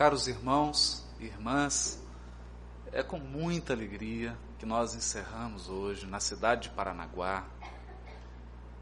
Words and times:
Caros 0.00 0.26
irmãos 0.28 1.04
e 1.18 1.26
irmãs, 1.26 2.02
é 2.90 3.02
com 3.02 3.18
muita 3.18 3.74
alegria 3.74 4.34
que 4.58 4.64
nós 4.64 4.94
encerramos 4.94 5.68
hoje 5.68 6.06
na 6.06 6.18
cidade 6.18 6.70
de 6.70 6.74
Paranaguá 6.74 7.46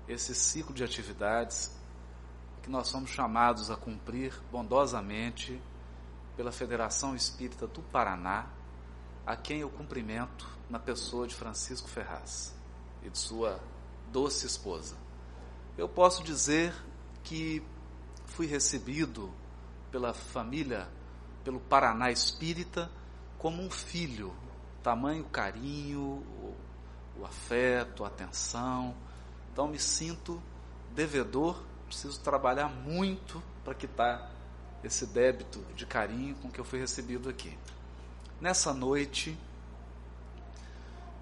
esse 0.06 0.32
ciclo 0.32 0.72
de 0.72 0.84
atividades 0.84 1.76
que 2.62 2.70
nós 2.70 2.86
somos 2.86 3.10
chamados 3.10 3.68
a 3.68 3.76
cumprir 3.76 4.32
bondosamente 4.52 5.60
pela 6.36 6.52
Federação 6.52 7.16
Espírita 7.16 7.66
do 7.66 7.82
Paraná, 7.82 8.46
a 9.26 9.34
quem 9.34 9.62
eu 9.62 9.70
cumprimento 9.70 10.48
na 10.70 10.78
pessoa 10.78 11.26
de 11.26 11.34
Francisco 11.34 11.88
Ferraz 11.88 12.54
e 13.02 13.10
de 13.10 13.18
sua 13.18 13.58
doce 14.12 14.46
esposa. 14.46 14.96
Eu 15.76 15.88
posso 15.88 16.22
dizer 16.22 16.72
que 17.24 17.60
fui 18.24 18.46
recebido 18.46 19.34
pela 19.90 20.14
família, 20.14 20.88
pelo 21.48 21.60
Paraná 21.60 22.10
Espírita, 22.10 22.90
como 23.38 23.62
um 23.62 23.70
filho, 23.70 24.36
tamanho 24.82 25.24
carinho, 25.24 25.98
o, 25.98 26.54
o 27.20 27.24
afeto, 27.24 28.04
a 28.04 28.08
atenção. 28.08 28.94
Então 29.50 29.66
me 29.66 29.78
sinto 29.78 30.42
devedor, 30.94 31.64
preciso 31.86 32.20
trabalhar 32.20 32.68
muito 32.68 33.42
para 33.64 33.74
quitar 33.74 34.30
esse 34.84 35.06
débito 35.06 35.60
de 35.74 35.86
carinho 35.86 36.34
com 36.34 36.50
que 36.50 36.60
eu 36.60 36.66
fui 36.66 36.80
recebido 36.80 37.30
aqui. 37.30 37.56
Nessa 38.38 38.74
noite, 38.74 39.34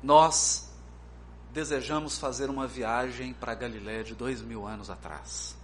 nós 0.02 0.68
desejamos 1.52 2.18
fazer 2.18 2.50
uma 2.50 2.66
viagem 2.66 3.32
para 3.32 3.54
Galiléia 3.54 4.02
de 4.02 4.16
dois 4.16 4.42
mil 4.42 4.66
anos 4.66 4.90
atrás 4.90 5.56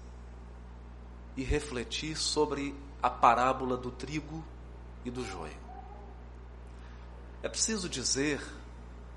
e 1.37 1.43
refletir 1.43 2.17
sobre 2.17 2.73
a 3.03 3.11
parábola 3.11 3.77
do 3.77 3.91
trigo 3.91 4.45
e 5.05 5.11
do 5.11 5.25
joio. 5.25 5.57
É 7.43 7.49
preciso 7.49 7.89
dizer, 7.89 8.41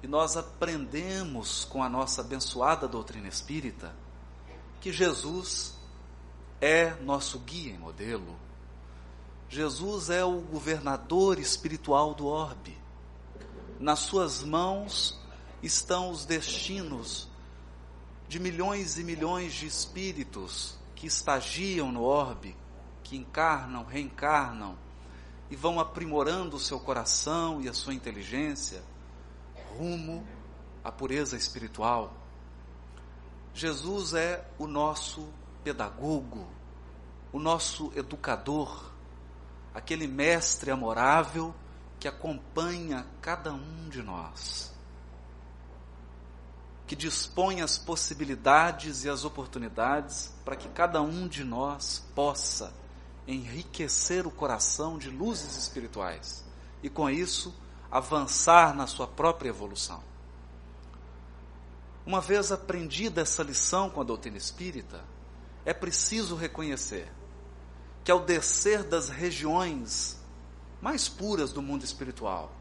e 0.01 0.07
nós 0.07 0.35
aprendemos 0.35 1.63
com 1.65 1.83
a 1.83 1.89
nossa 1.89 2.21
abençoada 2.21 2.87
doutrina 2.87 3.27
espírita, 3.27 3.95
que 4.81 4.91
Jesus 4.91 5.75
é 6.59 6.95
nosso 7.01 7.39
guia 7.39 7.73
e 7.73 7.77
modelo. 7.77 8.35
Jesus 9.47 10.09
é 10.09 10.25
o 10.25 10.41
governador 10.41 11.37
espiritual 11.37 12.15
do 12.15 12.25
orbe. 12.25 12.75
Nas 13.79 13.99
suas 13.99 14.41
mãos 14.41 15.19
estão 15.61 16.09
os 16.09 16.25
destinos 16.25 17.27
de 18.27 18.39
milhões 18.39 18.97
e 18.97 19.03
milhões 19.03 19.53
de 19.53 19.67
espíritos 19.67 20.77
que 20.95 21.05
estagiam 21.05 21.91
no 21.91 22.01
orbe, 22.01 22.55
que 23.05 23.15
encarnam, 23.15 23.85
reencarnam 23.85 24.75
e 25.49 25.55
vão 25.55 25.79
aprimorando 25.79 26.57
o 26.57 26.59
seu 26.59 26.79
coração 26.79 27.61
e 27.61 27.69
a 27.69 27.73
sua 27.73 27.93
inteligência 27.93 28.83
rumo 29.77 30.27
à 30.83 30.91
pureza 30.91 31.37
espiritual. 31.37 32.11
Jesus 33.53 34.15
é 34.15 34.43
o 34.57 34.65
nosso 34.65 35.29
pedagogo, 35.63 36.47
o 37.31 37.39
nosso 37.39 37.93
educador, 37.95 38.91
aquele 39.71 40.07
mestre 40.07 40.71
amorável 40.71 41.53
que 41.99 42.07
acompanha 42.07 43.05
cada 43.21 43.53
um 43.53 43.87
de 43.87 44.01
nós 44.01 44.75
que 46.87 46.95
dispõe 46.95 47.61
as 47.61 47.77
possibilidades 47.77 49.03
e 49.05 49.09
as 49.09 49.25
oportunidades 49.25 50.31
para 50.43 50.55
que 50.55 50.69
cada 50.69 51.01
um 51.01 51.27
de 51.27 51.43
nós 51.43 52.05
possa 52.13 52.71
enriquecer 53.27 54.27
o 54.27 54.31
coração 54.31 54.97
de 54.97 55.09
luzes 55.09 55.57
espirituais 55.57 56.43
e, 56.83 56.89
com 56.89 57.09
isso, 57.09 57.53
avançar 57.91 58.75
na 58.75 58.87
sua 58.87 59.07
própria 59.07 59.49
evolução. 59.49 60.03
Uma 62.05 62.21
vez 62.21 62.51
aprendida 62.51 63.21
essa 63.21 63.41
lição 63.41 63.89
com 63.89 64.01
a 64.01 64.03
doutrina 64.03 64.37
espírita, 64.37 65.03
é 65.65 65.73
preciso 65.73 66.35
reconhecer 66.35 67.11
que, 68.03 68.11
ao 68.11 68.19
descer 68.19 68.83
das 68.83 69.09
regiões 69.09 70.19
mais 70.79 71.09
puras 71.09 71.51
do 71.51 71.63
mundo 71.63 71.83
espiritual 71.83 72.51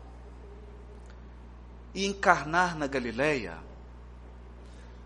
e 1.94 2.06
encarnar 2.06 2.75
na 2.75 2.87
Galileia, 2.87 3.59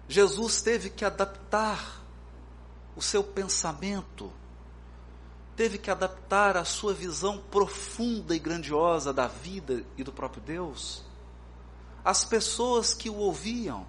Jesus 0.09 0.63
teve 0.63 0.89
que 0.89 1.05
adaptar 1.05 2.01
o 2.95 3.03
seu 3.03 3.23
pensamento, 3.25 4.33
teve 5.59 5.77
que 5.77 5.91
adaptar 5.91 6.57
a 6.57 6.65
sua 6.65 6.95
visão 6.95 7.37
profunda 7.37 8.33
e 8.33 8.39
grandiosa 8.39 9.13
da 9.13 9.27
vida 9.27 9.83
e 9.97 10.05
do 10.05 10.13
próprio 10.13 10.41
Deus 10.41 11.05
às 12.05 12.25
pessoas 12.25 12.95
que 12.95 13.11
o 13.11 13.17
ouviam. 13.17 13.85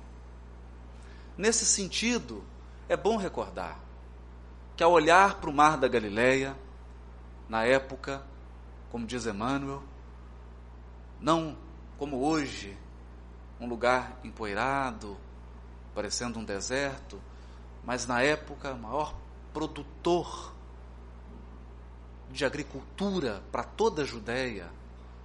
Nesse 1.38 1.68
sentido, 1.68 2.44
é 2.90 2.98
bom 2.98 3.18
recordar 3.18 3.80
que 4.76 4.82
ao 4.82 4.92
olhar 4.92 5.36
para 5.36 5.48
o 5.48 5.54
mar 5.54 5.78
da 5.78 5.88
Galileia, 5.88 6.58
na 7.48 7.64
época, 7.64 8.24
como 8.92 9.06
diz 9.06 9.28
Emmanuel, 9.28 9.84
não 11.22 11.56
como 12.00 12.26
hoje, 12.26 12.76
um 13.60 13.70
lugar 13.70 14.20
empoeirado, 14.24 15.16
parecendo 15.94 16.40
um 16.40 16.44
deserto, 16.44 17.22
mas 17.86 18.08
na 18.08 18.24
época, 18.24 18.74
maior 18.74 19.14
produtor 19.54 20.58
de 22.32 22.46
agricultura 22.46 23.44
para 23.52 23.64
toda 23.64 24.04
a 24.04 24.06
Judéia, 24.06 24.70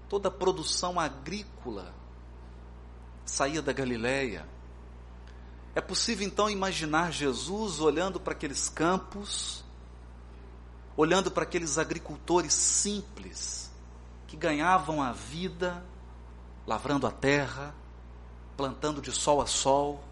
toda 0.09 0.29
a 0.29 0.33
produção 0.33 0.99
agrícola 0.99 1.95
saía 3.25 3.61
da 3.61 3.73
Galileia. 3.73 4.47
É 5.75 5.81
possível 5.81 6.27
então 6.27 6.49
imaginar 6.49 7.13
Jesus 7.13 7.81
olhando 7.81 8.21
para 8.21 8.33
aqueles 8.33 8.69
campos, 8.69 9.65
olhando 10.97 11.31
para 11.31 11.43
aqueles 11.43 11.79
agricultores 11.79 12.55
simples 12.55 13.71
que 14.27 14.37
ganhavam 14.37 15.03
a 15.03 15.13
vida 15.13 15.85
lavrando 16.67 17.07
a 17.07 17.11
terra, 17.11 17.75
plantando 18.57 19.01
de 19.01 19.13
sol 19.13 19.41
a 19.41 19.47
sol, 19.47 20.03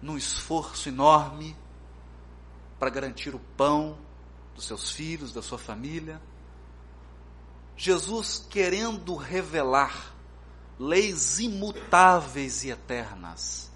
num 0.00 0.16
esforço 0.16 0.88
enorme 0.88 1.56
para 2.78 2.90
garantir 2.90 3.34
o 3.34 3.40
pão 3.56 3.96
dos 4.56 4.64
seus 4.64 4.90
filhos, 4.90 5.32
da 5.32 5.42
sua 5.42 5.58
família. 5.58 6.20
Jesus 7.76 8.44
querendo 8.48 9.14
revelar 9.14 10.14
leis 10.78 11.38
imutáveis 11.38 12.64
e 12.64 12.70
eternas. 12.70 13.70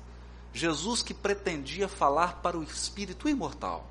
Jesus 0.53 1.03
que 1.03 1.15
pretendia 1.15 1.87
falar 1.87 2.37
para 2.37 2.59
o 2.59 2.63
espírito 2.63 3.29
imortal. 3.29 3.87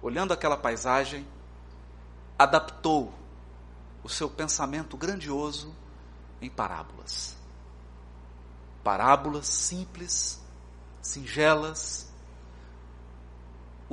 Olhando 0.00 0.32
aquela 0.32 0.56
paisagem, 0.56 1.26
adaptou 2.38 3.12
o 4.02 4.08
seu 4.08 4.28
pensamento 4.28 4.96
grandioso 4.96 5.74
em 6.40 6.50
parábolas. 6.50 7.34
Parábolas 8.84 9.46
simples, 9.46 10.38
singelas, 11.00 12.12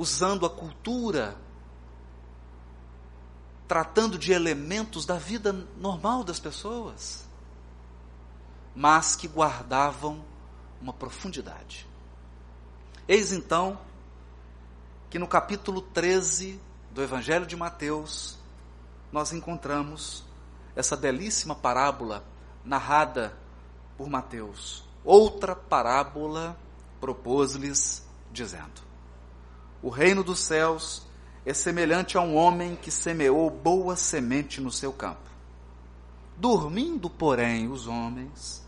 usando 0.02 0.44
a 0.44 0.50
cultura, 0.50 1.36
tratando 3.68 4.18
de 4.18 4.32
elementos 4.32 5.06
da 5.06 5.16
vida 5.16 5.52
normal 5.78 6.24
das 6.24 6.40
pessoas, 6.40 7.24
mas 8.74 9.14
que 9.14 9.28
guardavam 9.28 10.24
uma 10.80 10.92
profundidade. 10.92 11.86
Eis 13.06 13.32
então 13.32 13.78
que 15.08 15.20
no 15.20 15.28
capítulo 15.28 15.80
13 15.80 16.60
do 16.90 17.00
Evangelho 17.00 17.46
de 17.46 17.54
Mateus, 17.54 18.38
nós 19.12 19.32
encontramos 19.32 20.24
essa 20.74 20.96
belíssima 20.96 21.54
parábola 21.54 22.24
narrada 22.64 23.36
por 23.96 24.08
Mateus. 24.10 24.84
Outra 25.04 25.54
parábola 25.54 26.56
propôs-lhes, 27.00 28.04
dizendo: 28.32 28.91
O 29.82 29.88
reino 29.88 30.22
dos 30.22 30.38
céus 30.38 31.02
é 31.44 31.52
semelhante 31.52 32.16
a 32.16 32.20
um 32.20 32.36
homem 32.36 32.76
que 32.76 32.90
semeou 32.90 33.50
boa 33.50 33.96
semente 33.96 34.60
no 34.60 34.70
seu 34.70 34.92
campo. 34.92 35.28
Dormindo, 36.36 37.10
porém, 37.10 37.68
os 37.68 37.88
homens, 37.88 38.64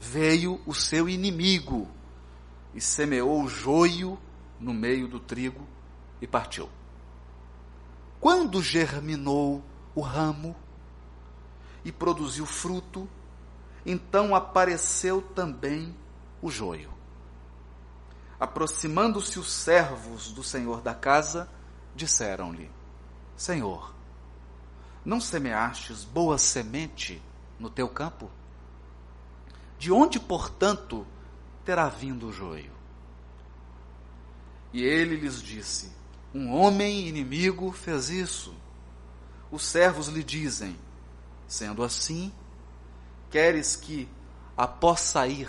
veio 0.00 0.60
o 0.66 0.74
seu 0.74 1.08
inimigo 1.08 1.88
e 2.74 2.80
semeou 2.80 3.42
o 3.42 3.48
joio 3.48 4.18
no 4.58 4.74
meio 4.74 5.06
do 5.06 5.20
trigo 5.20 5.64
e 6.20 6.26
partiu. 6.26 6.68
Quando 8.20 8.60
germinou 8.60 9.62
o 9.94 10.00
ramo 10.00 10.56
e 11.84 11.92
produziu 11.92 12.44
fruto, 12.44 13.08
então 13.84 14.34
apareceu 14.34 15.22
também 15.22 15.94
o 16.42 16.50
joio. 16.50 16.95
Aproximando-se 18.38 19.38
os 19.38 19.50
servos 19.50 20.30
do 20.30 20.42
senhor 20.42 20.82
da 20.82 20.94
casa, 20.94 21.48
disseram-lhe: 21.94 22.70
Senhor, 23.36 23.94
não 25.04 25.20
semeastes 25.20 26.04
boa 26.04 26.36
semente 26.36 27.22
no 27.58 27.70
teu 27.70 27.88
campo? 27.88 28.30
De 29.78 29.92
onde, 29.92 30.18
portanto, 30.18 31.06
terá 31.64 31.88
vindo 31.88 32.28
o 32.28 32.32
joio? 32.32 32.72
E 34.72 34.82
ele 34.82 35.16
lhes 35.16 35.42
disse: 35.42 35.92
Um 36.34 36.52
homem 36.52 37.08
inimigo 37.08 37.72
fez 37.72 38.10
isso. 38.10 38.54
Os 39.50 39.64
servos 39.64 40.08
lhe 40.08 40.22
dizem: 40.22 40.76
Sendo 41.46 41.82
assim, 41.82 42.32
queres 43.30 43.76
que, 43.76 44.08
após 44.56 45.00
sair, 45.00 45.48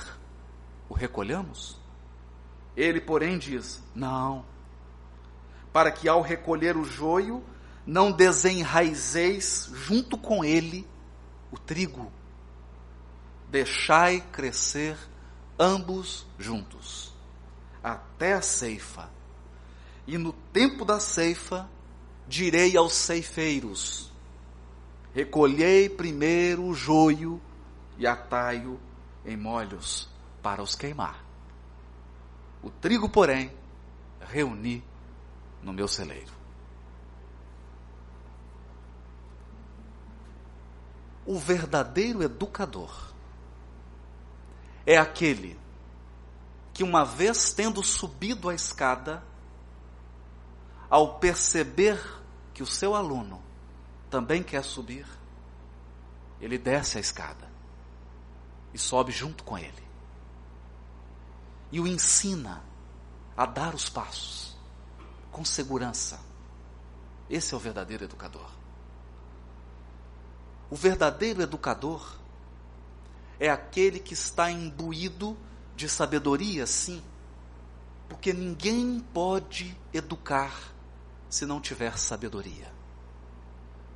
o 0.87 0.93
recolhamos? 0.93 1.76
Ele, 2.77 3.01
porém, 3.01 3.39
diz: 3.39 3.83
Não, 3.95 4.45
para 5.73 5.91
que 5.91 6.07
ao 6.07 6.21
recolher 6.21 6.77
o 6.77 6.85
joio, 6.85 7.43
não 7.83 8.11
desenraizeis 8.11 9.71
junto 9.73 10.15
com 10.15 10.45
ele 10.45 10.87
o 11.51 11.57
trigo. 11.57 12.11
Deixai 13.49 14.21
crescer 14.21 14.95
ambos 15.57 16.27
juntos, 16.37 17.13
até 17.83 18.33
a 18.33 18.41
ceifa. 18.43 19.09
E 20.05 20.17
no 20.17 20.31
tempo 20.31 20.85
da 20.85 20.99
ceifa, 20.99 21.67
direi 22.27 22.77
aos 22.77 22.93
ceifeiros: 22.93 24.11
Recolhei 25.13 25.89
primeiro 25.89 26.63
o 26.63 26.75
joio 26.75 27.41
e 27.97 28.05
atai-o 28.05 28.79
em 29.25 29.35
molhos 29.35 30.07
para 30.43 30.61
os 30.61 30.75
queimar. 30.75 31.26
O 32.61 32.69
trigo, 32.69 33.07
porém, 33.07 33.51
reuni 34.19 34.83
no 35.61 35.71
meu 35.73 35.87
celeiro. 35.87 36.33
O 41.25 41.37
verdadeiro 41.37 42.23
educador 42.23 43.13
é 44.85 44.97
aquele 44.97 45.59
que, 46.73 46.83
uma 46.83 47.03
vez 47.03 47.51
tendo 47.51 47.83
subido 47.83 48.49
a 48.49 48.55
escada, 48.55 49.23
ao 50.89 51.19
perceber 51.19 52.01
que 52.53 52.63
o 52.63 52.67
seu 52.67 52.95
aluno 52.95 53.41
também 54.09 54.41
quer 54.41 54.63
subir, 54.63 55.05
ele 56.39 56.57
desce 56.57 56.97
a 56.97 57.01
escada 57.01 57.51
e 58.73 58.77
sobe 58.77 59.11
junto 59.11 59.43
com 59.43 59.57
ele. 59.57 59.86
E 61.71 61.79
o 61.79 61.87
ensina 61.87 62.63
a 63.35 63.45
dar 63.45 63.75
os 63.75 63.89
passos 63.89 64.57
com 65.31 65.45
segurança. 65.45 66.19
Esse 67.29 67.53
é 67.53 67.57
o 67.57 67.59
verdadeiro 67.59 68.05
educador. 68.05 68.49
O 70.69 70.75
verdadeiro 70.75 71.41
educador 71.41 72.17
é 73.39 73.49
aquele 73.49 73.99
que 73.99 74.13
está 74.13 74.49
imbuído 74.49 75.37
de 75.75 75.87
sabedoria, 75.87 76.65
sim, 76.65 77.03
porque 78.09 78.33
ninguém 78.33 78.99
pode 79.13 79.77
educar 79.93 80.73
se 81.29 81.45
não 81.45 81.61
tiver 81.61 81.97
sabedoria. 81.97 82.73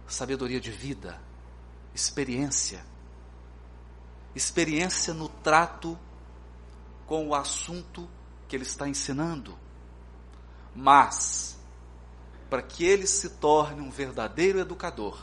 Sabedoria 0.08 0.60
de 0.60 0.72
vida, 0.72 1.20
experiência. 1.96 2.86
Experiência 4.36 5.14
no 5.14 5.28
trato 5.28 5.98
com 7.12 7.28
o 7.28 7.36
assunto 7.36 8.10
que 8.48 8.56
ele 8.56 8.64
está 8.64 8.88
ensinando. 8.88 9.60
Mas, 10.74 11.60
para 12.50 12.62
que 12.62 12.86
ele 12.86 13.06
se 13.06 13.32
torne 13.32 13.82
um 13.82 13.92
verdadeiro 13.92 14.60
educador, 14.60 15.20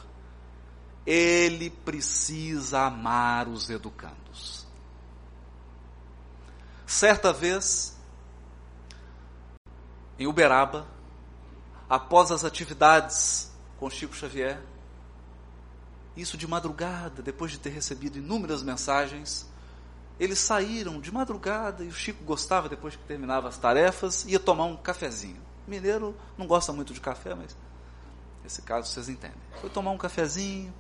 ele 1.07 1.71
precisa 1.71 2.81
amar 2.81 3.49
os 3.49 3.71
educandos. 3.71 4.67
Certa 6.87 7.33
vez, 7.33 7.97
em 10.19 10.27
Uberaba, 10.27 10.87
após 11.89 12.31
as 12.31 12.45
atividades 12.45 13.51
com 13.79 13.89
Chico 13.89 14.15
Xavier, 14.15 14.61
isso 16.15 16.37
de 16.37 16.47
madrugada, 16.47 17.23
depois 17.23 17.51
de 17.51 17.59
ter 17.59 17.71
recebido 17.71 18.19
inúmeras 18.19 18.63
mensagens, 18.63 19.49
eles 20.19 20.39
saíram 20.39 21.01
de 21.01 21.13
madrugada 21.13 21.85
e 21.85 21.89
o 21.89 21.93
Chico 21.93 22.25
gostava, 22.25 22.69
depois 22.69 22.97
que 22.97 23.03
terminava 23.05 23.49
as 23.49 23.57
tarefas, 23.57 24.25
ia 24.25 24.41
tomar 24.41 24.65
um 24.65 24.77
cafezinho. 24.77 25.41
Mineiro 25.67 26.17
não 26.37 26.47
gosta 26.47 26.73
muito 26.73 26.93
de 26.93 27.01
café, 27.01 27.35
mas 27.35 27.57
nesse 28.43 28.63
caso 28.63 28.91
vocês 28.91 29.09
entendem. 29.09 29.39
Foi 29.61 29.71
tomar 29.71 29.91
um 29.93 29.99
cafezinho 29.99 30.75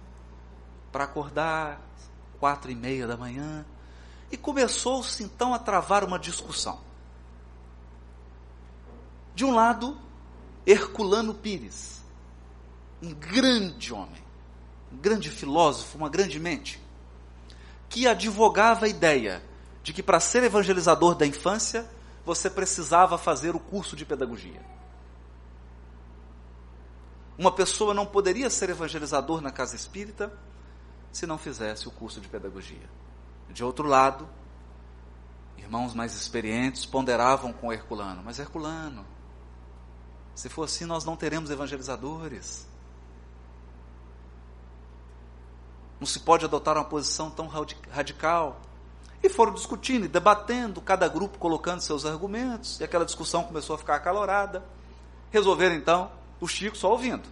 para 0.90 1.04
acordar, 1.04 1.80
quatro 2.40 2.70
e 2.70 2.74
meia 2.74 3.06
da 3.06 3.16
manhã, 3.16 3.64
e 4.30 4.36
começou-se 4.36 5.22
então 5.22 5.54
a 5.54 5.58
travar 5.58 6.04
uma 6.04 6.18
discussão. 6.18 6.80
De 9.34 9.44
um 9.44 9.54
lado, 9.54 9.96
Herculano 10.66 11.32
Pires, 11.32 12.02
um 13.00 13.14
grande 13.14 13.92
homem, 13.92 14.22
um 14.92 14.96
grande 14.96 15.30
filósofo, 15.30 15.96
uma 15.96 16.08
grande 16.08 16.40
mente, 16.40 16.82
que 17.88 18.06
advogava 18.06 18.86
a 18.86 18.88
ideia 18.88 19.42
de 19.82 19.92
que 19.92 20.02
para 20.02 20.20
ser 20.20 20.42
evangelizador 20.42 21.14
da 21.14 21.26
infância, 21.26 21.88
você 22.24 22.50
precisava 22.50 23.16
fazer 23.16 23.56
o 23.56 23.60
curso 23.60 23.96
de 23.96 24.04
pedagogia. 24.04 24.60
Uma 27.38 27.52
pessoa 27.52 27.94
não 27.94 28.04
poderia 28.04 28.50
ser 28.50 28.68
evangelizador 28.68 29.40
na 29.40 29.50
casa 29.50 29.76
espírita 29.76 30.32
se 31.12 31.26
não 31.26 31.38
fizesse 31.38 31.88
o 31.88 31.90
curso 31.90 32.20
de 32.20 32.28
pedagogia. 32.28 32.90
De 33.48 33.64
outro 33.64 33.86
lado, 33.86 34.28
irmãos 35.56 35.94
mais 35.94 36.14
experientes 36.14 36.84
ponderavam 36.84 37.52
com 37.52 37.72
Herculano, 37.72 38.22
mas 38.24 38.38
Herculano, 38.38 39.06
se 40.34 40.48
for 40.48 40.64
assim, 40.64 40.84
nós 40.84 41.04
não 41.04 41.16
teremos 41.16 41.50
evangelizadores. 41.50 42.66
Não 46.00 46.06
se 46.06 46.20
pode 46.20 46.44
adotar 46.44 46.76
uma 46.76 46.84
posição 46.84 47.30
tão 47.30 47.48
radical. 47.90 48.60
E 49.22 49.28
foram 49.28 49.52
discutindo 49.52 50.04
e 50.04 50.08
debatendo, 50.08 50.80
cada 50.80 51.08
grupo 51.08 51.38
colocando 51.38 51.80
seus 51.80 52.06
argumentos, 52.06 52.78
e 52.78 52.84
aquela 52.84 53.04
discussão 53.04 53.42
começou 53.42 53.74
a 53.74 53.78
ficar 53.78 53.96
acalorada. 53.96 54.64
Resolveram 55.30 55.74
então, 55.74 56.10
o 56.40 56.46
Chico 56.46 56.76
só 56.76 56.92
ouvindo, 56.92 57.28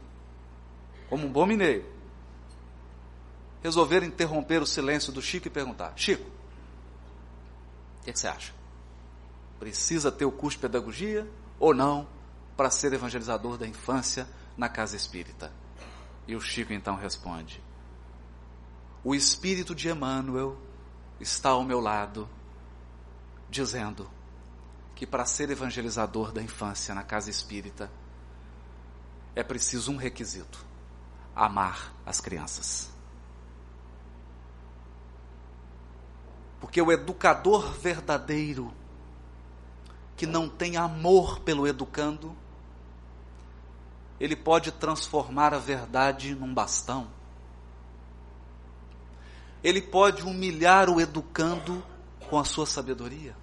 como 1.09 1.27
um 1.27 1.31
bom 1.31 1.47
mineiro. 1.47 1.85
Resolveram 3.63 4.07
interromper 4.07 4.61
o 4.61 4.67
silêncio 4.67 5.13
do 5.13 5.23
Chico 5.23 5.47
e 5.47 5.51
perguntar: 5.51 5.93
Chico, 5.97 6.29
o 8.01 8.05
que, 8.05 8.11
é 8.11 8.13
que 8.13 8.19
você 8.19 8.29
acha? 8.29 8.53
Precisa 9.59 10.11
ter 10.11 10.25
o 10.25 10.33
curso 10.33 10.59
de 10.59 10.63
pedagogia 10.63 11.27
ou 11.59 11.73
não 11.73 12.07
para 12.57 12.71
ser 12.71 12.93
evangelizador 12.93 13.57
da 13.57 13.67
infância 13.67 14.29
na 14.57 14.69
casa 14.69 14.97
espírita? 14.97 15.53
E 16.27 16.35
o 16.35 16.41
Chico 16.41 16.73
então 16.73 16.97
responde: 16.97 17.63
o 19.07 19.15
Espírito 19.15 19.73
de 19.73 19.89
Emmanuel 19.89 20.59
está 21.21 21.51
ao 21.51 21.63
meu 21.63 21.79
lado, 21.79 22.29
dizendo 23.49 24.11
que 24.97 25.07
para 25.07 25.25
ser 25.25 25.49
evangelizador 25.49 26.33
da 26.33 26.43
infância 26.43 26.93
na 26.93 27.05
casa 27.05 27.31
espírita 27.31 27.89
é 29.33 29.45
preciso 29.45 29.93
um 29.93 29.97
requisito: 29.97 30.67
amar 31.37 31.95
as 32.05 32.21
crianças. 32.21 32.91
Porque 36.59 36.83
o 36.83 36.91
educador 36.91 37.75
verdadeiro, 37.75 38.75
que 40.17 40.27
não 40.27 40.49
tem 40.49 40.77
amor 40.77 41.39
pelo 41.43 41.65
educando, 41.69 42.37
ele 44.19 44.35
pode 44.35 44.73
transformar 44.73 45.55
a 45.55 45.61
verdade 45.61 46.35
num 46.35 46.53
bastão 46.53 47.15
ele 49.67 49.83
pode 49.83 50.23
humilhar 50.23 50.89
o 50.89 51.01
educando 51.01 51.85
com 52.31 52.39
a 52.39 52.45
sua 52.45 52.65
sabedoria. 52.65 53.37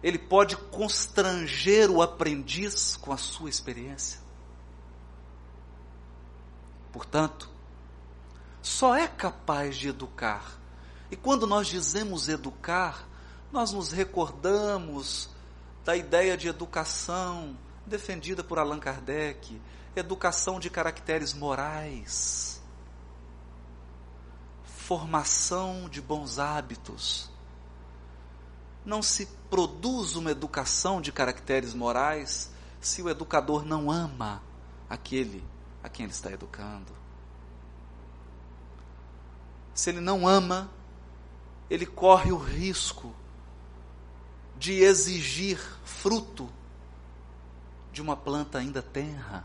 Ele 0.00 0.16
pode 0.16 0.56
constranger 0.56 1.90
o 1.90 2.00
aprendiz 2.00 2.94
com 2.94 3.12
a 3.12 3.16
sua 3.16 3.50
experiência. 3.50 4.20
Portanto, 6.92 7.50
só 8.62 8.94
é 8.94 9.08
capaz 9.08 9.76
de 9.76 9.88
educar. 9.88 10.56
E 11.10 11.16
quando 11.16 11.48
nós 11.48 11.66
dizemos 11.66 12.28
educar, 12.28 13.08
nós 13.50 13.72
nos 13.72 13.90
recordamos 13.90 15.30
da 15.84 15.96
ideia 15.96 16.36
de 16.36 16.46
educação 16.46 17.58
defendida 17.84 18.44
por 18.44 18.60
Allan 18.60 18.78
Kardec, 18.78 19.60
educação 19.96 20.60
de 20.60 20.70
caracteres 20.70 21.34
morais 21.34 22.53
formação 24.86 25.88
de 25.88 26.02
bons 26.02 26.38
hábitos, 26.38 27.30
não 28.84 29.02
se 29.02 29.24
produz 29.48 30.14
uma 30.14 30.30
educação 30.30 31.00
de 31.00 31.10
caracteres 31.10 31.72
morais 31.72 32.52
se 32.82 33.00
o 33.00 33.08
educador 33.08 33.64
não 33.64 33.90
ama 33.90 34.42
aquele 34.86 35.42
a 35.82 35.88
quem 35.88 36.04
ele 36.04 36.12
está 36.12 36.30
educando. 36.30 36.92
Se 39.72 39.88
ele 39.88 40.00
não 40.00 40.28
ama, 40.28 40.70
ele 41.70 41.86
corre 41.86 42.30
o 42.30 42.36
risco 42.36 43.14
de 44.58 44.82
exigir 44.82 45.58
fruto 45.82 46.46
de 47.90 48.02
uma 48.02 48.16
planta 48.18 48.58
ainda 48.58 48.82
tenra. 48.82 49.44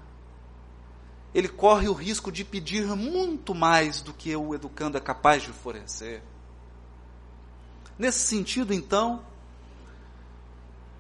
Ele 1.34 1.48
corre 1.48 1.88
o 1.88 1.94
risco 1.94 2.32
de 2.32 2.44
pedir 2.44 2.86
muito 2.96 3.54
mais 3.54 4.02
do 4.02 4.14
que 4.14 4.36
o 4.36 4.56
educando 4.56 4.98
é 4.98 5.02
capaz 5.02 5.44
de 5.44 5.52
oferecer. 5.52 6.24
Nesse 7.98 8.20
sentido, 8.20 8.74
então, 8.74 9.24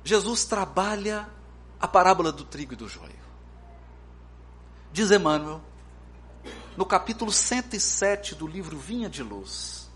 Jesus 0.04 0.46
trabalha 0.46 1.30
a 1.80 1.88
parábola 1.88 2.32
do 2.32 2.44
trigo 2.44 2.74
e 2.74 2.76
do 2.76 2.88
joio. 2.88 3.20
Diz 4.92 5.10
Emmanuel, 5.12 5.62
no 6.76 6.86
capítulo 6.86 7.32
107 7.32 8.36
do 8.36 8.48
livro 8.48 8.78
Vinha 8.78 9.10
de 9.10 9.24
Luz, 9.24 9.90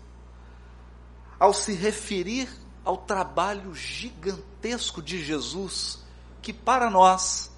ao 1.38 1.52
se 1.52 1.72
referir 1.72 2.48
ao 2.84 2.96
trabalho 2.98 3.74
gigantesco 3.74 5.02
de 5.02 5.22
Jesus, 5.22 6.02
que 6.42 6.52
para 6.52 6.90
nós 6.90 7.50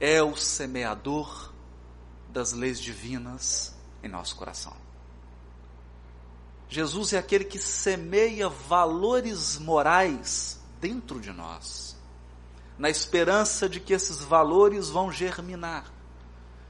é 0.00 0.22
o 0.22 0.34
semeador 0.34 1.52
das 2.30 2.52
leis 2.52 2.80
divinas 2.80 3.74
em 4.02 4.08
nosso 4.08 4.34
coração. 4.34 4.74
Jesus 6.70 7.12
é 7.12 7.18
aquele 7.18 7.44
que 7.44 7.58
semeia 7.58 8.48
valores 8.48 9.58
morais 9.58 10.58
dentro 10.80 11.20
de 11.20 11.30
nós, 11.32 11.96
na 12.78 12.88
esperança 12.88 13.68
de 13.68 13.78
que 13.78 13.92
esses 13.92 14.22
valores 14.22 14.88
vão 14.88 15.12
germinar 15.12 15.92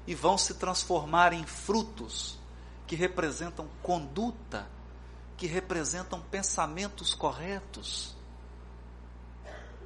e 0.07 0.15
vão 0.15 0.37
se 0.37 0.55
transformar 0.55 1.33
em 1.33 1.47
frutos 1.47 2.39
que 2.87 2.97
representam 2.97 3.69
conduta, 3.83 4.69
que 5.37 5.47
representam 5.47 6.21
pensamentos 6.21 7.15
corretos, 7.15 8.17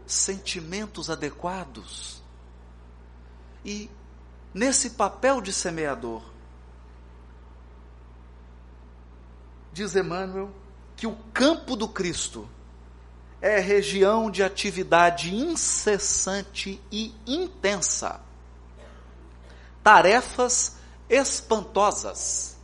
sentimentos 0.07 1.11
adequados. 1.11 2.24
E 3.65 3.91
nesse 4.53 4.91
papel 4.91 5.41
de 5.41 5.53
semeador, 5.53 6.23
diz 9.73 9.97
Emmanuel 9.97 10.51
que 10.97 11.07
o 11.07 11.17
campo 11.33 11.75
do 11.75 11.89
Cristo 11.89 12.49
é 13.41 13.59
região 13.59 14.31
de 14.31 14.43
atividade 14.43 15.35
incessante 15.35 16.81
e 16.91 17.15
intensa. 17.27 18.21
Tarefas 19.83 20.77
espantosas. 21.11 22.57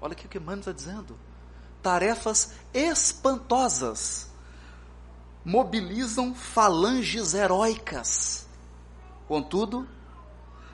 Olha 0.00 0.12
o 0.12 0.16
que 0.16 0.38
Emmanuel 0.38 0.60
está 0.60 0.72
dizendo. 0.72 1.18
Tarefas 1.82 2.52
espantosas 2.72 4.28
mobilizam 5.44 6.34
falanges 6.34 7.34
heróicas. 7.34 8.46
Contudo, 9.28 9.86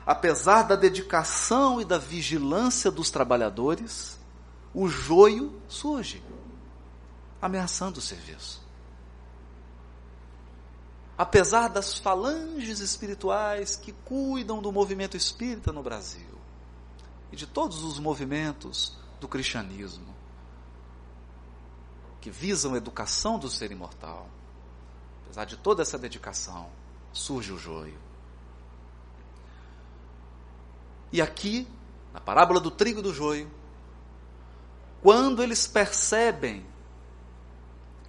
apesar 0.05 0.63
da 0.63 0.75
dedicação 0.75 1.79
e 1.79 1.85
da 1.85 1.97
vigilância 1.97 2.89
dos 2.89 3.09
trabalhadores, 3.09 4.17
o 4.73 4.87
joio 4.87 5.61
surge, 5.67 6.23
ameaçando 7.41 7.99
o 7.99 8.01
serviço. 8.01 8.61
Apesar 11.17 11.67
das 11.67 11.99
falanges 11.99 12.79
espirituais 12.79 13.75
que 13.75 13.91
cuidam 13.91 14.61
do 14.61 14.71
movimento 14.71 15.15
espírita 15.15 15.71
no 15.71 15.83
Brasil 15.83 16.39
e 17.31 17.35
de 17.35 17.45
todos 17.45 17.83
os 17.83 17.99
movimentos 17.99 18.97
do 19.19 19.27
cristianismo 19.27 20.15
que 22.19 22.31
visam 22.31 22.73
a 22.73 22.77
educação 22.77 23.37
do 23.37 23.49
ser 23.49 23.71
imortal, 23.71 24.29
apesar 25.23 25.45
de 25.45 25.57
toda 25.57 25.81
essa 25.81 25.97
dedicação, 25.97 26.69
surge 27.11 27.51
o 27.51 27.57
joio. 27.57 28.10
E 31.11 31.21
aqui, 31.21 31.67
na 32.13 32.19
parábola 32.19 32.59
do 32.59 32.71
trigo 32.71 32.99
e 32.99 33.03
do 33.03 33.13
joio, 33.13 33.49
quando 35.01 35.41
eles 35.41 35.67
percebem 35.67 36.65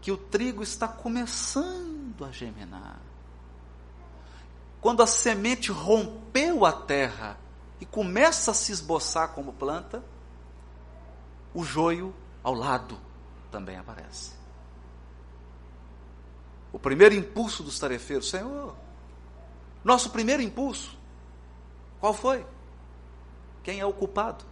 que 0.00 0.12
o 0.12 0.16
trigo 0.16 0.62
está 0.62 0.87
começando 0.87 2.25
a 2.25 2.30
germinar, 2.30 3.00
quando 4.80 5.02
a 5.02 5.06
semente 5.06 5.71
rompeu 5.71 6.66
a 6.66 6.73
terra 6.73 7.38
e 7.80 7.87
começa 7.87 8.50
a 8.50 8.54
se 8.54 8.73
esboçar 8.73 9.28
como 9.28 9.52
planta, 9.52 10.04
o 11.54 11.64
joio 11.64 12.14
ao 12.42 12.54
lado 12.54 12.99
também 13.50 13.76
aparece. 13.76 14.32
O 16.73 16.78
primeiro 16.78 17.14
impulso 17.14 17.62
dos 17.62 17.78
tarefeiros, 17.78 18.30
Senhor, 18.30 18.75
nosso 19.85 20.11
primeiro 20.11 20.42
impulso, 20.42 20.99
qual 22.00 22.14
foi? 22.14 22.44
Quem 23.62 23.81
é 23.81 23.87
o 23.87 23.92
culpado? 23.92 24.45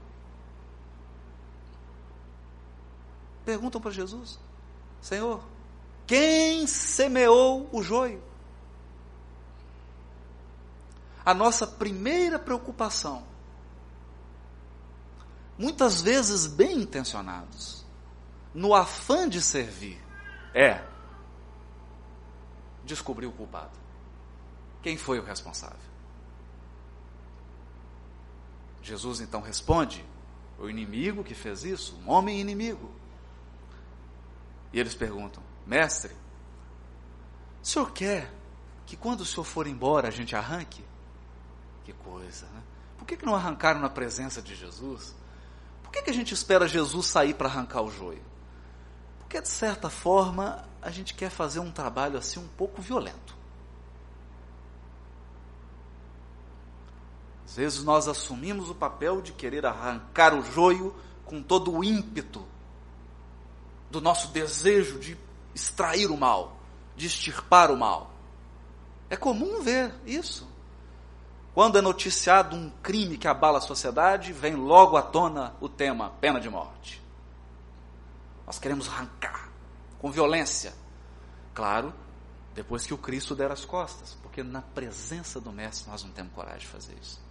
Perguntam 3.44 3.80
para 3.80 3.90
Jesus: 3.90 4.38
Senhor, 5.00 5.42
quem 6.06 6.66
semeou 6.66 7.68
o 7.72 7.82
joio? 7.82 8.22
A 11.24 11.34
nossa 11.34 11.66
primeira 11.66 12.38
preocupação, 12.38 13.24
muitas 15.58 16.00
vezes 16.00 16.46
bem 16.46 16.80
intencionados, 16.80 17.84
no 18.54 18.74
afã 18.74 19.28
de 19.28 19.40
servir, 19.40 20.02
é 20.54 20.82
descobrir 22.84 23.26
o 23.26 23.32
culpado. 23.32 23.78
Quem 24.82 24.96
foi 24.96 25.18
o 25.18 25.24
responsável? 25.24 25.89
Jesus 28.82 29.20
então 29.20 29.40
responde: 29.40 30.04
o 30.58 30.68
inimigo 30.68 31.24
que 31.24 31.34
fez 31.34 31.64
isso, 31.64 31.98
um 32.04 32.10
homem 32.10 32.40
inimigo. 32.40 32.90
E 34.72 34.78
eles 34.78 34.94
perguntam: 34.94 35.42
Mestre, 35.66 36.14
o 37.62 37.66
senhor 37.66 37.92
quer 37.92 38.32
que 38.86 38.96
quando 38.96 39.20
o 39.20 39.24
senhor 39.24 39.44
for 39.44 39.66
embora 39.66 40.08
a 40.08 40.10
gente 40.10 40.36
arranque? 40.36 40.84
Que 41.84 41.92
coisa, 41.92 42.46
né? 42.46 42.62
Por 42.98 43.06
que, 43.06 43.16
que 43.16 43.24
não 43.24 43.34
arrancaram 43.34 43.80
na 43.80 43.88
presença 43.88 44.42
de 44.42 44.54
Jesus? 44.54 45.14
Por 45.82 45.90
que, 45.90 46.02
que 46.02 46.10
a 46.10 46.14
gente 46.14 46.34
espera 46.34 46.68
Jesus 46.68 47.06
sair 47.06 47.34
para 47.34 47.48
arrancar 47.48 47.82
o 47.82 47.90
joio? 47.90 48.22
Porque, 49.18 49.40
de 49.40 49.48
certa 49.48 49.88
forma, 49.88 50.68
a 50.82 50.90
gente 50.90 51.14
quer 51.14 51.30
fazer 51.30 51.60
um 51.60 51.70
trabalho 51.70 52.18
assim 52.18 52.38
um 52.38 52.48
pouco 52.48 52.82
violento. 52.82 53.39
Às 57.50 57.56
vezes 57.56 57.82
nós 57.82 58.06
assumimos 58.06 58.70
o 58.70 58.76
papel 58.76 59.20
de 59.20 59.32
querer 59.32 59.66
arrancar 59.66 60.32
o 60.34 60.40
joio 60.40 60.94
com 61.24 61.42
todo 61.42 61.72
o 61.72 61.82
ímpeto 61.82 62.46
do 63.90 64.00
nosso 64.00 64.28
desejo 64.28 65.00
de 65.00 65.18
extrair 65.52 66.12
o 66.12 66.16
mal, 66.16 66.60
de 66.94 67.08
extirpar 67.08 67.72
o 67.72 67.76
mal. 67.76 68.12
É 69.10 69.16
comum 69.16 69.60
ver 69.62 69.92
isso. 70.06 70.48
Quando 71.52 71.76
é 71.76 71.80
noticiado 71.80 72.54
um 72.54 72.70
crime 72.84 73.18
que 73.18 73.26
abala 73.26 73.58
a 73.58 73.60
sociedade, 73.60 74.32
vem 74.32 74.54
logo 74.54 74.96
à 74.96 75.02
tona 75.02 75.56
o 75.60 75.68
tema 75.68 76.10
pena 76.20 76.40
de 76.40 76.48
morte. 76.48 77.02
Nós 78.46 78.60
queremos 78.60 78.88
arrancar 78.88 79.48
com 79.98 80.08
violência. 80.08 80.72
Claro, 81.52 81.92
depois 82.54 82.86
que 82.86 82.94
o 82.94 82.98
Cristo 82.98 83.34
der 83.34 83.50
as 83.50 83.64
costas, 83.64 84.16
porque 84.22 84.40
na 84.40 84.62
presença 84.62 85.40
do 85.40 85.50
Mestre 85.50 85.90
nós 85.90 86.04
não 86.04 86.12
temos 86.12 86.32
coragem 86.32 86.60
de 86.60 86.68
fazer 86.68 86.96
isso. 87.02 87.29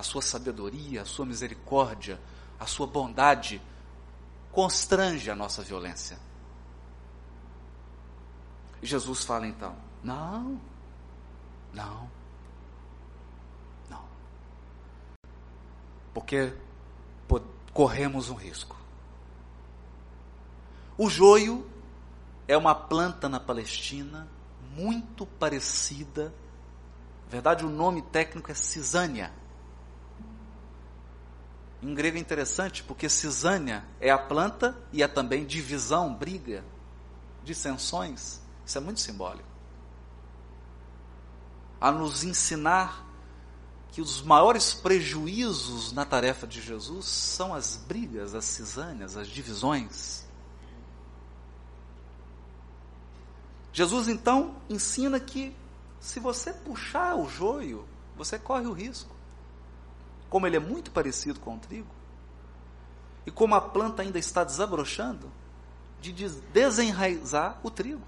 A 0.00 0.02
sua 0.02 0.22
sabedoria, 0.22 1.02
a 1.02 1.04
sua 1.04 1.26
misericórdia, 1.26 2.18
a 2.58 2.64
sua 2.64 2.86
bondade 2.86 3.60
constrange 4.50 5.30
a 5.30 5.36
nossa 5.36 5.62
violência. 5.62 6.18
E 8.80 8.86
Jesus 8.86 9.24
fala 9.26 9.46
então: 9.46 9.76
não, 10.02 10.58
não, 11.74 12.10
não. 13.90 14.02
Porque 16.14 16.54
corremos 17.74 18.30
um 18.30 18.36
risco. 18.36 18.74
O 20.96 21.10
joio 21.10 21.70
é 22.48 22.56
uma 22.56 22.74
planta 22.74 23.28
na 23.28 23.38
Palestina 23.38 24.26
muito 24.74 25.26
parecida, 25.26 26.32
na 27.26 27.30
verdade 27.30 27.66
o 27.66 27.68
nome 27.68 28.00
técnico 28.00 28.50
é 28.50 28.54
cisânia. 28.54 29.38
Em 31.82 31.94
grego 31.94 32.18
é 32.18 32.20
interessante 32.20 32.82
porque 32.82 33.08
cisânia 33.08 33.84
é 34.00 34.10
a 34.10 34.18
planta 34.18 34.76
e 34.92 35.02
é 35.02 35.08
também 35.08 35.46
divisão, 35.46 36.14
briga, 36.14 36.62
dissensões. 37.42 38.40
Isso 38.66 38.76
é 38.76 38.80
muito 38.80 39.00
simbólico. 39.00 39.48
A 41.80 41.90
nos 41.90 42.22
ensinar 42.22 43.06
que 43.90 44.00
os 44.00 44.22
maiores 44.22 44.74
prejuízos 44.74 45.92
na 45.92 46.04
tarefa 46.04 46.46
de 46.46 46.60
Jesus 46.60 47.06
são 47.06 47.54
as 47.54 47.76
brigas, 47.76 48.34
as 48.34 48.44
cisâneas, 48.44 49.16
as 49.16 49.26
divisões. 49.26 50.24
Jesus 53.72 54.06
então 54.06 54.56
ensina 54.68 55.18
que 55.18 55.56
se 55.98 56.20
você 56.20 56.52
puxar 56.52 57.16
o 57.16 57.28
joio, 57.28 57.86
você 58.16 58.38
corre 58.38 58.66
o 58.66 58.72
risco. 58.72 59.19
Como 60.30 60.46
ele 60.46 60.56
é 60.56 60.60
muito 60.60 60.90
parecido 60.90 61.38
com 61.40 61.56
o 61.56 61.58
trigo, 61.58 61.90
e 63.26 63.30
como 63.30 63.54
a 63.54 63.60
planta 63.60 64.00
ainda 64.00 64.18
está 64.18 64.42
desabrochando, 64.42 65.30
de 66.00 66.12
desenraizar 66.52 67.58
o 67.62 67.70
trigo. 67.70 68.02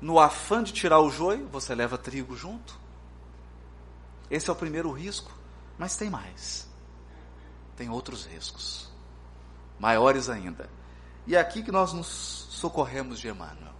No 0.00 0.18
afã 0.18 0.62
de 0.62 0.72
tirar 0.72 0.98
o 0.98 1.10
joio, 1.10 1.46
você 1.48 1.74
leva 1.74 1.96
trigo 1.96 2.34
junto. 2.34 2.80
Esse 4.30 4.48
é 4.48 4.52
o 4.52 4.56
primeiro 4.56 4.90
risco, 4.90 5.30
mas 5.78 5.96
tem 5.96 6.08
mais. 6.08 6.68
Tem 7.76 7.90
outros 7.90 8.24
riscos, 8.24 8.90
maiores 9.78 10.28
ainda. 10.28 10.68
E 11.26 11.36
é 11.36 11.40
aqui 11.40 11.62
que 11.62 11.70
nós 11.70 11.92
nos 11.92 12.06
socorremos 12.06 13.20
de 13.20 13.28
Emmanuel. 13.28 13.74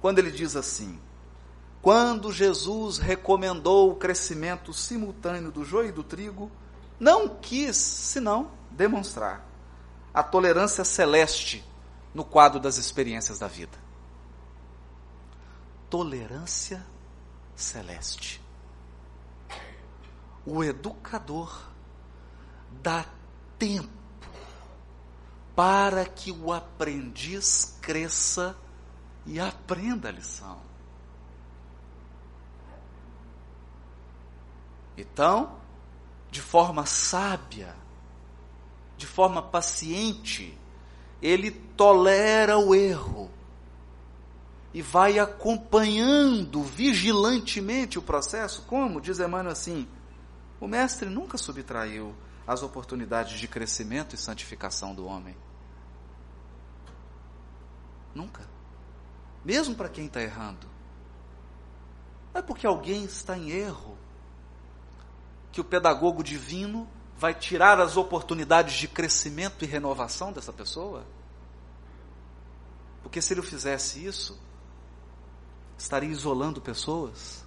Quando 0.00 0.18
ele 0.18 0.30
diz 0.30 0.54
assim: 0.54 1.00
Quando 1.86 2.32
Jesus 2.32 2.98
recomendou 2.98 3.92
o 3.92 3.94
crescimento 3.94 4.72
simultâneo 4.72 5.52
do 5.52 5.64
joio 5.64 5.90
e 5.90 5.92
do 5.92 6.02
trigo, 6.02 6.50
não 6.98 7.28
quis, 7.28 7.76
senão, 7.76 8.50
demonstrar 8.72 9.46
a 10.12 10.20
tolerância 10.20 10.84
celeste 10.84 11.64
no 12.12 12.24
quadro 12.24 12.58
das 12.58 12.76
experiências 12.76 13.38
da 13.38 13.46
vida 13.46 13.78
tolerância 15.88 16.84
celeste. 17.54 18.42
O 20.44 20.64
educador 20.64 21.70
dá 22.82 23.04
tempo 23.60 23.88
para 25.54 26.04
que 26.04 26.32
o 26.32 26.52
aprendiz 26.52 27.78
cresça 27.80 28.56
e 29.24 29.38
aprenda 29.38 30.08
a 30.08 30.12
lição. 30.12 30.65
Então, 34.96 35.58
de 36.30 36.40
forma 36.40 36.86
sábia, 36.86 37.74
de 38.96 39.06
forma 39.06 39.42
paciente, 39.42 40.58
ele 41.20 41.50
tolera 41.50 42.58
o 42.58 42.74
erro 42.74 43.30
e 44.72 44.82
vai 44.82 45.18
acompanhando 45.18 46.62
vigilantemente 46.62 47.98
o 47.98 48.02
processo, 48.02 48.62
como 48.62 49.00
diz 49.00 49.18
Emmanuel 49.18 49.52
assim: 49.52 49.88
o 50.60 50.66
mestre 50.66 51.08
nunca 51.08 51.36
subtraiu 51.36 52.14
as 52.46 52.62
oportunidades 52.62 53.38
de 53.38 53.48
crescimento 53.48 54.14
e 54.14 54.18
santificação 54.18 54.94
do 54.94 55.06
homem. 55.06 55.36
Nunca. 58.14 58.48
Mesmo 59.44 59.74
para 59.74 59.88
quem 59.88 60.06
está 60.06 60.22
errando. 60.22 60.66
Não 62.32 62.40
é 62.40 62.42
porque 62.42 62.66
alguém 62.66 63.04
está 63.04 63.36
em 63.36 63.50
erro 63.50 63.95
que 65.56 65.60
o 65.62 65.64
pedagogo 65.64 66.22
divino 66.22 66.86
vai 67.16 67.32
tirar 67.32 67.80
as 67.80 67.96
oportunidades 67.96 68.74
de 68.74 68.86
crescimento 68.86 69.64
e 69.64 69.66
renovação 69.66 70.30
dessa 70.30 70.52
pessoa? 70.52 71.06
Porque 73.02 73.22
se 73.22 73.32
ele 73.32 73.40
fizesse 73.40 74.04
isso, 74.04 74.38
estaria 75.78 76.10
isolando 76.10 76.60
pessoas, 76.60 77.42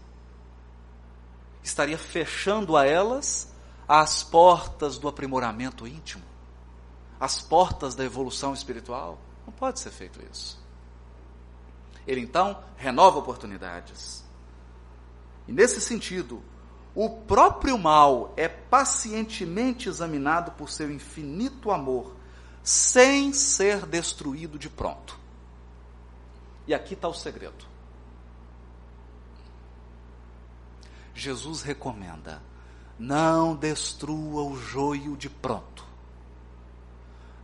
estaria 1.61 1.99
fechando 1.99 2.75
a 2.75 2.83
elas 2.83 3.53
as 3.87 4.23
portas 4.23 4.97
do 4.97 5.07
aprimoramento 5.07 5.85
íntimo, 5.85 6.23
as 7.19 7.39
portas 7.39 7.93
da 7.93 8.03
evolução 8.03 8.55
espiritual. 8.55 9.19
Não 9.45 9.53
pode 9.53 9.79
ser 9.79 9.91
feito 9.91 10.19
isso. 10.31 10.59
Ele 12.07 12.21
então 12.21 12.63
renova 12.75 13.19
oportunidades. 13.19 14.23
E 15.47 15.51
nesse 15.51 15.79
sentido, 15.79 16.43
o 17.01 17.09
próprio 17.09 17.77
mal 17.77 18.33
é 18.35 18.49
pacientemente 18.49 19.87
examinado 19.87 20.51
por 20.51 20.69
seu 20.69 20.91
infinito 20.91 21.71
amor, 21.71 22.13
sem 22.61 23.31
ser 23.31 23.85
destruído 23.85 24.59
de 24.59 24.69
pronto. 24.69 25.17
E 26.67 26.73
aqui 26.73 26.95
está 26.95 27.07
o 27.07 27.13
segredo. 27.13 27.65
Jesus 31.15 31.61
recomenda: 31.61 32.43
não 32.99 33.55
destrua 33.55 34.43
o 34.43 34.57
joio 34.57 35.15
de 35.15 35.29
pronto. 35.29 35.85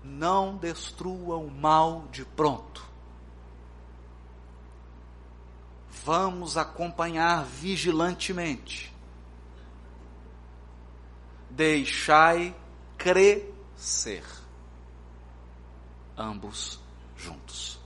Não 0.04 0.58
destrua 0.58 1.38
o 1.38 1.50
mal 1.50 2.10
de 2.12 2.26
pronto. 2.26 2.86
Vamos 6.04 6.58
acompanhar 6.58 7.46
vigilantemente. 7.46 8.94
Deixai 11.56 12.54
crescer 12.98 14.26
ambos 16.18 16.82
juntos. 17.16 17.80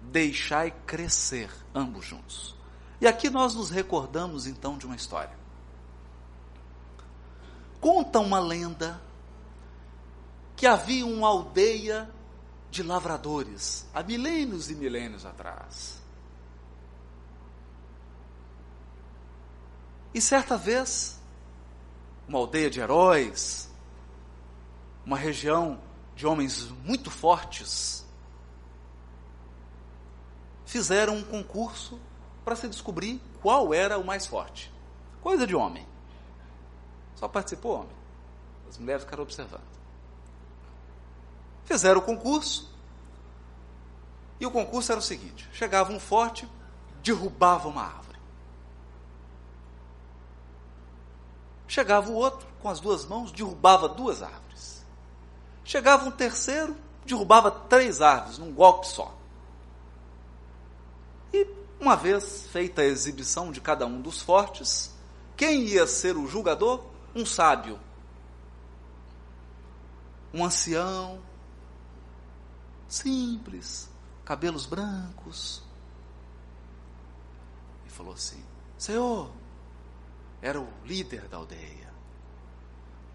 Deixai 0.00 0.70
crescer 0.86 1.50
ambos 1.74 2.06
juntos. 2.06 2.56
E 3.02 3.06
aqui 3.06 3.28
nós 3.28 3.54
nos 3.54 3.68
recordamos 3.68 4.46
então 4.46 4.78
de 4.78 4.86
uma 4.86 4.96
história. 4.96 5.36
Conta 7.78 8.18
uma 8.18 8.40
lenda 8.40 8.98
que 10.56 10.66
havia 10.66 11.04
uma 11.04 11.28
aldeia 11.28 12.10
de 12.70 12.82
lavradores 12.82 13.86
há 13.92 14.02
milênios 14.02 14.70
e 14.70 14.74
milênios 14.74 15.26
atrás. 15.26 15.98
E 20.14 20.20
certa 20.20 20.56
vez, 20.56 21.17
uma 22.28 22.38
aldeia 22.38 22.68
de 22.68 22.78
heróis, 22.78 23.70
uma 25.04 25.16
região 25.16 25.80
de 26.14 26.26
homens 26.26 26.68
muito 26.84 27.10
fortes, 27.10 28.06
fizeram 30.66 31.16
um 31.16 31.24
concurso 31.24 31.98
para 32.44 32.54
se 32.54 32.68
descobrir 32.68 33.20
qual 33.40 33.72
era 33.72 33.98
o 33.98 34.04
mais 34.04 34.26
forte. 34.26 34.72
Coisa 35.22 35.46
de 35.46 35.56
homem. 35.56 35.86
Só 37.16 37.26
participou 37.26 37.80
homem. 37.80 37.96
As 38.68 38.76
mulheres 38.76 39.02
ficaram 39.02 39.22
observando. 39.22 39.66
Fizeram 41.64 42.00
o 42.00 42.02
concurso. 42.02 42.70
E 44.38 44.46
o 44.46 44.50
concurso 44.50 44.92
era 44.92 44.98
o 44.98 45.02
seguinte: 45.02 45.48
chegava 45.52 45.92
um 45.92 45.98
forte, 45.98 46.48
derrubava 47.02 47.68
uma 47.68 47.82
árvore. 47.82 48.07
Chegava 51.68 52.10
o 52.10 52.14
outro, 52.14 52.48
com 52.60 52.70
as 52.70 52.80
duas 52.80 53.04
mãos, 53.04 53.30
derrubava 53.30 53.88
duas 53.88 54.22
árvores. 54.22 54.84
Chegava 55.62 56.08
um 56.08 56.10
terceiro, 56.10 56.74
derrubava 57.04 57.50
três 57.50 58.00
árvores 58.00 58.38
num 58.38 58.52
golpe 58.52 58.88
só. 58.88 59.14
E 61.32 61.46
uma 61.78 61.94
vez 61.94 62.46
feita 62.46 62.80
a 62.80 62.86
exibição 62.86 63.52
de 63.52 63.60
cada 63.60 63.86
um 63.86 64.00
dos 64.00 64.22
fortes, 64.22 64.90
quem 65.36 65.64
ia 65.64 65.86
ser 65.86 66.16
o 66.16 66.26
julgador? 66.26 66.82
Um 67.14 67.26
sábio. 67.26 67.78
Um 70.32 70.44
ancião, 70.44 71.20
simples, 72.88 73.90
cabelos 74.24 74.64
brancos. 74.64 75.62
E 77.86 77.90
falou 77.90 78.14
assim: 78.14 78.42
Senhor, 78.78 79.30
era 80.40 80.60
o 80.60 80.68
líder 80.84 81.28
da 81.28 81.36
aldeia. 81.36 81.92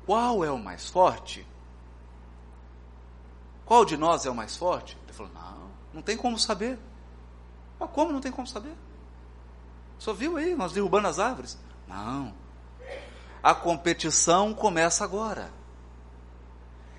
Qual 0.06 0.44
é 0.44 0.52
o 0.52 0.60
mais 0.60 0.90
forte? 0.90 1.48
Qual 3.66 3.86
de 3.86 3.96
nós 3.96 4.26
é 4.26 4.30
o 4.30 4.36
mais 4.36 4.58
forte? 4.58 4.98
Ele 5.04 5.14
falou: 5.14 5.32
Não, 5.34 5.72
não 5.94 6.02
tem 6.02 6.18
como 6.18 6.38
saber. 6.38 6.78
Mas 7.80 7.90
como 7.92 8.12
não 8.12 8.20
tem 8.20 8.32
como 8.32 8.48
saber? 8.48 8.76
Só 9.98 10.14
viu 10.14 10.36
aí, 10.36 10.54
nós 10.54 10.74
derrubando 10.74 11.08
as 11.08 11.20
árvores? 11.20 11.58
Não. 11.88 12.34
A 13.42 13.54
competição 13.56 14.54
começa 14.54 15.04
agora. 15.04 15.52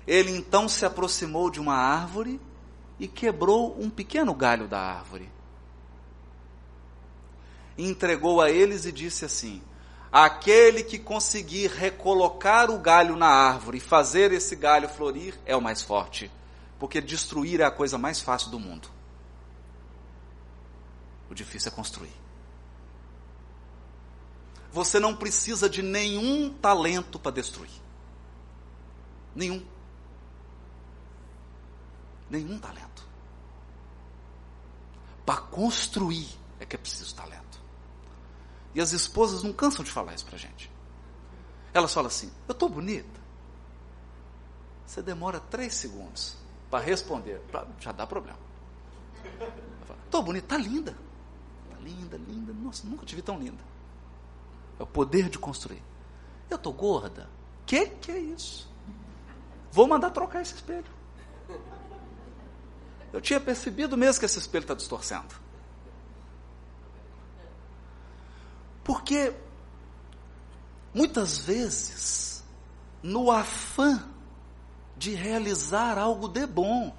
Ele 0.07 0.31
então 0.31 0.67
se 0.67 0.85
aproximou 0.85 1.49
de 1.49 1.59
uma 1.59 1.75
árvore 1.75 2.39
e 2.99 3.07
quebrou 3.07 3.79
um 3.79 3.89
pequeno 3.89 4.33
galho 4.33 4.67
da 4.67 4.79
árvore. 4.79 5.29
Entregou 7.77 8.41
a 8.41 8.49
eles 8.49 8.85
e 8.85 8.91
disse 8.91 9.25
assim: 9.25 9.61
Aquele 10.11 10.83
que 10.83 10.97
conseguir 10.97 11.71
recolocar 11.71 12.71
o 12.71 12.79
galho 12.79 13.15
na 13.15 13.27
árvore 13.27 13.77
e 13.77 13.81
fazer 13.81 14.31
esse 14.31 14.55
galho 14.55 14.87
florir 14.87 15.37
é 15.45 15.55
o 15.55 15.61
mais 15.61 15.81
forte, 15.81 16.31
porque 16.79 17.01
destruir 17.01 17.59
é 17.59 17.65
a 17.65 17.71
coisa 17.71 17.97
mais 17.97 18.21
fácil 18.21 18.49
do 18.49 18.59
mundo. 18.59 18.87
O 21.29 21.33
difícil 21.33 21.71
é 21.71 21.75
construir. 21.75 22.13
você 24.71 24.99
não 24.99 25.15
precisa 25.15 25.69
de 25.69 25.81
nenhum 25.81 26.53
talento 26.53 27.17
para 27.17 27.31
destruir. 27.31 27.71
Nenhum. 29.33 29.65
Nenhum 32.29 32.59
talento. 32.59 33.07
Para 35.25 35.37
construir 35.37 36.27
é 36.59 36.65
que 36.65 36.75
é 36.75 36.79
preciso 36.79 37.15
talento. 37.15 37.64
E 38.75 38.81
as 38.81 38.91
esposas 38.91 39.41
não 39.41 39.53
cansam 39.53 39.85
de 39.85 39.89
falar 39.89 40.13
isso 40.13 40.25
para 40.25 40.37
gente. 40.37 40.69
Elas 41.73 41.93
falam 41.93 42.09
assim: 42.09 42.29
Eu 42.47 42.51
estou 42.51 42.67
bonita. 42.67 43.21
Você 44.85 45.01
demora 45.01 45.39
três 45.39 45.73
segundos 45.73 46.37
para 46.69 46.83
responder, 46.83 47.39
pra, 47.47 47.65
já 47.79 47.93
dá 47.93 48.05
problema. 48.05 48.37
Estou 50.03 50.21
bonita, 50.21 50.47
tá 50.49 50.57
linda. 50.57 50.95
Linda, 51.81 52.17
linda. 52.17 52.51
Nossa, 52.53 52.85
nunca 52.85 53.05
te 53.05 53.15
vi 53.15 53.21
tão 53.21 53.39
linda. 53.39 53.63
É 54.77 54.83
o 54.83 54.85
poder 54.85 55.29
de 55.29 55.39
construir. 55.39 55.81
Eu 56.49 56.57
estou 56.57 56.73
gorda. 56.73 57.29
Que 57.65 57.87
que 57.87 58.11
é 58.11 58.19
isso? 58.19 58.69
Vou 59.71 59.87
mandar 59.87 60.09
trocar 60.09 60.41
esse 60.41 60.53
espelho. 60.53 60.85
Eu 63.13 63.21
tinha 63.21 63.39
percebido 63.39 63.95
mesmo 63.95 64.19
que 64.19 64.25
esse 64.25 64.37
espelho 64.37 64.63
está 64.63 64.73
distorcendo. 64.73 65.44
Porque 68.85 69.33
muitas 70.93 71.39
vezes, 71.39 72.43
no 73.01 73.31
afã 73.31 74.07
de 74.95 75.15
realizar 75.15 75.97
algo 75.97 76.27
de 76.27 76.45
bom, 76.45 76.95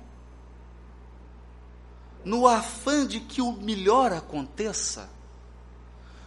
no 2.24 2.48
afã 2.48 3.06
de 3.06 3.20
que 3.20 3.40
o 3.40 3.52
melhor 3.52 4.12
aconteça, 4.12 5.08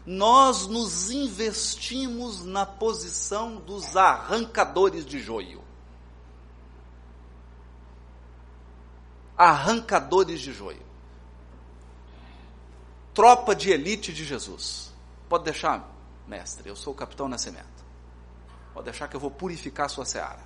nós 0.06 0.66
nos 0.66 1.12
investimos 1.12 2.46
na 2.46 2.66
posição 2.66 3.58
dos 3.58 3.98
arrancadores 3.98 5.06
de 5.06 5.20
joio. 5.20 5.62
Arrancadores 9.38 10.40
de 10.40 10.54
joio. 10.54 10.86
Tropa 13.14 13.54
de 13.54 13.72
elite 13.72 14.14
de 14.14 14.24
Jesus. 14.24 14.89
Pode 15.30 15.44
deixar, 15.44 15.88
mestre, 16.28 16.68
eu 16.68 16.76
sou 16.76 16.92
o 16.92 16.96
capitão 16.96 17.30
Nascimento. 17.30 17.86
Pode 18.74 18.86
deixar 18.86 19.08
que 19.08 19.16
eu 19.16 19.20
vou 19.20 19.30
purificar 19.30 19.86
a 19.86 19.90
sua 19.90 20.04
seara. 20.04 20.42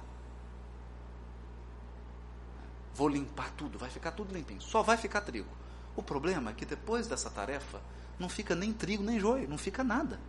Vou 2.93 3.08
limpar 3.08 3.52
tudo, 3.52 3.80
vai 3.80 3.89
ficar 3.89 4.12
tudo 4.12 4.34
limpinho. 4.34 4.62
Só 4.62 4.84
vai 4.84 4.98
ficar 4.98 5.22
trigo. 5.22 5.50
O 5.96 6.04
problema 6.04 6.52
é 6.52 6.54
que 6.54 6.65
depois 6.65 7.08
dessa 7.08 7.30
tarefa, 7.30 7.82
não 8.19 8.28
fica 8.28 8.54
nem 8.54 8.74
trigo 8.74 9.04
nem 9.04 9.19
joio, 9.19 9.48
não 9.48 9.58
fica 9.58 9.84
nada. 9.84 10.19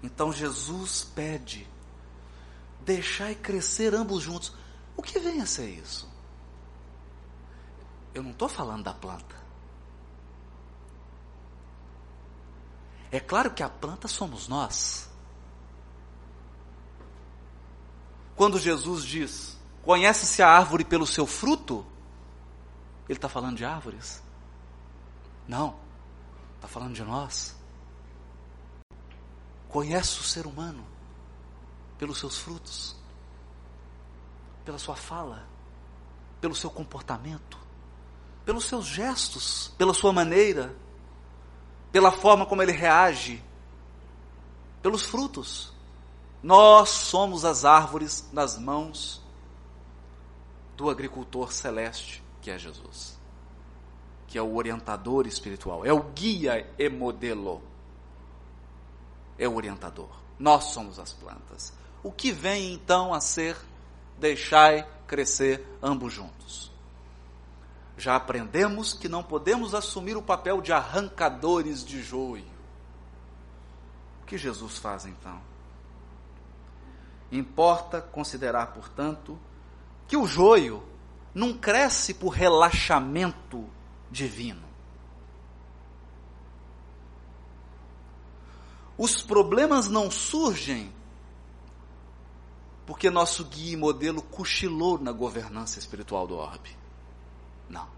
Então 0.00 0.32
Jesus 0.32 1.02
pede: 1.02 1.68
deixai 2.80 3.34
crescer 3.34 3.94
ambos 3.94 4.22
juntos. 4.22 4.54
O 4.96 5.02
que 5.02 5.18
vem 5.18 5.40
a 5.40 5.46
ser 5.46 5.68
isso? 5.68 6.08
Eu 8.14 8.22
não 8.22 8.30
estou 8.30 8.48
falando 8.48 8.84
da 8.84 8.94
planta. 8.94 9.47
É 13.10 13.18
claro 13.18 13.50
que 13.50 13.62
a 13.62 13.68
planta 13.68 14.06
somos 14.06 14.48
nós. 14.48 15.08
Quando 18.36 18.58
Jesus 18.58 19.04
diz: 19.04 19.56
Conhece-se 19.82 20.42
a 20.42 20.48
árvore 20.48 20.84
pelo 20.84 21.06
seu 21.06 21.26
fruto? 21.26 21.84
Ele 23.08 23.16
está 23.16 23.28
falando 23.28 23.56
de 23.56 23.64
árvores? 23.64 24.22
Não. 25.46 25.76
Está 26.56 26.68
falando 26.68 26.94
de 26.94 27.02
nós. 27.02 27.56
Conhece 29.68 30.20
o 30.20 30.24
ser 30.24 30.46
humano 30.46 30.84
pelos 31.98 32.18
seus 32.18 32.38
frutos, 32.38 32.96
pela 34.64 34.78
sua 34.78 34.94
fala, 34.94 35.46
pelo 36.40 36.54
seu 36.54 36.70
comportamento, 36.70 37.58
pelos 38.44 38.64
seus 38.64 38.86
gestos, 38.86 39.72
pela 39.76 39.92
sua 39.92 40.12
maneira, 40.12 40.74
pela 41.90 42.12
forma 42.12 42.46
como 42.46 42.62
ele 42.62 42.72
reage, 42.72 43.42
pelos 44.82 45.02
frutos. 45.02 45.72
Nós 46.42 46.88
somos 46.90 47.44
as 47.44 47.64
árvores 47.64 48.28
nas 48.32 48.58
mãos 48.58 49.22
do 50.76 50.88
agricultor 50.88 51.52
celeste 51.52 52.22
que 52.40 52.50
é 52.50 52.58
Jesus, 52.58 53.18
que 54.26 54.38
é 54.38 54.42
o 54.42 54.54
orientador 54.54 55.26
espiritual, 55.26 55.84
é 55.84 55.92
o 55.92 56.02
guia 56.02 56.66
e 56.78 56.88
modelo, 56.88 57.62
é 59.38 59.48
o 59.48 59.54
orientador. 59.54 60.08
Nós 60.38 60.64
somos 60.64 60.98
as 60.98 61.12
plantas. 61.12 61.72
O 62.02 62.12
que 62.12 62.30
vem 62.30 62.72
então 62.72 63.12
a 63.12 63.20
ser 63.20 63.56
deixai 64.18 64.88
crescer 65.06 65.66
ambos 65.82 66.12
juntos? 66.12 66.67
Já 67.98 68.14
aprendemos 68.14 68.94
que 68.94 69.08
não 69.08 69.24
podemos 69.24 69.74
assumir 69.74 70.16
o 70.16 70.22
papel 70.22 70.62
de 70.62 70.72
arrancadores 70.72 71.84
de 71.84 72.00
joio. 72.00 72.46
O 74.22 74.24
que 74.24 74.38
Jesus 74.38 74.78
faz 74.78 75.04
então? 75.04 75.40
Importa 77.30 78.00
considerar, 78.00 78.68
portanto, 78.68 79.36
que 80.06 80.16
o 80.16 80.26
joio 80.26 80.82
não 81.34 81.52
cresce 81.52 82.14
por 82.14 82.28
relaxamento 82.28 83.68
divino. 84.08 84.66
Os 88.96 89.22
problemas 89.22 89.88
não 89.88 90.08
surgem 90.08 90.92
porque 92.86 93.10
nosso 93.10 93.44
guia 93.44 93.74
e 93.74 93.76
modelo 93.76 94.22
cochilou 94.22 94.98
na 94.98 95.12
governança 95.12 95.78
espiritual 95.78 96.26
do 96.26 96.36
orbe. 96.36 96.74
Não. 97.68 97.88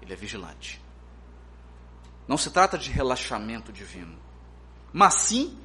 Ele 0.00 0.12
é 0.12 0.16
vigilante. 0.16 0.82
Não 2.26 2.38
se 2.38 2.50
trata 2.50 2.78
de 2.78 2.90
relaxamento 2.90 3.72
divino, 3.72 4.18
mas 4.92 5.14
sim 5.14 5.58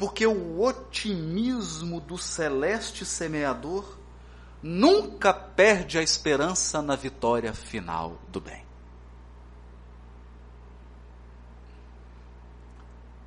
porque 0.00 0.26
o 0.26 0.62
otimismo 0.62 2.00
do 2.00 2.16
celeste 2.16 3.04
semeador 3.04 3.98
nunca 4.62 5.30
perde 5.32 5.98
a 5.98 6.02
esperança 6.02 6.80
na 6.80 6.96
vitória 6.96 7.52
final 7.52 8.18
do 8.28 8.40
bem. 8.40 8.64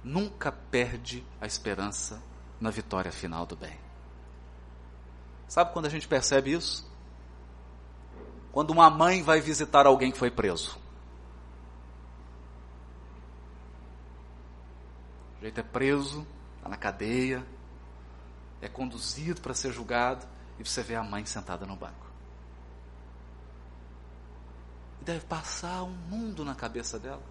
Nunca 0.03 0.51
perde 0.51 1.23
a 1.39 1.45
esperança 1.45 2.21
na 2.59 2.71
vitória 2.71 3.11
final 3.11 3.45
do 3.45 3.55
bem. 3.55 3.82
Sabe 5.53 5.71
quando 5.71 5.85
a 5.85 5.89
gente 5.89 6.07
percebe 6.07 6.51
isso? 6.51 6.83
Quando 8.51 8.71
uma 8.71 8.89
mãe 8.89 9.21
vai 9.21 9.39
visitar 9.39 9.85
alguém 9.85 10.11
que 10.11 10.17
foi 10.17 10.31
preso. 10.31 10.75
O 15.37 15.41
jeito 15.41 15.59
é 15.59 15.61
preso, 15.61 16.25
está 16.57 16.67
na 16.67 16.75
cadeia, 16.75 17.45
é 18.63 18.67
conduzido 18.67 19.41
para 19.41 19.53
ser 19.53 19.71
julgado, 19.71 20.25
e 20.57 20.65
você 20.65 20.81
vê 20.81 20.95
a 20.95 21.03
mãe 21.03 21.23
sentada 21.23 21.67
no 21.67 21.75
banco. 21.75 22.07
E 25.01 25.05
deve 25.05 25.23
passar 25.23 25.83
um 25.83 25.91
mundo 25.91 26.43
na 26.43 26.55
cabeça 26.55 26.97
dela. 26.97 27.21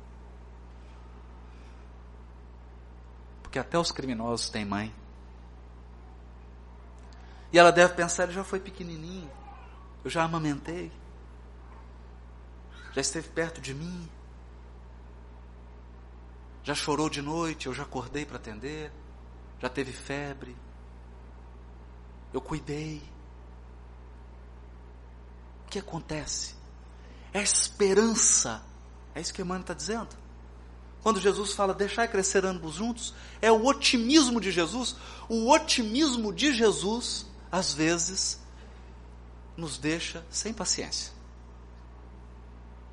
Porque 3.43 3.59
até 3.59 3.77
os 3.77 3.91
criminosos 3.91 4.49
têm 4.49 4.65
mãe. 4.65 5.02
E 7.53 7.59
ela 7.59 7.71
deve 7.71 7.95
pensar: 7.95 8.25
ele 8.25 8.33
já 8.33 8.45
foi 8.45 8.61
pequenininho, 8.61 9.31
eu 10.05 10.11
já 10.11 10.23
amamentei, 10.23 10.91
já 12.93 13.01
esteve 13.01 13.29
perto 13.29 13.61
de 13.61 13.75
mim, 13.75 14.09
já 16.65 16.75
chorou 16.75 17.09
de 17.11 17.21
noite, 17.21 17.67
eu 17.67 17.75
já 17.75 17.83
acordei 17.83 18.25
para 18.25 18.37
atender 18.37 18.93
já 19.63 19.69
teve 19.69 19.93
febre, 19.93 20.57
eu 22.33 22.41
cuidei. 22.41 23.01
O 25.65 25.71
que 25.71 25.79
acontece? 25.79 26.57
É 27.33 27.39
a 27.39 27.43
esperança, 27.43 28.61
é 29.15 29.21
isso 29.21 29.33
que 29.33 29.41
Emmanuel 29.41 29.61
está 29.61 29.73
dizendo. 29.73 30.09
Quando 31.01 31.21
Jesus 31.21 31.53
fala, 31.53 31.73
deixar 31.73 32.09
crescer 32.09 32.45
ambos 32.45 32.75
juntos, 32.75 33.15
é 33.41 33.53
o 33.53 33.65
otimismo 33.65 34.41
de 34.41 34.51
Jesus. 34.51 34.97
O 35.29 35.49
otimismo 35.53 36.33
de 36.33 36.53
Jesus, 36.53 37.27
às 37.53 37.75
vezes, 37.75 38.41
nos 39.57 39.77
deixa 39.77 40.25
sem 40.31 40.55
paciência. 40.55 41.13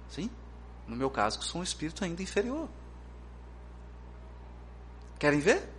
Sim? 0.10 0.30
No 0.86 0.98
meu 0.98 1.10
caso, 1.10 1.39
que 1.39 1.45
sou 1.45 1.62
um 1.62 1.63
espírito 1.63 2.04
ainda 2.04 2.22
inferior. 2.22 2.67
Querem 5.17 5.39
ver? 5.39 5.69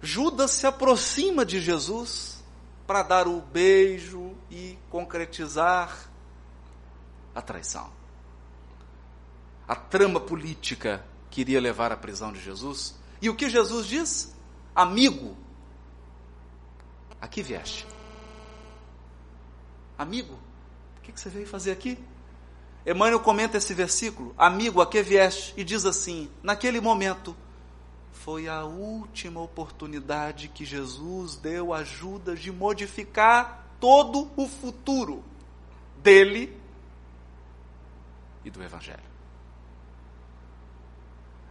Judas 0.00 0.52
se 0.52 0.66
aproxima 0.66 1.44
de 1.44 1.60
Jesus 1.60 2.42
para 2.86 3.02
dar 3.02 3.28
o 3.28 3.40
beijo 3.40 4.34
e 4.50 4.78
concretizar 4.90 6.10
a 7.34 7.42
traição. 7.42 7.92
a 9.66 9.74
trama 9.74 10.20
política 10.20 11.04
que 11.30 11.40
iria 11.40 11.60
levar 11.60 11.92
à 11.92 11.96
prisão 11.96 12.32
de 12.32 12.40
Jesus. 12.40 12.94
E 13.22 13.30
o 13.30 13.34
que 13.34 13.48
Jesus 13.48 13.86
diz? 13.86 14.34
Amigo, 14.74 15.34
aqui 17.22 17.40
vieste. 17.40 17.86
Amigo, 19.96 20.36
o 20.98 21.00
que 21.00 21.12
você 21.18 21.30
veio 21.30 21.46
fazer 21.46 21.70
aqui? 21.70 21.96
Emmanuel 22.84 23.20
comenta 23.20 23.56
esse 23.56 23.72
versículo, 23.72 24.34
amigo, 24.36 24.80
a 24.80 24.86
que 24.86 25.00
vieste? 25.02 25.54
E 25.56 25.62
diz 25.62 25.86
assim: 25.86 26.28
naquele 26.42 26.80
momento, 26.80 27.36
foi 28.10 28.48
a 28.48 28.64
última 28.64 29.40
oportunidade 29.40 30.48
que 30.48 30.64
Jesus 30.64 31.36
deu 31.36 31.72
a 31.72 31.84
Judas 31.84 32.40
de 32.40 32.50
modificar 32.50 33.68
todo 33.78 34.28
o 34.36 34.48
futuro 34.48 35.22
dele 36.02 36.60
e 38.44 38.50
do 38.50 38.60
Evangelho. 38.60 39.12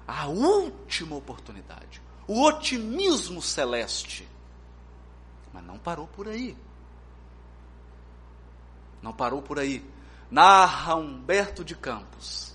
A 0.05 0.27
última 0.27 1.15
oportunidade, 1.15 2.01
o 2.27 2.43
otimismo 2.43 3.41
celeste. 3.41 4.27
Mas 5.54 5.64
não 5.64 5.78
parou 5.78 6.08
por 6.08 6.28
aí. 6.28 6.58
Não 9.02 9.14
parou 9.14 9.42
por 9.42 9.60
aí. 9.60 9.86
Narra 10.30 10.96
Humberto 10.96 11.64
de 11.64 11.76
Campos 11.76 12.52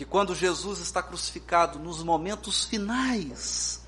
que 0.00 0.04
quando 0.06 0.34
Jesus 0.34 0.78
está 0.78 1.02
crucificado, 1.02 1.78
nos 1.78 2.02
momentos 2.02 2.64
finais 2.64 3.82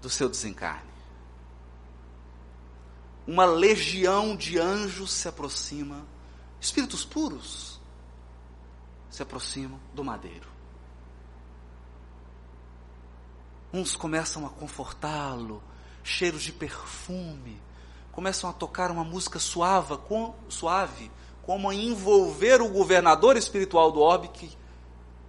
do 0.00 0.08
seu 0.08 0.26
desencarne, 0.26 0.90
uma 3.26 3.44
legião 3.44 4.34
de 4.34 4.58
anjos 4.58 5.12
se 5.12 5.28
aproxima, 5.28 6.06
espíritos 6.58 7.04
puros 7.04 7.78
se 9.10 9.22
aproximam 9.22 9.78
do 9.92 10.02
madeiro. 10.02 10.48
Uns 13.74 13.96
começam 13.96 14.46
a 14.46 14.50
confortá-lo, 14.50 15.60
cheiros 16.04 16.44
de 16.44 16.52
perfume, 16.52 17.60
começam 18.12 18.48
a 18.48 18.52
tocar 18.52 18.88
uma 18.88 19.02
música 19.02 19.40
suave, 19.40 19.96
com, 20.06 20.32
suave, 20.48 21.10
como 21.42 21.68
a 21.68 21.74
envolver 21.74 22.62
o 22.62 22.68
governador 22.68 23.36
espiritual 23.36 23.90
do 23.90 23.98
orbe 23.98 24.28
que 24.28 24.56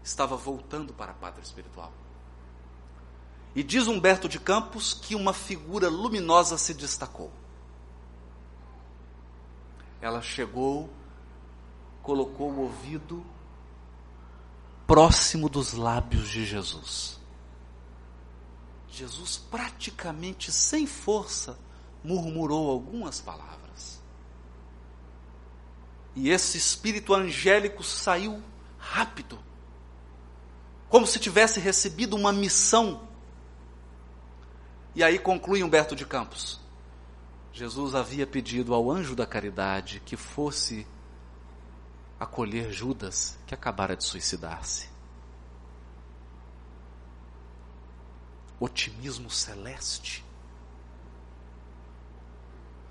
estava 0.04 0.38
voltando 0.38 0.94
para 0.94 1.10
a 1.10 1.16
pátria 1.16 1.42
espiritual. 1.42 1.92
E 3.56 3.64
diz 3.64 3.88
Humberto 3.88 4.30
de 4.30 4.40
Campos 4.40 4.94
que 4.94 5.16
uma 5.16 5.34
figura 5.34 5.90
luminosa 5.90 6.56
se 6.56 6.76
destacou. 6.76 7.32
Ela 10.00 10.22
chegou, 10.22 10.88
colocou 12.04 12.52
o 12.52 12.60
ouvido 12.60 13.26
próximo 14.86 15.50
dos 15.50 15.74
lábios 15.74 16.30
de 16.30 16.46
Jesus. 16.46 17.25
Jesus, 18.96 19.38
praticamente 19.38 20.54
sem 20.54 20.88
força, 20.88 21.60
murmurou 22.02 22.72
algumas 22.72 23.20
palavras. 23.20 24.02
E 26.16 26.30
esse 26.30 26.58
espírito 26.58 27.14
angélico 27.14 27.84
saiu 27.84 28.42
rápido, 28.78 29.38
como 30.88 31.06
se 31.06 31.20
tivesse 31.20 31.60
recebido 31.60 32.16
uma 32.16 32.32
missão. 32.32 33.06
E 34.96 35.04
aí 35.04 35.20
conclui 35.20 35.62
Humberto 35.62 35.94
de 35.94 36.06
Campos. 36.06 36.62
Jesus 37.52 37.96
havia 37.96 38.26
pedido 38.26 38.74
ao 38.74 38.90
anjo 38.90 39.14
da 39.14 39.26
caridade 39.26 40.02
que 40.06 40.16
fosse 40.16 40.88
acolher 42.18 42.72
Judas, 42.72 43.38
que 43.46 43.54
acabara 43.54 43.94
de 43.98 44.06
suicidar-se. 44.06 44.95
Otimismo 48.60 49.30
celeste. 49.30 50.24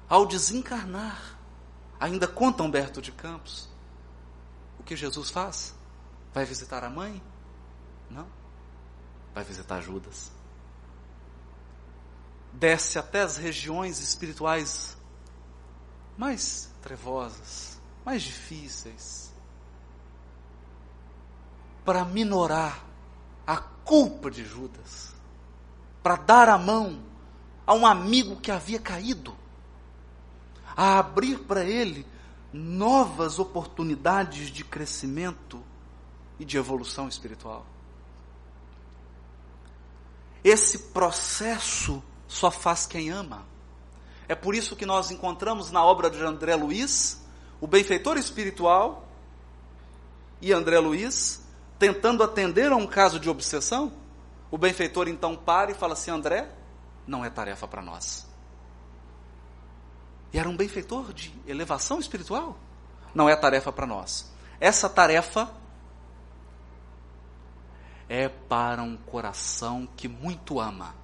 Ao 0.09 0.27
desencarnar, 0.27 1.35
Ainda 2.05 2.27
conta 2.27 2.63
Humberto 2.63 3.01
de 3.01 3.13
Campos. 3.13 3.67
O 4.79 4.83
que 4.83 4.97
Jesus 4.97 5.31
faz? 5.31 5.75
Vai 6.33 6.45
visitar 6.45 6.85
a 6.85 6.91
mãe? 6.91 7.23
Não. 8.11 8.27
Vai 9.35 9.45
visitar 9.45 9.81
Judas. 9.81 10.31
Desce 12.53 12.99
até 12.99 13.23
as 13.23 13.37
regiões 13.37 14.01
espirituais 14.01 14.97
mais 16.17 16.71
trevosas, 16.83 17.81
mais 18.05 18.23
difíceis, 18.23 19.33
para 21.85 22.05
minorar 22.05 22.85
a 23.47 23.57
culpa 23.57 24.31
de 24.31 24.45
Judas, 24.45 25.15
para 26.05 26.17
dar 26.17 26.51
a 26.51 26.59
mão 26.59 27.01
a 27.67 27.73
um 27.73 27.87
amigo 27.87 28.37
que 28.37 28.51
havia 28.51 28.79
caído 28.79 29.35
a 30.77 30.99
abrir 30.99 31.39
para 31.39 31.65
ele 31.65 32.05
novas 32.53 33.39
oportunidades 33.39 34.51
de 34.51 34.63
crescimento 34.63 35.63
e 36.39 36.45
de 36.45 36.59
evolução 36.59 37.09
espiritual. 37.09 37.65
Esse 40.45 40.91
processo 40.91 42.03
só 42.29 42.51
faz 42.51 42.87
quem 42.87 43.09
ama. 43.09 43.47
É 44.29 44.35
por 44.35 44.55
isso 44.55 44.77
que 44.77 44.85
nós 44.85 45.11
encontramos 45.11 45.71
na 45.71 45.83
obra 45.83 46.11
de 46.11 46.23
André 46.23 46.55
Luiz 46.55 47.23
o 47.63 47.67
benfeitor 47.67 48.19
espiritual 48.19 49.09
e 50.43 50.53
André 50.53 50.79
Luiz 50.81 51.41
tentando 51.79 52.23
atender 52.23 52.71
a 52.71 52.77
um 52.77 52.87
caso 52.87 53.19
de 53.19 53.31
obsessão. 53.31 54.04
O 54.55 54.57
benfeitor 54.57 55.09
então 55.09 55.35
para 55.35 55.73
e 55.73 55.75
fala 55.75 55.95
assim: 55.95 56.13
André, 56.13 56.49
não 57.09 57.25
é 57.25 57.29
tarefa 57.29 57.67
para 57.67 57.83
nós. 57.83 58.25
E 60.33 60.39
era 60.39 60.49
um 60.49 60.57
benfeitor 60.57 61.13
de 61.13 61.35
elevação 61.45 61.99
espiritual. 61.99 62.57
Não 63.13 63.29
é 63.29 63.35
tarefa 63.35 63.73
para 63.73 63.85
nós. 63.85 64.33
Essa 64.61 64.89
tarefa 64.89 65.53
é 68.09 68.29
para 68.29 68.81
um 68.81 68.97
coração 68.97 69.89
que 69.97 70.07
muito 70.07 70.61
ama. 70.61 70.95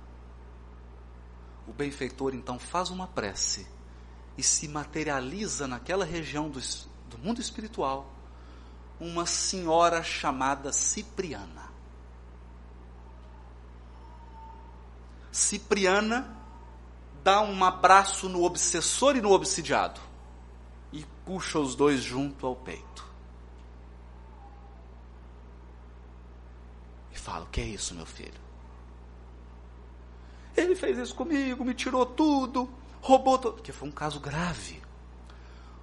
O 1.66 1.72
benfeitor 1.72 2.36
então 2.36 2.56
faz 2.56 2.88
uma 2.88 3.08
prece 3.08 3.66
e 4.38 4.44
se 4.44 4.68
materializa 4.68 5.66
naquela 5.66 6.04
região 6.04 6.48
do, 6.48 6.60
do 7.08 7.18
mundo 7.18 7.40
espiritual 7.40 8.14
uma 9.00 9.26
senhora 9.26 10.04
chamada 10.04 10.72
Cipriana. 10.72 11.69
Cipriana 15.32 16.36
dá 17.22 17.40
um 17.40 17.64
abraço 17.64 18.28
no 18.28 18.42
obsessor 18.42 19.16
e 19.16 19.20
no 19.20 19.30
obsidiado 19.30 20.00
e 20.92 21.04
puxa 21.24 21.58
os 21.58 21.74
dois 21.74 22.02
junto 22.02 22.46
ao 22.46 22.56
peito. 22.56 23.06
E 27.12 27.18
fala: 27.18 27.44
O 27.44 27.48
que 27.48 27.60
é 27.60 27.64
isso, 27.64 27.94
meu 27.94 28.06
filho? 28.06 28.40
Ele 30.56 30.74
fez 30.74 30.98
isso 30.98 31.14
comigo, 31.14 31.64
me 31.64 31.74
tirou 31.74 32.04
tudo, 32.04 32.68
roubou 33.00 33.38
tudo. 33.38 33.54
Porque 33.54 33.72
foi 33.72 33.88
um 33.88 33.92
caso 33.92 34.18
grave. 34.18 34.82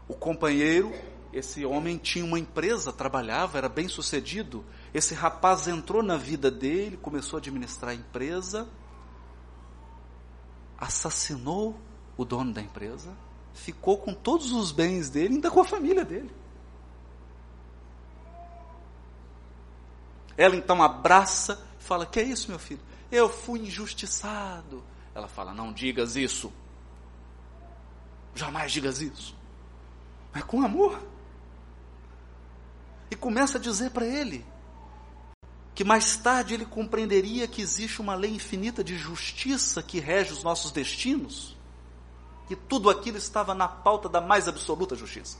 O 0.08 0.14
companheiro, 0.14 0.94
esse 1.32 1.66
homem 1.66 1.98
tinha 1.98 2.24
uma 2.24 2.40
empresa, 2.40 2.92
trabalhava, 2.92 3.58
era 3.58 3.70
bem 3.70 3.88
sucedido. 3.88 4.64
Esse 4.94 5.14
rapaz 5.14 5.68
entrou 5.68 6.04
na 6.04 6.18
vida 6.18 6.52
dele, 6.52 6.98
começou 6.98 7.38
a 7.38 7.40
administrar 7.40 7.92
a 7.92 7.96
empresa 7.96 8.68
assassinou 10.78 11.80
o 12.16 12.26
dono 12.26 12.54
da 12.54 12.62
empresa, 12.62 13.16
ficou 13.54 13.98
com 13.98 14.14
todos 14.14 14.52
os 14.52 14.72
bens 14.72 15.10
dele, 15.10 15.36
ainda 15.36 15.50
com 15.50 15.62
a 15.62 15.66
família 15.66 16.06
dele. 16.06 16.32
Ela 20.36 20.56
então 20.56 20.84
abraça 20.84 21.68
fala: 21.88 22.06
Que 22.06 22.20
é 22.20 22.24
isso, 22.24 22.50
meu 22.50 22.60
filho? 22.60 22.82
Eu 23.12 23.30
fui 23.30 23.62
injustiçado. 23.62 24.84
Ela 25.16 25.28
fala: 25.28 25.54
Não 25.54 25.72
digas 25.72 26.16
isso. 26.16 26.52
Jamais 28.36 28.72
digas 28.72 29.02
isso. 29.02 29.36
Mas 30.34 30.44
com 30.44 30.62
amor. 30.62 31.02
E 33.10 33.16
começa 33.16 33.58
a 33.58 33.62
dizer 33.62 33.92
para 33.92 34.06
ele: 34.06 34.46
que 35.78 35.84
mais 35.84 36.18
tarde 36.18 36.56
ele 36.56 36.66
compreenderia 36.66 37.48
que 37.48 37.62
existe 37.62 38.02
uma 38.02 38.16
lei 38.16 38.32
infinita 38.32 38.84
de 38.84 38.98
justiça 38.98 39.84
que 39.84 40.00
rege 40.00 40.34
os 40.34 40.42
nossos 40.42 40.72
destinos, 40.72 41.56
que 42.48 42.56
tudo 42.56 42.90
aquilo 42.90 43.16
estava 43.16 43.54
na 43.54 43.68
pauta 43.68 44.10
da 44.10 44.20
mais 44.20 44.48
absoluta 44.48 44.96
justiça. 44.96 45.38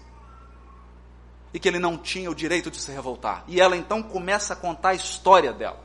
E 1.52 1.60
que 1.60 1.68
ele 1.68 1.80
não 1.80 1.98
tinha 1.98 2.30
o 2.30 2.36
direito 2.36 2.70
de 2.70 2.80
se 2.80 2.92
revoltar. 2.92 3.46
E 3.48 3.60
ela 3.60 3.76
então 3.76 4.04
começa 4.04 4.54
a 4.54 4.56
contar 4.56 4.90
a 4.90 4.94
história 4.94 5.52
dela. 5.52 5.84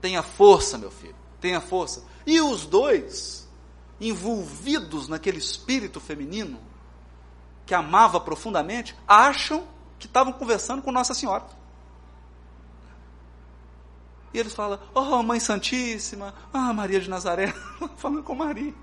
Tenha 0.00 0.22
força, 0.22 0.78
meu 0.78 0.90
filho, 0.90 1.16
tenha 1.38 1.60
força. 1.60 2.02
E 2.26 2.40
os 2.40 2.64
dois, 2.64 3.46
envolvidos 4.00 5.06
naquele 5.06 5.36
espírito 5.36 6.00
feminino, 6.00 6.58
que 7.66 7.74
amava 7.74 8.18
profundamente, 8.18 8.96
acham 9.06 9.68
que 9.98 10.06
estavam 10.06 10.32
conversando 10.32 10.80
com 10.80 10.90
Nossa 10.90 11.12
Senhora. 11.12 11.59
E 14.32 14.38
eles 14.38 14.54
falam, 14.54 14.78
oh 14.94 15.22
Mãe 15.22 15.40
Santíssima, 15.40 16.34
ah 16.52 16.72
Maria 16.72 17.00
de 17.00 17.10
Nazaré, 17.10 17.52
falando 17.96 18.22
com 18.22 18.34
Maria. 18.34 18.74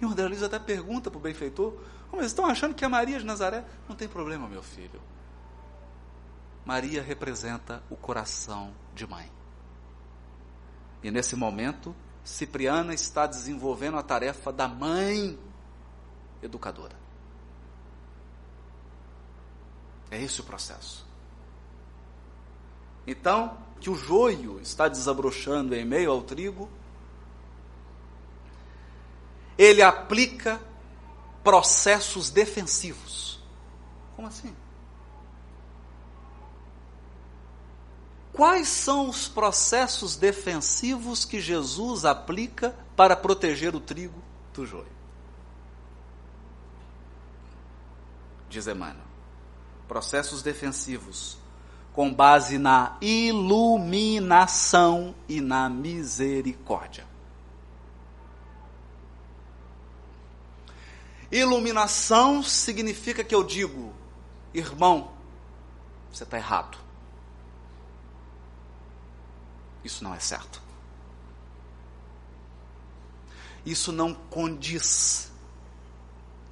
E 0.00 0.04
o 0.04 0.08
André 0.08 0.26
Luiz 0.26 0.42
até 0.42 0.58
pergunta 0.58 1.10
para 1.10 1.18
o 1.18 1.20
benfeitor, 1.20 1.74
oh, 2.12 2.16
mas 2.16 2.26
estão 2.26 2.46
achando 2.46 2.74
que 2.74 2.84
é 2.84 2.88
Maria 2.88 3.18
de 3.18 3.26
Nazaré? 3.26 3.64
Não 3.88 3.96
tem 3.96 4.08
problema, 4.08 4.48
meu 4.48 4.62
filho. 4.62 5.00
Maria 6.64 7.02
representa 7.02 7.82
o 7.90 7.96
coração 7.96 8.72
de 8.94 9.06
mãe. 9.06 9.30
E 11.02 11.10
nesse 11.10 11.34
momento, 11.34 11.94
Cipriana 12.22 12.94
está 12.94 13.26
desenvolvendo 13.26 13.96
a 13.96 14.02
tarefa 14.02 14.52
da 14.52 14.68
mãe 14.68 15.38
educadora. 16.42 16.94
É 20.10 20.20
esse 20.20 20.40
o 20.40 20.44
processo. 20.44 21.06
Então, 23.06 23.56
que 23.80 23.88
o 23.88 23.94
joio 23.94 24.60
está 24.60 24.88
desabrochando 24.88 25.74
em 25.74 25.84
meio 25.84 26.10
ao 26.10 26.20
trigo, 26.22 26.68
ele 29.56 29.82
aplica 29.82 30.60
processos 31.42 32.30
defensivos. 32.30 33.42
Como 34.14 34.28
assim? 34.28 34.54
Quais 38.32 38.68
são 38.68 39.08
os 39.08 39.28
processos 39.28 40.16
defensivos 40.16 41.24
que 41.24 41.40
Jesus 41.40 42.04
aplica 42.04 42.74
para 42.94 43.16
proteger 43.16 43.74
o 43.74 43.80
trigo 43.80 44.22
do 44.54 44.64
joio? 44.66 45.00
Diz 48.48 48.66
Emmanuel. 48.66 49.04
Processos 49.88 50.42
defensivos 50.42 51.36
com 51.92 52.12
base 52.12 52.58
na 52.58 52.96
iluminação 53.00 53.64
e 55.28 55.40
na 55.40 55.68
misericórdia. 55.68 57.06
Iluminação 61.30 62.42
significa 62.42 63.22
que 63.22 63.34
eu 63.34 63.44
digo, 63.44 63.92
irmão, 64.52 65.12
você 66.12 66.24
está 66.24 66.36
errado. 66.36 66.76
Isso 69.84 70.02
não 70.02 70.14
é 70.14 70.18
certo. 70.18 70.60
Isso 73.64 73.92
não 73.92 74.12
condiz 74.14 75.30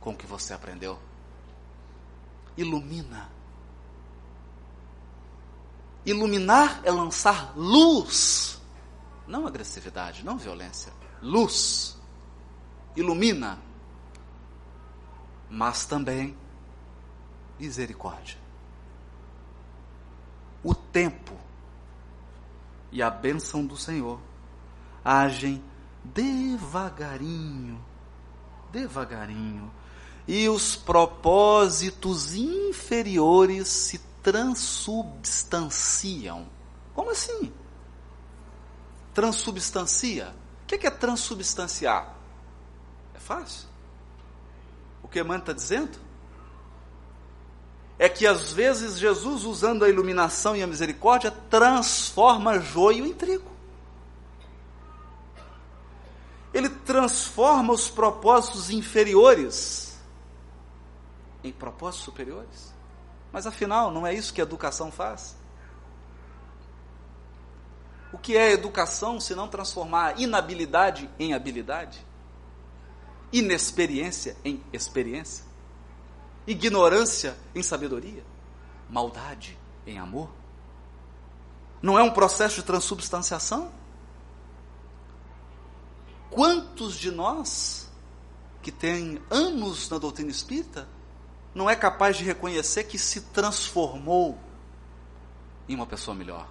com 0.00 0.10
o 0.10 0.16
que 0.16 0.26
você 0.26 0.52
aprendeu. 0.52 0.98
Ilumina. 2.56 3.37
Iluminar 6.08 6.80
é 6.84 6.90
lançar 6.90 7.52
luz, 7.54 8.58
não 9.26 9.46
agressividade, 9.46 10.24
não 10.24 10.38
violência. 10.38 10.90
Luz. 11.20 11.98
Ilumina. 12.96 13.58
Mas 15.50 15.84
também 15.84 16.34
misericórdia. 17.60 18.38
O 20.64 20.74
tempo 20.74 21.34
e 22.90 23.02
a 23.02 23.10
bênção 23.10 23.66
do 23.66 23.76
Senhor 23.76 24.18
agem 25.04 25.62
devagarinho, 26.02 27.84
devagarinho, 28.72 29.70
e 30.26 30.48
os 30.48 30.74
propósitos 30.74 32.34
inferiores 32.34 33.68
se 33.68 34.07
transubstanciam. 34.28 36.46
Como 36.94 37.10
assim? 37.10 37.52
Transubstancia? 39.14 40.34
O 40.62 40.66
que 40.66 40.86
é 40.86 40.90
transubstanciar? 40.90 42.14
É 43.14 43.18
fácil. 43.18 43.66
O 45.02 45.08
que 45.08 45.18
Emmanuel 45.18 45.40
está 45.40 45.52
dizendo? 45.52 45.98
é 47.98 48.08
que 48.08 48.26
às 48.26 48.52
vezes 48.52 48.96
Jesus, 48.96 49.44
usando 49.44 49.84
a 49.84 49.88
iluminação 49.88 50.54
e 50.54 50.62
a 50.62 50.66
misericórdia, 50.66 51.32
transforma 51.50 52.60
joio 52.60 53.04
em 53.04 53.12
trigo. 53.12 53.50
Ele 56.54 56.68
transforma 56.68 57.72
os 57.72 57.90
propósitos 57.90 58.70
inferiores 58.70 59.98
em 61.42 61.52
propósitos 61.52 62.04
superiores. 62.04 62.77
Mas 63.32 63.46
afinal, 63.46 63.90
não 63.90 64.06
é 64.06 64.14
isso 64.14 64.32
que 64.32 64.40
a 64.40 64.44
educação 64.44 64.90
faz? 64.90 65.36
O 68.12 68.18
que 68.18 68.36
é 68.36 68.52
educação 68.52 69.20
se 69.20 69.34
não 69.34 69.48
transformar 69.48 70.18
inabilidade 70.18 71.10
em 71.18 71.34
habilidade? 71.34 72.06
Inexperiência 73.30 74.36
em 74.44 74.62
experiência? 74.72 75.48
ignorância 76.48 77.36
em 77.54 77.62
sabedoria, 77.62 78.24
maldade 78.88 79.58
em 79.86 79.98
amor? 79.98 80.30
Não 81.82 81.98
é 81.98 82.02
um 82.02 82.10
processo 82.10 82.56
de 82.56 82.62
transubstanciação? 82.62 83.70
Quantos 86.30 86.96
de 86.96 87.10
nós 87.10 87.88
que 88.62 88.72
têm 88.72 89.20
anos 89.30 89.88
na 89.88 89.98
doutrina 89.98 90.30
espírita 90.30 90.88
não 91.54 91.68
é 91.68 91.74
capaz 91.74 92.16
de 92.16 92.24
reconhecer 92.24 92.84
que 92.84 92.98
se 92.98 93.20
transformou 93.20 94.38
em 95.68 95.74
uma 95.74 95.86
pessoa 95.86 96.14
melhor? 96.14 96.48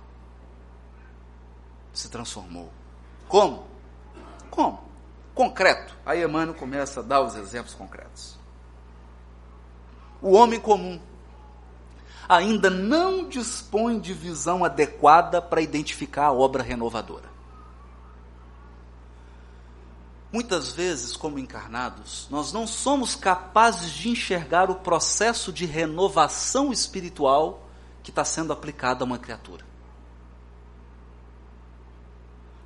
Se 1.94 2.10
transformou. 2.10 2.72
Como? 3.28 3.66
Como? 4.50 4.82
Concreto. 5.34 5.96
Aí 6.06 6.24
Emmanuel 6.24 6.56
começa 6.56 7.00
a 7.00 7.04
dar 7.04 7.22
os 7.22 7.36
exemplos 7.36 7.74
concretos 7.74 8.38
o 10.22 10.34
homem 10.34 10.60
comum 10.60 11.00
ainda 12.28 12.70
não 12.70 13.28
dispõe 13.28 14.00
de 14.00 14.14
visão 14.14 14.66
adequada 14.66 15.42
para 15.42 15.62
identificar 15.62 16.26
a 16.26 16.34
obra 16.34 16.62
renovadora. 16.62 17.37
Muitas 20.38 20.72
vezes, 20.72 21.18
como 21.18 21.40
encarnados, 21.40 22.28
nós 22.30 22.54
não 22.54 22.68
somos 22.68 23.16
capazes 23.16 23.90
de 23.90 24.10
enxergar 24.10 24.70
o 24.70 24.76
processo 24.76 25.52
de 25.52 25.66
renovação 25.66 26.72
espiritual 26.72 27.68
que 28.04 28.12
está 28.12 28.24
sendo 28.24 28.54
aplicado 28.54 29.04
a 29.04 29.08
uma 29.08 29.18
criatura. 29.18 29.66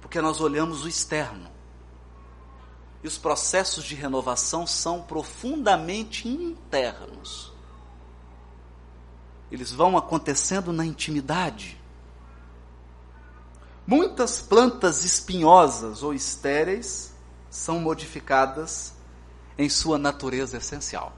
Porque 0.02 0.20
nós 0.20 0.42
olhamos 0.42 0.84
o 0.84 0.88
externo. 0.90 1.50
E 3.02 3.08
os 3.08 3.18
processos 3.18 3.86
de 3.86 3.96
renovação 3.96 4.68
são 4.68 5.04
profundamente 5.04 6.28
internos. 6.28 7.54
Eles 9.50 9.72
vão 9.72 9.98
acontecendo 9.98 10.74
na 10.74 10.86
intimidade. 10.86 11.80
Muitas 13.88 14.42
plantas 14.42 15.06
espinhosas 15.06 16.04
ou 16.04 16.14
estéreis 16.14 17.11
são 17.52 17.80
modificadas 17.80 18.96
em 19.58 19.70
sua 19.70 20.00
natureza 20.00 20.58
essencial 20.58 21.16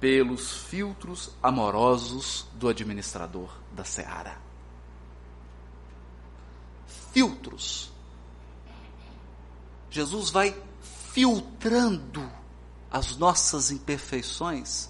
pelos 0.00 0.56
filtros 0.56 1.30
amorosos 1.40 2.48
do 2.54 2.66
administrador 2.66 3.50
da 3.70 3.84
seara. 3.84 4.36
Filtros 7.12 7.92
Jesus 9.90 10.30
vai 10.30 10.56
filtrando 11.12 12.30
as 12.90 13.16
nossas 13.16 13.72
imperfeições 13.72 14.88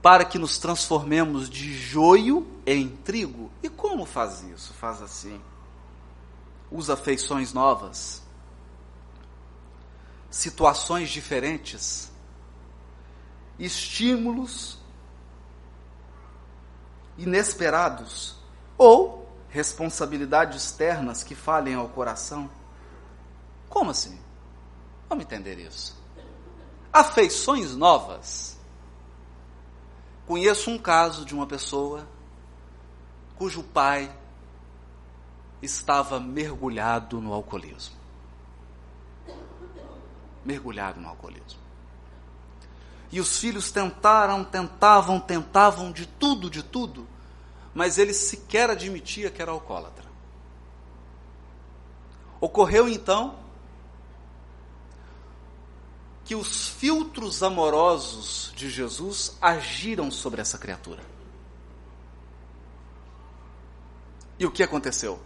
para 0.00 0.24
que 0.24 0.38
nos 0.38 0.58
transformemos 0.58 1.50
de 1.50 1.76
joio 1.76 2.46
em 2.64 2.88
trigo. 2.88 3.50
E 3.62 3.68
como 3.68 4.06
faz 4.06 4.42
isso? 4.42 4.72
Faz 4.74 5.02
assim. 5.02 5.40
Usa 6.70 6.96
feições 6.96 7.52
novas, 7.52 8.21
situações 10.32 11.10
diferentes, 11.10 12.10
estímulos 13.58 14.78
inesperados 17.16 18.36
ou 18.76 19.30
responsabilidades 19.50 20.64
externas 20.64 21.22
que 21.22 21.34
falem 21.34 21.74
ao 21.74 21.88
coração 21.90 22.50
como 23.68 23.90
assim? 23.90 24.18
Vamos 25.08 25.24
entender 25.24 25.58
isso. 25.58 25.96
Afeições 26.92 27.74
novas. 27.76 28.58
Conheço 30.26 30.70
um 30.70 30.78
caso 30.78 31.24
de 31.24 31.34
uma 31.34 31.46
pessoa 31.46 32.06
cujo 33.36 33.62
pai 33.62 34.14
estava 35.62 36.20
mergulhado 36.20 37.20
no 37.20 37.32
alcoolismo. 37.32 38.01
Mergulhado 40.44 41.00
no 41.00 41.08
alcoolismo. 41.08 41.60
E 43.10 43.20
os 43.20 43.38
filhos 43.38 43.70
tentaram, 43.70 44.42
tentavam, 44.42 45.20
tentavam 45.20 45.92
de 45.92 46.06
tudo, 46.06 46.48
de 46.48 46.62
tudo, 46.62 47.06
mas 47.74 47.98
ele 47.98 48.14
sequer 48.14 48.70
admitia 48.70 49.30
que 49.30 49.40
era 49.40 49.50
alcoólatra. 49.50 50.10
Ocorreu 52.40 52.88
então 52.88 53.36
que 56.24 56.34
os 56.34 56.68
filtros 56.68 57.42
amorosos 57.42 58.52
de 58.56 58.70
Jesus 58.70 59.36
agiram 59.40 60.10
sobre 60.10 60.40
essa 60.40 60.56
criatura. 60.56 61.02
E 64.38 64.46
o 64.46 64.50
que 64.50 64.62
aconteceu? 64.62 65.20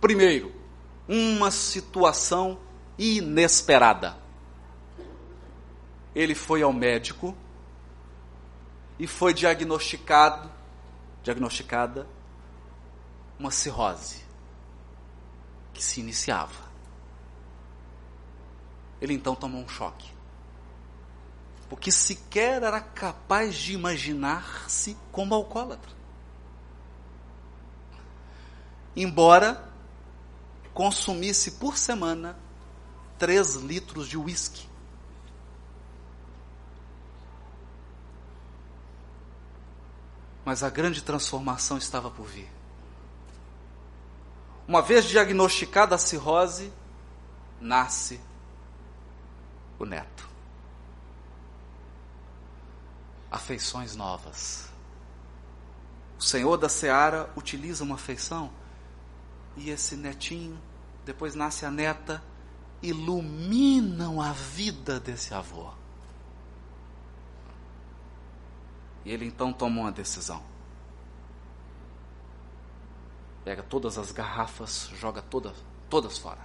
Primeiro, 0.00 0.52
uma 1.08 1.50
situação 1.50 2.58
inesperada. 2.98 4.16
Ele 6.14 6.34
foi 6.34 6.62
ao 6.62 6.72
médico 6.72 7.36
e 8.98 9.06
foi 9.06 9.32
diagnosticado, 9.32 10.50
diagnosticada 11.22 12.08
uma 13.38 13.50
cirrose 13.50 14.24
que 15.72 15.82
se 15.82 16.00
iniciava. 16.00 16.68
Ele 19.00 19.14
então 19.14 19.34
tomou 19.34 19.62
um 19.62 19.68
choque. 19.68 20.10
Porque 21.68 21.92
sequer 21.92 22.62
era 22.62 22.80
capaz 22.80 23.54
de 23.54 23.74
imaginar-se 23.74 24.96
como 25.12 25.34
alcoólatra. 25.34 25.92
Embora 28.96 29.70
consumisse 30.74 31.52
por 31.52 31.76
semana 31.76 32.36
3 33.18 33.56
litros 33.56 34.08
de 34.08 34.16
uísque. 34.16 34.67
Mas 40.48 40.62
a 40.62 40.70
grande 40.70 41.02
transformação 41.02 41.76
estava 41.76 42.10
por 42.10 42.26
vir. 42.26 42.50
Uma 44.66 44.80
vez 44.80 45.04
diagnosticada 45.04 45.94
a 45.94 45.98
cirrose, 45.98 46.72
nasce 47.60 48.18
o 49.78 49.84
neto. 49.84 50.26
Afeições 53.30 53.94
novas. 53.94 54.70
O 56.18 56.22
Senhor 56.22 56.56
da 56.56 56.70
Seara 56.70 57.30
utiliza 57.36 57.84
uma 57.84 57.96
afeição 57.96 58.50
e 59.54 59.68
esse 59.68 59.96
netinho, 59.96 60.58
depois 61.04 61.34
nasce 61.34 61.66
a 61.66 61.70
neta, 61.70 62.24
iluminam 62.80 64.18
a 64.18 64.32
vida 64.32 64.98
desse 64.98 65.34
avô. 65.34 65.77
E 69.08 69.10
ele 69.10 69.24
então 69.24 69.54
toma 69.54 69.80
uma 69.80 69.90
decisão. 69.90 70.42
Pega 73.42 73.62
todas 73.62 73.96
as 73.96 74.12
garrafas, 74.12 74.90
joga 74.96 75.22
todas, 75.22 75.56
todas 75.88 76.18
fora. 76.18 76.42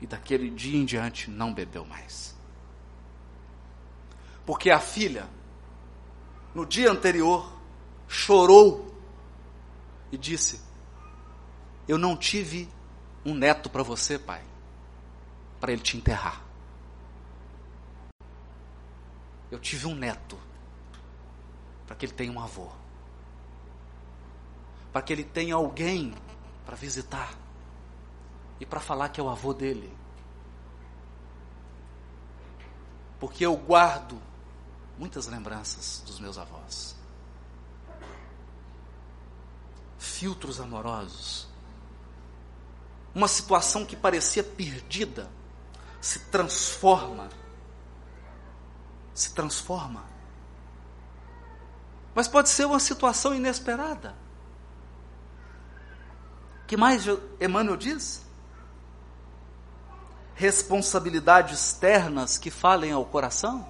E 0.00 0.06
daquele 0.06 0.48
dia 0.48 0.78
em 0.78 0.86
diante 0.86 1.30
não 1.30 1.52
bebeu 1.52 1.84
mais. 1.84 2.34
Porque 4.46 4.70
a 4.70 4.80
filha, 4.80 5.28
no 6.54 6.64
dia 6.64 6.90
anterior, 6.90 7.52
chorou 8.08 8.96
e 10.10 10.16
disse: 10.16 10.62
Eu 11.86 11.98
não 11.98 12.16
tive 12.16 12.70
um 13.22 13.34
neto 13.34 13.68
para 13.68 13.82
você, 13.82 14.18
pai, 14.18 14.42
para 15.60 15.72
ele 15.72 15.82
te 15.82 15.94
enterrar. 15.94 16.42
Eu 19.50 19.58
tive 19.58 19.86
um 19.86 19.94
neto 19.94 20.38
para 21.92 21.98
que 21.98 22.06
ele 22.06 22.14
tenha 22.14 22.32
um 22.32 22.40
avô. 22.40 22.70
Para 24.90 25.02
que 25.02 25.12
ele 25.12 25.24
tenha 25.24 25.54
alguém 25.54 26.14
para 26.64 26.74
visitar 26.74 27.34
e 28.58 28.64
para 28.64 28.80
falar 28.80 29.10
que 29.10 29.20
é 29.20 29.22
o 29.22 29.28
avô 29.28 29.52
dele. 29.52 29.94
Porque 33.20 33.44
eu 33.44 33.54
guardo 33.54 34.18
muitas 34.98 35.26
lembranças 35.26 36.02
dos 36.06 36.18
meus 36.18 36.38
avós. 36.38 36.96
Filtros 39.98 40.62
amorosos. 40.62 41.46
Uma 43.14 43.28
situação 43.28 43.84
que 43.84 43.96
parecia 43.96 44.42
perdida 44.42 45.30
se 46.00 46.20
transforma. 46.30 47.28
Se 49.12 49.34
transforma 49.34 50.11
mas 52.14 52.28
pode 52.28 52.48
ser 52.48 52.66
uma 52.66 52.80
situação 52.80 53.34
inesperada. 53.34 54.14
que 56.66 56.76
mais 56.76 57.04
Emmanuel 57.40 57.76
diz? 57.76 58.24
Responsabilidades 60.34 61.58
externas 61.58 62.38
que 62.38 62.50
falem 62.50 62.92
ao 62.92 63.04
coração. 63.04 63.66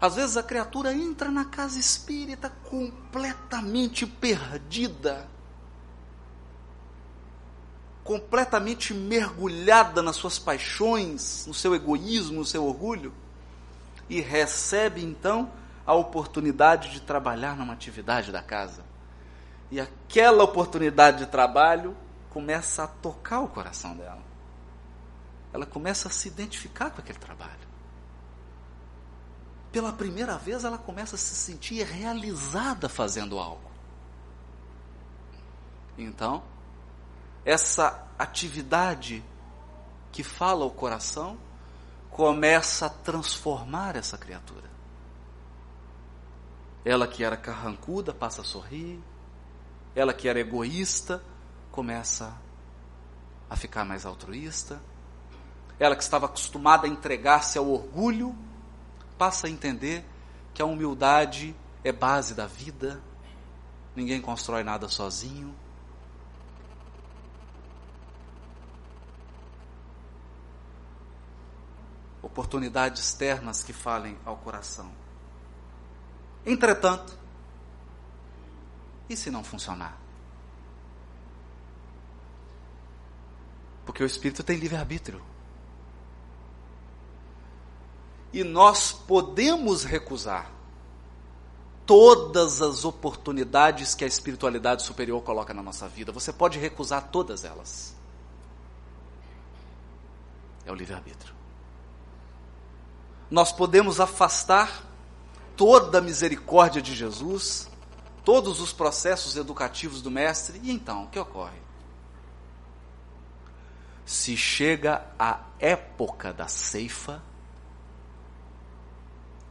Às 0.00 0.14
vezes 0.14 0.36
a 0.36 0.42
criatura 0.42 0.94
entra 0.94 1.30
na 1.30 1.44
casa 1.44 1.78
espírita 1.78 2.50
completamente 2.64 4.06
perdida, 4.06 5.28
completamente 8.02 8.94
mergulhada 8.94 10.00
nas 10.02 10.16
suas 10.16 10.38
paixões, 10.38 11.44
no 11.46 11.52
seu 11.52 11.74
egoísmo, 11.74 12.38
no 12.38 12.46
seu 12.46 12.64
orgulho, 12.64 13.12
e 14.08 14.22
recebe 14.22 15.04
então 15.04 15.52
a 15.90 15.94
oportunidade 15.94 16.92
de 16.92 17.00
trabalhar 17.00 17.56
numa 17.56 17.72
atividade 17.72 18.30
da 18.30 18.40
casa. 18.40 18.84
E 19.72 19.80
aquela 19.80 20.44
oportunidade 20.44 21.18
de 21.18 21.26
trabalho 21.26 21.96
começa 22.30 22.84
a 22.84 22.86
tocar 22.86 23.40
o 23.40 23.48
coração 23.48 23.96
dela. 23.96 24.22
Ela 25.52 25.66
começa 25.66 26.06
a 26.06 26.10
se 26.12 26.28
identificar 26.28 26.90
com 26.90 27.00
aquele 27.00 27.18
trabalho. 27.18 27.68
Pela 29.72 29.92
primeira 29.92 30.38
vez, 30.38 30.62
ela 30.62 30.78
começa 30.78 31.16
a 31.16 31.18
se 31.18 31.34
sentir 31.34 31.82
realizada 31.82 32.88
fazendo 32.88 33.36
algo. 33.36 33.68
Então, 35.98 36.40
essa 37.44 38.06
atividade 38.16 39.24
que 40.12 40.22
fala 40.22 40.64
o 40.64 40.70
coração 40.70 41.36
começa 42.10 42.86
a 42.86 42.90
transformar 42.90 43.96
essa 43.96 44.16
criatura. 44.16 44.69
Ela 46.84 47.06
que 47.06 47.22
era 47.22 47.36
carrancuda 47.36 48.14
passa 48.14 48.40
a 48.42 48.44
sorrir. 48.44 49.00
Ela 49.94 50.14
que 50.14 50.28
era 50.28 50.40
egoísta 50.40 51.22
começa 51.70 52.34
a 53.48 53.56
ficar 53.56 53.84
mais 53.84 54.06
altruísta. 54.06 54.80
Ela 55.78 55.96
que 55.96 56.02
estava 56.02 56.26
acostumada 56.26 56.86
a 56.86 56.90
entregar-se 56.90 57.58
ao 57.58 57.68
orgulho 57.68 58.34
passa 59.18 59.46
a 59.46 59.50
entender 59.50 60.04
que 60.54 60.62
a 60.62 60.64
humildade 60.64 61.54
é 61.84 61.92
base 61.92 62.34
da 62.34 62.46
vida. 62.46 63.00
Ninguém 63.94 64.20
constrói 64.20 64.62
nada 64.62 64.88
sozinho. 64.88 65.54
Oportunidades 72.22 73.02
externas 73.02 73.64
que 73.64 73.72
falem 73.72 74.16
ao 74.24 74.36
coração. 74.36 74.99
Entretanto, 76.44 77.18
e 79.08 79.16
se 79.16 79.30
não 79.30 79.44
funcionar? 79.44 79.98
Porque 83.84 84.02
o 84.02 84.06
espírito 84.06 84.42
tem 84.42 84.56
livre-arbítrio. 84.56 85.20
E 88.32 88.44
nós 88.44 88.92
podemos 88.92 89.82
recusar 89.84 90.50
todas 91.84 92.62
as 92.62 92.84
oportunidades 92.84 93.96
que 93.96 94.04
a 94.04 94.06
espiritualidade 94.06 94.84
superior 94.84 95.20
coloca 95.22 95.52
na 95.52 95.60
nossa 95.60 95.88
vida. 95.88 96.12
Você 96.12 96.32
pode 96.32 96.56
recusar 96.56 97.08
todas 97.08 97.44
elas. 97.44 97.96
É 100.64 100.70
o 100.70 100.74
livre-arbítrio. 100.74 101.34
Nós 103.28 103.50
podemos 103.50 103.98
afastar 103.98 104.89
toda 105.60 105.98
a 105.98 106.00
misericórdia 106.00 106.80
de 106.80 106.94
Jesus, 106.94 107.68
todos 108.24 108.62
os 108.62 108.72
processos 108.72 109.36
educativos 109.36 110.00
do 110.00 110.10
Mestre, 110.10 110.58
e 110.62 110.70
então, 110.70 111.04
o 111.04 111.08
que 111.08 111.18
ocorre? 111.18 111.58
Se 114.06 114.38
chega 114.38 115.06
a 115.18 115.40
época 115.58 116.32
da 116.32 116.48
ceifa, 116.48 117.22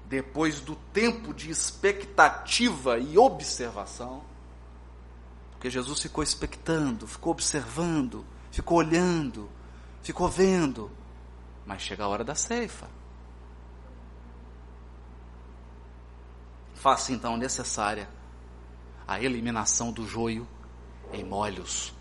depois 0.07 0.60
do 0.60 0.76
tempo 0.91 1.32
de 1.32 1.51
expectativa 1.51 2.97
e 2.97 3.16
observação, 3.16 4.24
porque 5.51 5.70
Jesus 5.70 6.01
ficou 6.01 6.24
expectando, 6.24 7.05
ficou 7.05 7.34
observando, 7.34 8.26
ficou 8.49 8.80
olhando, 8.80 9.47
ficou 10.01 10.28
vendo, 10.28 10.89
mas 11.68 11.84
chega 11.84 12.03
a 12.03 12.07
hora 12.07 12.24
da 12.24 12.34
ceifa. 12.34 12.89
Faça 16.80 17.11
então 17.11 17.36
necessária 17.36 18.09
a 19.05 19.19
eliminação 19.21 19.91
do 19.91 20.07
joio 20.07 20.47
em 21.11 21.25
molhos. 21.25 21.93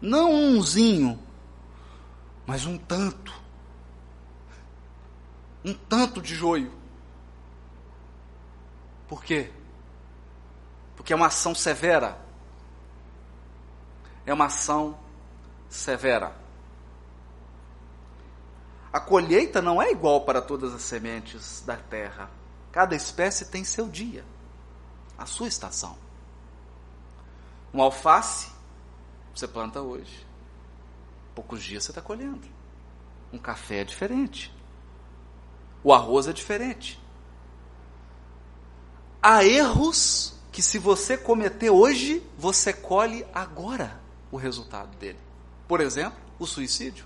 Não 0.00 0.32
umzinho, 0.32 1.20
mas 2.46 2.64
um 2.66 2.78
tanto. 2.78 3.34
Um 5.64 5.74
tanto 5.74 6.22
de 6.22 6.36
joio. 6.36 6.72
Por 9.08 9.24
quê? 9.24 9.50
Porque 10.94 11.12
é 11.12 11.16
uma 11.16 11.26
ação 11.26 11.52
severa. 11.52 12.16
É 14.24 14.32
uma 14.32 14.44
ação 14.44 14.96
severa. 15.68 16.32
A 18.92 18.98
colheita 18.98 19.60
não 19.60 19.80
é 19.80 19.90
igual 19.90 20.22
para 20.22 20.40
todas 20.40 20.72
as 20.74 20.82
sementes 20.82 21.62
da 21.66 21.76
terra. 21.76 22.30
Cada 22.72 22.94
espécie 22.94 23.46
tem 23.46 23.64
seu 23.64 23.88
dia, 23.88 24.24
a 25.16 25.26
sua 25.26 25.48
estação. 25.48 25.96
Um 27.72 27.82
alface, 27.82 28.50
você 29.34 29.46
planta 29.46 29.80
hoje. 29.80 30.26
Poucos 31.34 31.62
dias 31.62 31.84
você 31.84 31.90
está 31.90 32.00
colhendo. 32.00 32.48
Um 33.32 33.38
café 33.38 33.80
é 33.80 33.84
diferente. 33.84 34.54
O 35.84 35.92
arroz 35.92 36.26
é 36.26 36.32
diferente. 36.32 36.98
Há 39.22 39.44
erros 39.44 40.34
que, 40.50 40.62
se 40.62 40.78
você 40.78 41.16
cometer 41.16 41.70
hoje, 41.70 42.22
você 42.38 42.72
colhe 42.72 43.26
agora 43.34 44.00
o 44.30 44.36
resultado 44.36 44.96
dele. 44.96 45.18
Por 45.66 45.80
exemplo, 45.80 46.18
o 46.38 46.46
suicídio. 46.46 47.04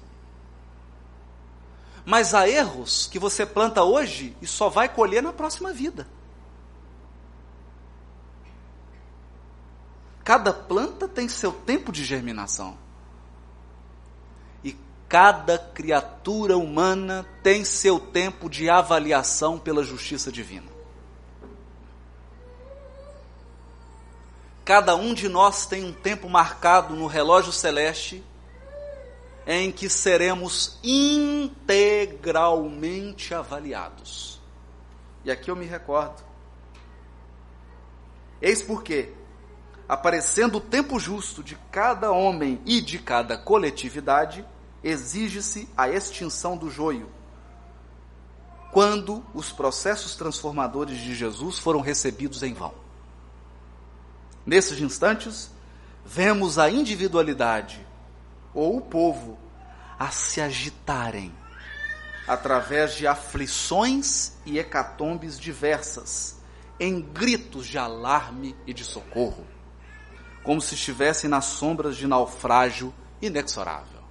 Mas 2.04 2.34
há 2.34 2.48
erros 2.48 3.06
que 3.06 3.18
você 3.18 3.46
planta 3.46 3.84
hoje 3.84 4.36
e 4.42 4.46
só 4.46 4.68
vai 4.68 4.88
colher 4.88 5.22
na 5.22 5.32
próxima 5.32 5.72
vida. 5.72 6.06
Cada 10.24 10.52
planta 10.52 11.08
tem 11.08 11.28
seu 11.28 11.52
tempo 11.52 11.92
de 11.92 12.04
germinação. 12.04 12.76
E 14.64 14.76
cada 15.08 15.58
criatura 15.58 16.56
humana 16.56 17.26
tem 17.42 17.64
seu 17.64 17.98
tempo 17.98 18.48
de 18.48 18.68
avaliação 18.68 19.58
pela 19.58 19.84
justiça 19.84 20.30
divina. 20.30 20.70
Cada 24.64 24.94
um 24.94 25.12
de 25.12 25.28
nós 25.28 25.66
tem 25.66 25.84
um 25.84 25.92
tempo 25.92 26.28
marcado 26.28 26.94
no 26.94 27.06
relógio 27.06 27.52
celeste 27.52 28.24
em 29.46 29.70
que 29.72 29.88
seremos 29.88 30.78
integralmente 30.82 33.32
avaliados. 33.34 34.40
E 35.24 35.30
aqui 35.30 35.50
eu 35.50 35.56
me 35.56 35.64
recordo. 35.66 36.22
Eis 38.40 38.62
porque, 38.62 39.12
aparecendo 39.88 40.58
o 40.58 40.60
tempo 40.60 40.98
justo 40.98 41.42
de 41.42 41.56
cada 41.70 42.10
homem 42.10 42.60
e 42.66 42.80
de 42.80 42.98
cada 42.98 43.38
coletividade, 43.38 44.44
exige-se 44.82 45.68
a 45.76 45.88
extinção 45.88 46.56
do 46.56 46.68
joio. 46.70 47.08
Quando 48.72 49.24
os 49.34 49.52
processos 49.52 50.16
transformadores 50.16 50.98
de 50.98 51.14
Jesus 51.14 51.58
foram 51.58 51.80
recebidos 51.80 52.42
em 52.42 52.54
vão. 52.54 52.74
Nesses 54.44 54.80
instantes, 54.80 55.52
vemos 56.04 56.58
a 56.58 56.68
individualidade 56.70 57.86
ou 58.54 58.76
o 58.76 58.80
povo 58.80 59.38
a 59.98 60.10
se 60.10 60.40
agitarem 60.40 61.32
através 62.26 62.94
de 62.94 63.06
aflições 63.06 64.32
e 64.44 64.58
hecatombes 64.58 65.38
diversas, 65.38 66.40
em 66.78 67.00
gritos 67.00 67.66
de 67.66 67.78
alarme 67.78 68.56
e 68.66 68.72
de 68.72 68.84
socorro, 68.84 69.46
como 70.42 70.60
se 70.60 70.74
estivessem 70.74 71.28
nas 71.28 71.44
sombras 71.46 71.96
de 71.96 72.06
naufrágio 72.06 72.92
inexorável. 73.20 74.02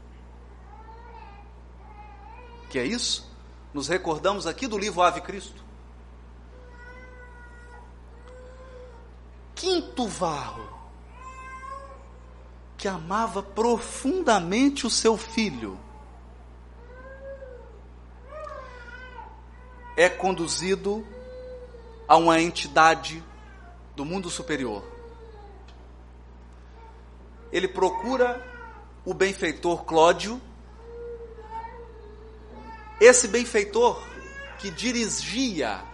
Que 2.69 2.79
é 2.79 2.85
isso? 2.85 3.29
Nos 3.73 3.87
recordamos 3.87 4.47
aqui 4.47 4.67
do 4.67 4.77
livro 4.77 5.01
Ave 5.01 5.21
Cristo. 5.21 5.61
Quinto 9.55 10.07
varro 10.07 10.80
que 12.82 12.88
amava 12.88 13.43
profundamente 13.43 14.88
o 14.88 14.89
seu 14.89 15.15
filho, 15.15 15.79
é 19.95 20.09
conduzido 20.09 21.05
a 22.07 22.17
uma 22.17 22.41
entidade 22.41 23.23
do 23.95 24.03
mundo 24.03 24.32
superior. 24.32 24.84
Ele 27.51 27.67
procura 27.67 28.43
o 29.05 29.13
benfeitor 29.13 29.84
Clódio, 29.84 30.41
esse 32.99 33.27
benfeitor 33.27 34.01
que 34.57 34.71
dirigia 34.71 35.86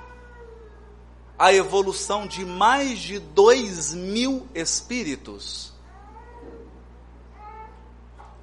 a 1.37 1.51
evolução 1.51 2.25
de 2.25 2.45
mais 2.45 2.97
de 2.99 3.19
dois 3.19 3.93
mil 3.93 4.47
espíritos 4.55 5.75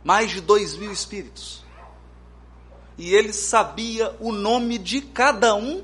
mais 0.04 0.30
de 0.30 0.40
dois 0.42 0.76
mil 0.76 0.92
espíritos. 0.92 1.64
E 2.96 3.12
ele 3.12 3.32
sabia 3.32 4.14
o 4.20 4.30
nome 4.30 4.78
de 4.78 5.00
cada 5.00 5.54
um 5.54 5.82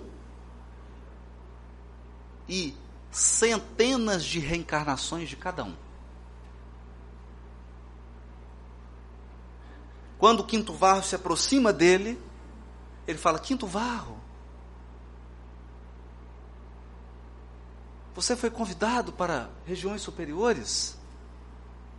e 2.48 2.76
centenas 3.10 4.22
de 4.22 4.38
reencarnações 4.38 5.28
de 5.28 5.36
cada 5.36 5.64
um. 5.64 5.74
Quando 10.18 10.40
o 10.40 10.44
quinto 10.44 10.74
varro 10.74 11.02
se 11.02 11.16
aproxima 11.16 11.72
dele, 11.72 12.20
ele 13.08 13.18
fala: 13.18 13.38
Quinto 13.38 13.66
varro, 13.66 14.20
você 18.14 18.36
foi 18.36 18.50
convidado 18.50 19.12
para 19.12 19.48
regiões 19.64 20.02
superiores? 20.02 20.96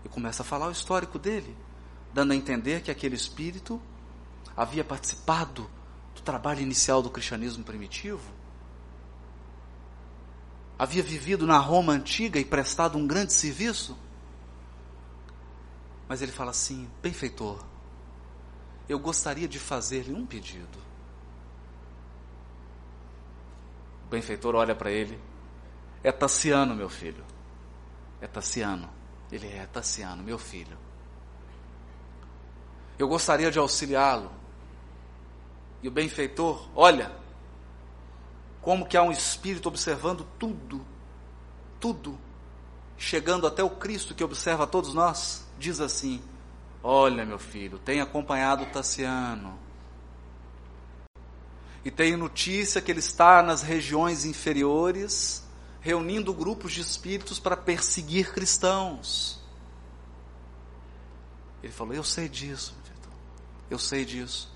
E 0.05 0.09
começa 0.09 0.43
a 0.43 0.45
falar 0.45 0.67
o 0.67 0.71
histórico 0.71 1.19
dele 1.19 1.55
dando 2.13 2.31
a 2.31 2.35
entender 2.35 2.81
que 2.81 2.91
aquele 2.91 3.15
espírito 3.15 3.81
havia 4.55 4.83
participado 4.83 5.69
do 6.13 6.21
trabalho 6.21 6.61
inicial 6.61 7.01
do 7.01 7.09
cristianismo 7.09 7.63
primitivo, 7.63 8.31
havia 10.77 11.03
vivido 11.03 11.45
na 11.45 11.57
Roma 11.57 11.93
antiga 11.93 12.39
e 12.39 12.45
prestado 12.45 12.97
um 12.97 13.07
grande 13.07 13.33
serviço. 13.33 13.97
Mas 16.07 16.21
ele 16.21 16.31
fala 16.31 16.51
assim: 16.51 16.89
benfeitor, 17.01 17.63
eu 18.89 18.99
gostaria 18.99 19.47
de 19.47 19.59
fazer-lhe 19.59 20.13
um 20.13 20.25
pedido. 20.25 20.79
O 24.05 24.09
benfeitor 24.09 24.55
olha 24.55 24.75
para 24.75 24.91
ele: 24.91 25.19
é 26.03 26.11
Tassiano, 26.11 26.75
meu 26.75 26.89
filho. 26.89 27.23
É 28.19 28.27
Tassiano. 28.27 28.89
Ele 29.31 29.47
é 29.47 29.65
Tassiano, 29.67 30.21
meu 30.23 30.37
filho. 30.37 30.77
Eu 33.01 33.07
gostaria 33.07 33.49
de 33.49 33.57
auxiliá-lo. 33.57 34.31
E 35.81 35.87
o 35.87 35.91
benfeitor, 35.91 36.69
olha, 36.75 37.11
como 38.61 38.85
que 38.85 38.95
há 38.95 39.01
um 39.01 39.11
espírito 39.11 39.67
observando 39.67 40.23
tudo, 40.37 40.85
tudo, 41.79 42.15
chegando 42.99 43.47
até 43.47 43.63
o 43.63 43.71
Cristo 43.71 44.13
que 44.13 44.23
observa 44.23 44.67
todos 44.67 44.93
nós, 44.93 45.47
diz 45.57 45.81
assim: 45.81 46.21
Olha, 46.83 47.25
meu 47.25 47.39
filho, 47.39 47.79
tenho 47.79 48.03
acompanhado 48.03 48.67
Tassiano. 48.67 49.57
E 51.83 51.89
tenho 51.89 52.19
notícia 52.19 52.83
que 52.83 52.91
ele 52.91 52.99
está 52.99 53.41
nas 53.41 53.63
regiões 53.63 54.25
inferiores, 54.25 55.43
reunindo 55.79 56.31
grupos 56.35 56.71
de 56.71 56.81
espíritos 56.81 57.39
para 57.39 57.57
perseguir 57.57 58.31
cristãos. 58.31 59.41
Ele 61.63 61.73
falou: 61.73 61.95
Eu 61.95 62.03
sei 62.03 62.29
disso 62.29 62.79
eu 63.71 63.79
sei 63.79 64.03
disso. 64.03 64.51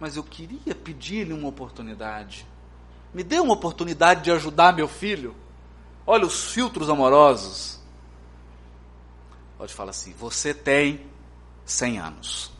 Mas 0.00 0.16
eu 0.16 0.24
queria 0.24 0.74
pedir-lhe 0.74 1.32
uma 1.32 1.48
oportunidade. 1.48 2.44
Me 3.14 3.22
dê 3.22 3.38
uma 3.38 3.54
oportunidade 3.54 4.22
de 4.22 4.32
ajudar 4.32 4.74
meu 4.74 4.88
filho. 4.88 5.34
Olha 6.04 6.26
os 6.26 6.52
filtros 6.52 6.90
amorosos. 6.90 7.80
Pode 9.56 9.72
falar 9.72 9.90
assim: 9.90 10.12
você 10.12 10.52
tem 10.52 11.06
100 11.64 11.98
anos. 11.98 12.52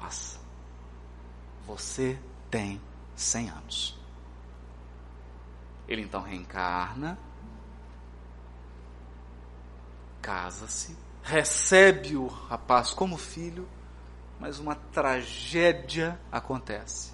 Nossa. 0.00 0.40
Você 1.66 2.18
tem 2.50 2.80
100 3.14 3.48
anos. 3.48 3.98
Ele 5.86 6.02
então 6.02 6.22
reencarna, 6.22 7.18
casa-se, 10.20 10.96
recebe 11.22 12.16
o 12.16 12.26
rapaz 12.26 12.92
como 12.92 13.16
filho 13.16 13.68
mas 14.42 14.58
uma 14.58 14.74
tragédia 14.74 16.18
acontece. 16.30 17.12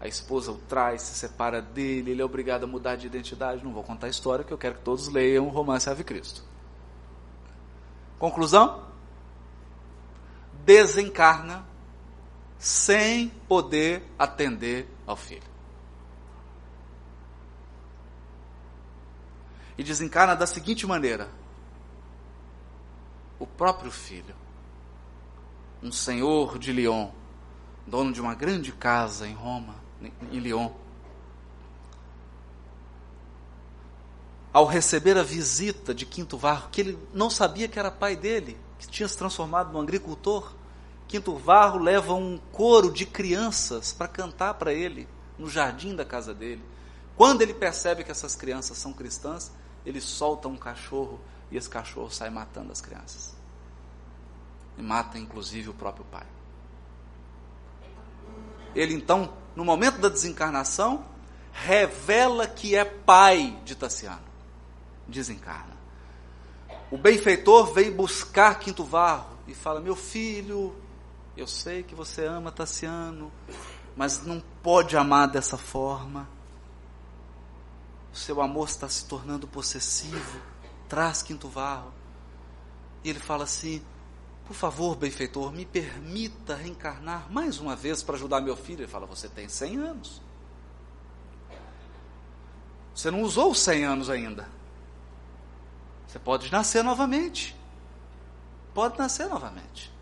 A 0.00 0.08
esposa 0.08 0.50
o 0.50 0.58
traz, 0.58 1.02
se 1.02 1.14
separa 1.14 1.62
dele, 1.62 2.10
ele 2.10 2.20
é 2.20 2.24
obrigado 2.24 2.64
a 2.64 2.66
mudar 2.66 2.96
de 2.96 3.06
identidade. 3.06 3.62
Não 3.62 3.72
vou 3.72 3.84
contar 3.84 4.08
a 4.08 4.10
história, 4.10 4.44
que 4.44 4.52
eu 4.52 4.58
quero 4.58 4.74
que 4.74 4.80
todos 4.80 5.06
leiam 5.06 5.46
o 5.46 5.48
romance 5.48 5.88
Ave 5.88 6.02
Cristo. 6.02 6.42
Conclusão? 8.18 8.84
Desencarna 10.64 11.64
sem 12.58 13.28
poder 13.46 14.02
atender 14.18 14.88
ao 15.06 15.14
filho. 15.14 15.48
E 19.78 19.84
desencarna 19.84 20.34
da 20.34 20.48
seguinte 20.48 20.84
maneira: 20.84 21.28
o 23.38 23.46
próprio 23.46 23.92
filho, 23.92 24.34
um 25.82 25.92
senhor 25.92 26.58
de 26.58 26.72
Lyon, 26.72 27.10
dono 27.86 28.12
de 28.12 28.20
uma 28.20 28.34
grande 28.34 28.72
casa 28.72 29.26
em 29.26 29.34
Roma, 29.34 29.74
em 30.30 30.38
Lyon, 30.38 30.70
ao 34.52 34.64
receber 34.64 35.18
a 35.18 35.22
visita 35.22 35.94
de 35.94 36.06
Quinto 36.06 36.38
Varro, 36.38 36.70
que 36.70 36.80
ele 36.80 36.98
não 37.12 37.28
sabia 37.28 37.68
que 37.68 37.78
era 37.78 37.90
pai 37.90 38.16
dele, 38.16 38.56
que 38.78 38.88
tinha 38.88 39.06
se 39.06 39.16
transformado 39.16 39.70
num 39.70 39.80
agricultor, 39.80 40.54
Quinto 41.06 41.36
Varro 41.36 41.78
leva 41.78 42.14
um 42.14 42.38
coro 42.52 42.90
de 42.90 43.04
crianças 43.04 43.92
para 43.92 44.08
cantar 44.08 44.54
para 44.54 44.72
ele 44.72 45.06
no 45.38 45.48
jardim 45.48 45.94
da 45.94 46.06
casa 46.06 46.32
dele. 46.32 46.64
Quando 47.16 47.42
ele 47.42 47.52
percebe 47.52 48.02
que 48.02 48.10
essas 48.10 48.34
crianças 48.34 48.78
são 48.78 48.94
cristãs, 48.94 49.52
ele 49.84 50.00
solta 50.00 50.48
um 50.48 50.56
cachorro 50.56 51.20
e 51.50 51.56
esse 51.56 51.68
cachorro 51.68 52.10
sai 52.10 52.30
matando 52.30 52.72
as 52.72 52.80
crianças. 52.80 53.35
E 54.78 54.82
mata 54.82 55.18
inclusive 55.18 55.70
o 55.70 55.74
próprio 55.74 56.04
pai. 56.06 56.26
Ele 58.74 58.94
então, 58.94 59.32
no 59.54 59.64
momento 59.64 59.98
da 59.98 60.08
desencarnação, 60.08 61.04
revela 61.50 62.46
que 62.46 62.76
é 62.76 62.84
pai 62.84 63.58
de 63.64 63.74
Tassiano. 63.74 64.26
Desencarna. 65.08 65.76
O 66.90 66.98
benfeitor 66.98 67.72
vem 67.72 67.90
buscar 67.90 68.58
Quinto 68.58 68.84
Varro 68.84 69.36
e 69.48 69.54
fala: 69.54 69.80
Meu 69.80 69.96
filho, 69.96 70.76
eu 71.36 71.46
sei 71.46 71.82
que 71.82 71.94
você 71.94 72.24
ama 72.24 72.52
Tassiano, 72.52 73.32
mas 73.96 74.24
não 74.24 74.42
pode 74.62 74.96
amar 74.96 75.28
dessa 75.28 75.56
forma. 75.56 76.28
O 78.12 78.16
seu 78.16 78.40
amor 78.40 78.68
está 78.68 78.88
se 78.88 79.06
tornando 79.06 79.46
possessivo. 79.46 80.40
Traz 80.88 81.22
Quinto 81.22 81.48
Varro. 81.48 81.92
E 83.02 83.10
ele 83.10 83.18
fala 83.18 83.44
assim: 83.44 83.82
Por 84.46 84.54
favor, 84.54 84.94
benfeitor, 84.96 85.52
me 85.52 85.66
permita 85.66 86.54
reencarnar 86.54 87.30
mais 87.30 87.58
uma 87.58 87.74
vez 87.74 88.02
para 88.02 88.14
ajudar 88.14 88.40
meu 88.40 88.56
filho. 88.56 88.82
Ele 88.82 88.86
fala: 88.86 89.04
Você 89.06 89.28
tem 89.28 89.48
100 89.48 89.76
anos. 89.78 90.22
Você 92.94 93.10
não 93.10 93.22
usou 93.22 93.50
os 93.50 93.58
100 93.58 93.84
anos 93.84 94.08
ainda. 94.08 94.48
Você 96.06 96.18
pode 96.18 96.50
nascer 96.50 96.84
novamente. 96.84 97.56
Pode 98.72 98.96
nascer 98.98 99.28
novamente. 99.28 99.92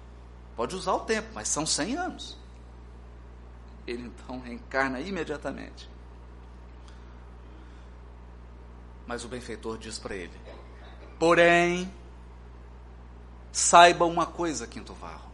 Pode 0.54 0.76
usar 0.76 0.92
o 0.92 1.00
tempo, 1.00 1.28
mas 1.34 1.48
são 1.48 1.64
100 1.64 1.96
anos. 1.96 2.38
Ele 3.86 4.02
então 4.02 4.40
reencarna 4.40 5.00
imediatamente. 5.00 5.90
Mas 9.06 9.24
o 9.24 9.28
benfeitor 9.28 9.78
diz 9.78 9.98
para 9.98 10.14
ele: 10.14 10.38
Porém, 11.18 11.90
saiba 13.54 14.04
uma 14.04 14.26
coisa, 14.26 14.66
Quinto 14.66 14.92
Varro. 14.94 15.30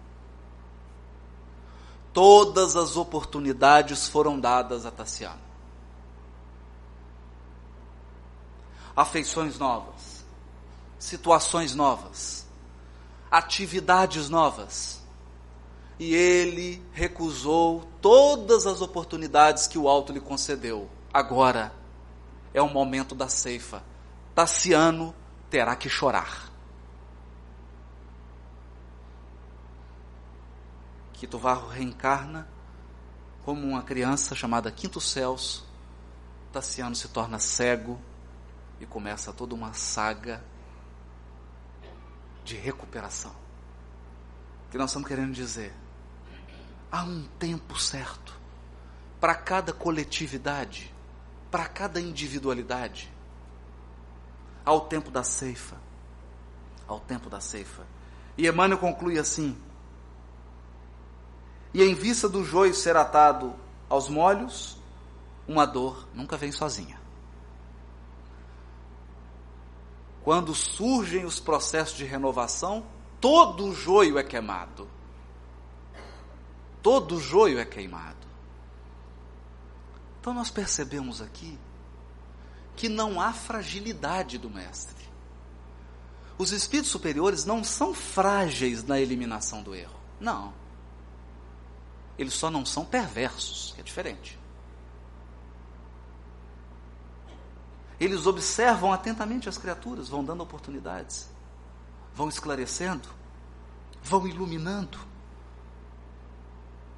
Todas 2.13 2.77
as 2.77 2.97
oportunidades 2.97 4.07
foram 4.09 4.39
dadas 4.39 4.85
a 4.85 4.91
Tassiano. 4.91 5.41
Afeições 8.95 9.59
novas, 9.59 10.23
situações 10.99 11.75
novas, 11.75 12.47
atividades 13.31 14.29
novas 14.29 15.01
e 15.99 16.15
ele 16.15 16.85
recusou 16.93 17.89
todas 18.03 18.67
as 18.67 18.83
oportunidades 18.83 19.67
que 19.67 19.79
o 19.79 19.89
alto 19.89 20.13
lhe 20.13 20.21
concedeu. 20.21 20.91
Agora 21.11 21.73
é 22.53 22.61
o 22.61 22.69
momento 22.69 23.15
da 23.15 23.29
ceifa. 23.29 23.83
Tassiano 24.35 25.15
terá 25.49 25.75
que 25.75 25.89
chorar. 25.89 26.50
Quito 31.21 31.39
Varro 31.39 31.69
reencarna 31.69 32.49
como 33.45 33.65
uma 33.65 33.83
criança 33.83 34.35
chamada 34.35 34.73
Quinto 34.73 35.01
Celso. 35.01 35.69
Tassiano 36.53 36.97
se 36.97 37.07
torna 37.09 37.39
cego 37.39 38.01
e 38.81 38.87
começa 38.87 39.33
toda 39.33 39.55
uma 39.55 39.73
saga 39.73 40.43
de 42.45 42.57
recuperação. 42.57 43.31
O 44.67 44.71
que 44.73 44.79
nós 44.79 44.91
estamos 44.91 45.07
querendo 45.07 45.33
dizer? 45.33 45.73
há 46.91 47.03
um 47.05 47.23
tempo 47.39 47.79
certo 47.79 48.39
para 49.21 49.35
cada 49.35 49.73
coletividade, 49.73 50.93
para 51.51 51.67
cada 51.67 52.01
individualidade. 52.01 53.13
Ao 54.65 54.83
tempo 54.83 55.11
da 55.11 55.23
ceifa. 55.23 55.77
Ao 56.87 56.99
tempo 56.99 57.31
da 57.31 57.41
ceifa. 57.41 57.87
E 58.37 58.47
Emmanuel 58.47 58.79
conclui 58.79 59.19
assim: 59.19 59.57
E 61.73 61.83
em 61.83 61.95
vista 61.95 62.29
do 62.29 62.45
joio 62.45 62.75
ser 62.75 62.97
atado 62.97 63.55
aos 63.89 64.09
molhos, 64.09 64.77
uma 65.47 65.67
dor 65.67 66.09
nunca 66.15 66.37
vem 66.37 66.53
sozinha. 66.53 67.01
Quando 70.23 70.55
surgem 70.55 71.25
os 71.25 71.41
processos 71.41 71.97
de 71.97 72.05
renovação, 72.05 72.85
todo 73.21 73.67
o 73.67 73.75
joio 73.75 74.19
é 74.19 74.23
queimado 74.23 74.89
todo 76.83 77.17
o 77.17 77.21
joio 77.21 77.59
é 77.59 77.65
queimado. 77.65 78.17
Então 80.21 80.35
nós 80.35 80.51
percebemos 80.51 81.21
aqui 81.21 81.59
que 82.77 82.89
não 82.89 83.21
há 83.21 83.33
fragilidade 83.33 84.39
do 84.39 84.51
Mestre. 84.51 85.09
Os 86.39 86.53
espíritos 86.53 86.91
superiores 86.91 87.45
não 87.45 87.63
são 87.63 87.93
frágeis 87.93 88.83
na 88.83 88.99
eliminação 88.99 89.63
do 89.63 89.75
erro. 89.75 89.99
Não. 90.19 90.55
Eles 92.21 92.35
só 92.35 92.51
não 92.51 92.67
são 92.67 92.85
perversos, 92.85 93.73
que 93.75 93.81
é 93.81 93.83
diferente. 93.83 94.39
Eles 97.99 98.27
observam 98.27 98.93
atentamente 98.93 99.49
as 99.49 99.57
criaturas, 99.57 100.11
vão 100.11 100.23
dando 100.23 100.43
oportunidades, 100.43 101.31
vão 102.15 102.29
esclarecendo, 102.29 103.09
vão 104.03 104.29
iluminando. 104.29 104.99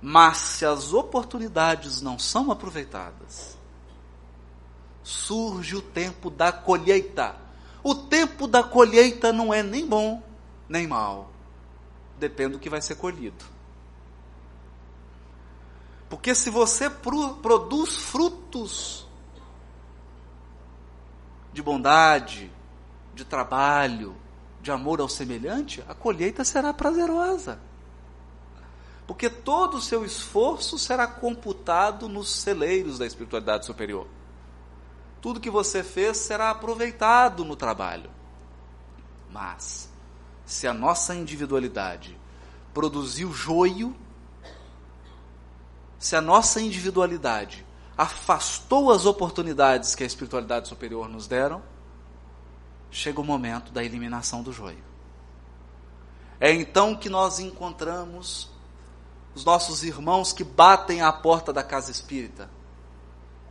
Mas 0.01 0.39
se 0.39 0.67
as 0.67 0.93
oportunidades 0.93 2.03
não 2.03 2.19
são 2.19 2.51
aproveitadas, 2.51 3.57
surge 5.05 5.77
o 5.77 5.83
tempo 5.83 6.31
da 6.31 6.51
colheita. 6.51 7.37
O 7.81 7.95
tempo 7.95 8.49
da 8.49 8.65
colheita 8.65 9.33
não 9.33 9.55
é 9.55 9.63
nem 9.63 9.87
bom 9.87 10.21
nem 10.69 10.89
mal. 10.89 11.31
Depende 12.19 12.55
do 12.55 12.59
que 12.59 12.69
vai 12.69 12.83
ser 12.83 12.97
colhido. 12.97 13.62
Porque 16.13 16.35
se 16.35 16.51
você 16.51 16.91
produz 16.91 17.97
frutos 17.97 19.09
de 21.55 21.63
bondade, 21.63 22.53
de 23.15 23.25
trabalho, 23.25 24.15
de 24.61 24.71
amor 24.71 25.01
ao 25.01 25.09
semelhante, 25.09 25.83
a 25.89 25.95
colheita 25.95 26.45
será 26.45 26.73
prazerosa 26.75 27.59
porque 29.07 29.29
todo 29.29 29.77
o 29.77 29.81
seu 29.81 30.07
esforço 30.07 30.79
será 30.79 31.07
computado 31.07 32.09
nos 32.09 32.31
celeiros 32.31 32.99
da 32.99 33.07
espiritualidade 33.07 33.67
superior. 33.67 34.07
Tudo 35.21 35.39
que 35.39 35.51
você 35.51 35.83
fez 35.83 36.17
será 36.17 36.51
aproveitado 36.51 37.45
no 37.45 37.55
trabalho. 37.55 38.11
Mas, 39.31 39.91
se 40.47 40.67
a 40.67 40.73
nossa 40.73 41.15
individualidade 41.15 42.19
produziu 42.73 43.33
joio, 43.33 43.95
se 46.03 46.17
a 46.17 46.21
nossa 46.21 46.61
individualidade 46.61 47.65
afastou 47.97 48.91
as 48.91 49.07
oportunidades 49.07 49.95
que 49.95 50.03
a 50.03 50.07
espiritualidade 50.07 50.67
superior 50.67 51.09
nos 51.09 51.29
deram, 51.29 51.63
chega 52.91 53.21
o 53.21 53.25
momento 53.25 53.71
da 53.71 53.85
eliminação 53.85 54.43
do 54.43 54.53
joio. 54.53 54.83
É 56.41 56.51
então 56.53 56.97
que 56.97 57.09
nós 57.09 57.39
encontramos 57.39 58.51
os 59.33 59.45
nossos 59.45 59.85
irmãos 59.85 60.33
que 60.33 60.43
batem 60.43 61.03
à 61.03 61.13
porta 61.13 61.53
da 61.53 61.63
casa 61.63 61.93
espírita 61.93 62.51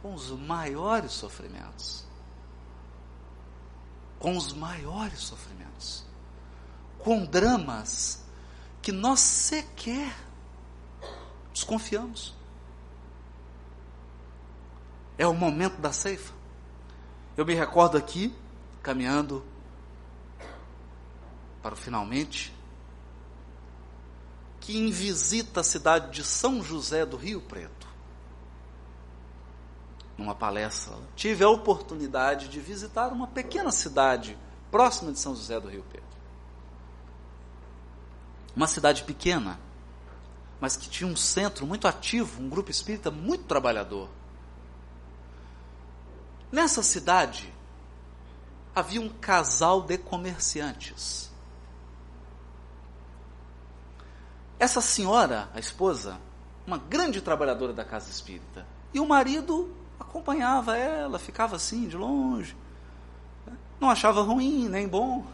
com 0.02 0.14
os 0.14 0.30
maiores 0.32 1.14
sofrimentos. 1.14 2.06
Com 4.20 4.36
os 4.36 4.52
maiores 4.52 5.22
sofrimentos. 5.22 6.04
Com 7.00 7.24
dramas 7.24 8.26
que 8.82 8.92
nós 8.92 9.22
sequer 9.22 10.14
desconfiamos. 11.54 12.41
É 15.18 15.28
o 15.28 15.34
momento 15.34 15.80
da 15.80 15.92
ceifa. 15.92 16.34
Eu 17.38 17.46
me 17.46 17.54
recordo 17.54 17.98
aqui, 17.98 18.36
caminhando 18.82 19.44
para 21.62 21.74
o 21.74 21.78
finalmente, 21.78 22.54
que 24.60 24.78
em 24.78 24.90
visita 24.90 25.62
à 25.62 25.64
cidade 25.64 26.12
de 26.12 26.24
São 26.24 26.64
José 26.64 27.06
do 27.06 27.18
Rio 27.18 27.42
Preto, 27.42 27.88
numa 30.18 30.36
palestra, 30.36 30.96
tive 31.16 31.44
a 31.44 31.50
oportunidade 31.50 32.48
de 32.48 32.60
visitar 32.60 33.08
uma 33.12 33.28
pequena 33.28 33.72
cidade 33.72 34.38
próxima 34.70 35.12
de 35.12 35.20
São 35.20 35.36
José 35.36 35.60
do 35.60 35.68
Rio 35.68 35.84
Preto. 35.84 36.06
Uma 38.56 38.68
cidade 38.68 39.04
pequena, 39.04 39.60
mas 40.60 40.78
que 40.78 40.90
tinha 40.90 41.10
um 41.10 41.16
centro 41.16 41.66
muito 41.66 41.88
ativo, 41.88 42.42
um 42.42 42.50
grupo 42.50 42.70
espírita 42.70 43.10
muito 43.10 43.46
trabalhador. 43.46 44.10
Nessa 46.52 46.84
cidade 46.84 47.54
havia 48.76 49.00
um 49.00 49.10
casal 49.10 49.82
de 49.82 49.98
comerciantes. 49.98 51.32
Essa 54.60 54.82
senhora, 54.82 55.50
a 55.54 55.60
esposa, 55.60 56.20
uma 56.68 56.78
grande 56.78 57.22
trabalhadora 57.22 57.74
da 57.74 57.84
casa 57.84 58.12
espírita, 58.12 58.66
e 58.94 59.00
o 59.00 59.08
marido 59.08 59.76
acompanhava 60.00 60.78
ela, 60.78 61.18
ficava 61.18 61.56
assim 61.56 61.88
de 61.88 61.98
longe, 61.98 62.56
não 63.80 63.90
achava 63.90 64.22
ruim 64.22 64.70
nem 64.70 64.88
bom, 64.88 65.26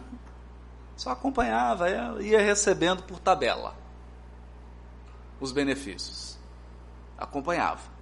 só 0.96 1.12
acompanhava 1.12 1.90
ela, 1.90 2.22
ia 2.22 2.40
recebendo 2.40 3.04
por 3.04 3.20
tabela 3.20 3.76
os 5.40 5.52
benefícios, 5.52 6.38
acompanhava. 7.18 7.97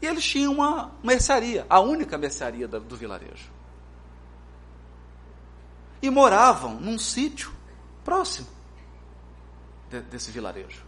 E 0.00 0.06
eles 0.06 0.24
tinham 0.24 0.54
uma 0.54 0.92
mercearia, 1.02 1.66
a 1.68 1.80
única 1.80 2.16
mercearia 2.16 2.66
do, 2.66 2.80
do 2.80 2.96
vilarejo. 2.96 3.50
E 6.00 6.08
moravam 6.08 6.80
num 6.80 6.98
sítio 6.98 7.52
próximo 8.02 8.48
de, 9.90 10.00
desse 10.00 10.30
vilarejo. 10.30 10.82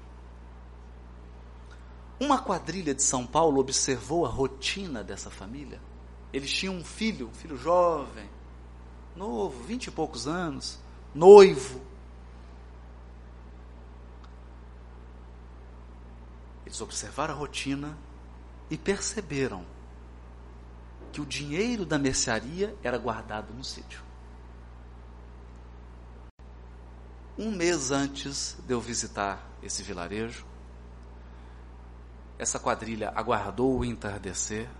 Uma 2.18 2.40
quadrilha 2.40 2.94
de 2.94 3.02
São 3.02 3.26
Paulo 3.26 3.60
observou 3.60 4.24
a 4.24 4.28
rotina 4.28 5.04
dessa 5.04 5.28
família. 5.28 5.80
Eles 6.32 6.50
tinham 6.50 6.76
um 6.76 6.84
filho, 6.84 7.28
um 7.28 7.34
filho 7.34 7.56
jovem, 7.56 8.30
novo, 9.14 9.62
vinte 9.64 9.88
e 9.88 9.90
poucos 9.90 10.26
anos, 10.26 10.78
noivo. 11.14 11.80
Eles 16.64 16.80
observaram 16.80 17.34
a 17.34 17.36
rotina 17.36 17.98
e 18.72 18.78
perceberam 18.78 19.66
que 21.12 21.20
o 21.20 21.26
dinheiro 21.26 21.84
da 21.84 21.98
mercearia 21.98 22.74
era 22.82 22.96
guardado 22.96 23.52
no 23.52 23.62
sítio. 23.62 24.02
Um 27.36 27.50
mês 27.50 27.90
antes 27.90 28.56
de 28.66 28.72
eu 28.72 28.80
visitar 28.80 29.46
esse 29.62 29.82
vilarejo, 29.82 30.46
essa 32.38 32.58
quadrilha 32.58 33.12
aguardou 33.14 33.78
o 33.78 33.84
entardecer. 33.84 34.70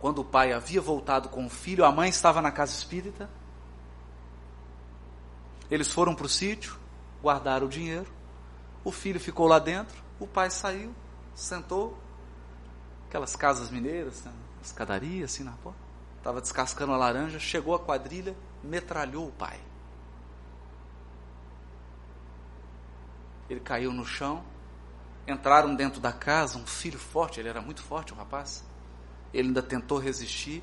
Quando 0.00 0.22
o 0.22 0.24
pai 0.24 0.52
havia 0.52 0.80
voltado 0.80 1.28
com 1.28 1.46
o 1.46 1.48
filho, 1.48 1.84
a 1.84 1.92
mãe 1.92 2.08
estava 2.08 2.42
na 2.42 2.50
casa 2.50 2.72
espírita. 2.72 3.30
Eles 5.70 5.88
foram 5.88 6.16
para 6.16 6.26
o 6.26 6.28
sítio, 6.28 6.76
guardaram 7.22 7.68
o 7.68 7.70
dinheiro. 7.70 8.12
O 8.82 8.90
filho 8.90 9.20
ficou 9.20 9.46
lá 9.46 9.60
dentro. 9.60 10.02
O 10.18 10.26
pai 10.26 10.50
saiu, 10.50 10.92
sentou. 11.32 12.02
Aquelas 13.14 13.36
casas 13.36 13.70
mineiras, 13.70 14.24
né? 14.24 14.32
escadaria 14.60 15.24
assim 15.24 15.44
na 15.44 15.52
porta. 15.52 15.78
Estava 16.18 16.40
descascando 16.40 16.92
a 16.92 16.96
laranja. 16.96 17.38
Chegou 17.38 17.72
a 17.72 17.78
quadrilha, 17.78 18.36
metralhou 18.60 19.28
o 19.28 19.30
pai. 19.30 19.60
Ele 23.48 23.60
caiu 23.60 23.92
no 23.92 24.04
chão 24.04 24.44
entraram 25.26 25.74
dentro 25.74 26.00
da 26.00 26.12
casa, 26.12 26.58
um 26.58 26.66
filho 26.66 26.98
forte, 26.98 27.40
ele 27.40 27.48
era 27.48 27.60
muito 27.60 27.82
forte, 27.82 28.12
o 28.12 28.16
rapaz. 28.16 28.64
Ele 29.32 29.48
ainda 29.48 29.62
tentou 29.62 29.98
resistir, 29.98 30.62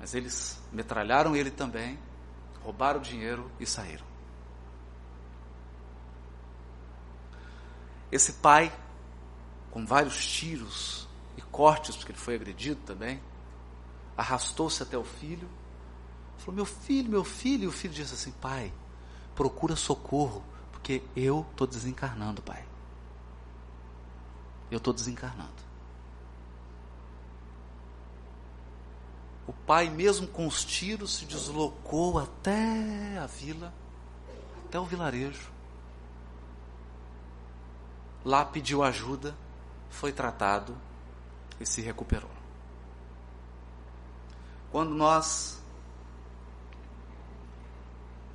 mas 0.00 0.14
eles 0.14 0.60
metralharam 0.72 1.36
ele 1.36 1.50
também, 1.50 1.98
roubaram 2.62 2.98
o 3.00 3.02
dinheiro 3.02 3.50
e 3.58 3.66
saíram. 3.66 4.04
Esse 8.10 8.32
pai, 8.34 8.72
com 9.70 9.86
vários 9.86 10.26
tiros 10.26 11.08
e 11.36 11.42
cortes, 11.42 11.96
porque 11.96 12.12
ele 12.12 12.18
foi 12.18 12.34
agredido 12.34 12.80
também, 12.86 13.20
arrastou-se 14.16 14.82
até 14.82 14.96
o 14.96 15.04
filho, 15.04 15.48
falou: 16.38 16.56
Meu 16.56 16.66
filho, 16.66 17.10
meu 17.10 17.24
filho. 17.24 17.64
E 17.64 17.66
o 17.66 17.72
filho 17.72 17.94
disse 17.94 18.14
assim: 18.14 18.32
Pai, 18.32 18.72
procura 19.34 19.76
socorro, 19.76 20.42
porque 20.70 21.02
eu 21.16 21.46
estou 21.52 21.66
desencarnando, 21.66 22.42
pai 22.42 22.72
eu 24.72 24.78
estou 24.78 24.92
desencarnando. 24.92 25.50
O 29.46 29.52
pai, 29.52 29.90
mesmo 29.90 30.26
com 30.26 30.46
os 30.46 30.64
tiros, 30.64 31.16
se 31.16 31.26
deslocou 31.26 32.18
até 32.18 33.18
a 33.18 33.26
vila, 33.26 33.72
até 34.66 34.80
o 34.80 34.84
vilarejo. 34.84 35.50
Lá 38.24 38.44
pediu 38.44 38.82
ajuda, 38.82 39.36
foi 39.90 40.12
tratado 40.12 40.74
e 41.62 41.66
se 41.66 41.80
recuperou. 41.80 42.30
Quando 44.70 44.94
nós 44.94 45.62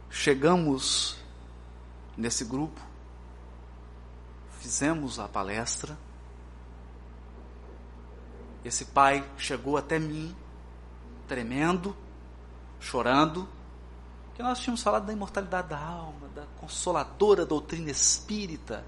chegamos 0.10 1.18
nesse 2.16 2.46
grupo, 2.46 2.80
fizemos 4.60 5.20
a 5.20 5.28
palestra, 5.28 5.98
esse 8.64 8.86
pai 8.86 9.30
chegou 9.38 9.78
até 9.78 10.00
mim, 10.00 10.36
tremendo, 11.28 11.96
chorando, 12.80 13.48
que 14.36 14.44
nós 14.44 14.60
tínhamos 14.60 14.84
falado 14.84 15.06
da 15.06 15.14
imortalidade 15.14 15.70
da 15.70 15.80
alma, 15.80 16.28
da 16.36 16.46
consoladora 16.60 17.46
doutrina 17.46 17.90
espírita, 17.90 18.86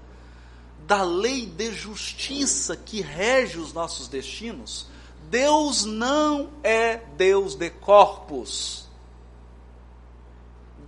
da 0.86 1.02
lei 1.02 1.46
de 1.46 1.72
justiça 1.72 2.76
que 2.76 3.00
rege 3.00 3.58
os 3.58 3.72
nossos 3.72 4.08
destinos. 4.08 4.86
Deus 5.28 5.84
não 5.84 6.50
é 6.62 6.96
Deus 7.16 7.54
de 7.54 7.70
corpos. 7.70 8.88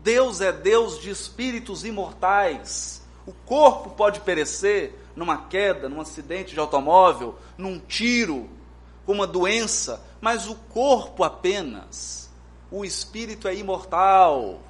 Deus 0.02 0.40
é 0.40 0.52
Deus 0.52 1.00
de 1.00 1.10
espíritos 1.10 1.84
imortais. 1.84 3.02
O 3.24 3.32
corpo 3.32 3.90
pode 3.90 4.20
perecer 4.20 4.98
numa 5.14 5.46
queda, 5.46 5.88
num 5.88 6.00
acidente 6.00 6.54
de 6.54 6.60
automóvel, 6.60 7.38
num 7.56 7.78
tiro, 7.78 8.48
com 9.06 9.12
uma 9.12 9.26
doença, 9.26 10.04
mas 10.20 10.48
o 10.48 10.54
corpo 10.54 11.22
apenas. 11.22 12.30
O 12.70 12.84
espírito 12.84 13.46
é 13.46 13.54
imortal. 13.54 14.60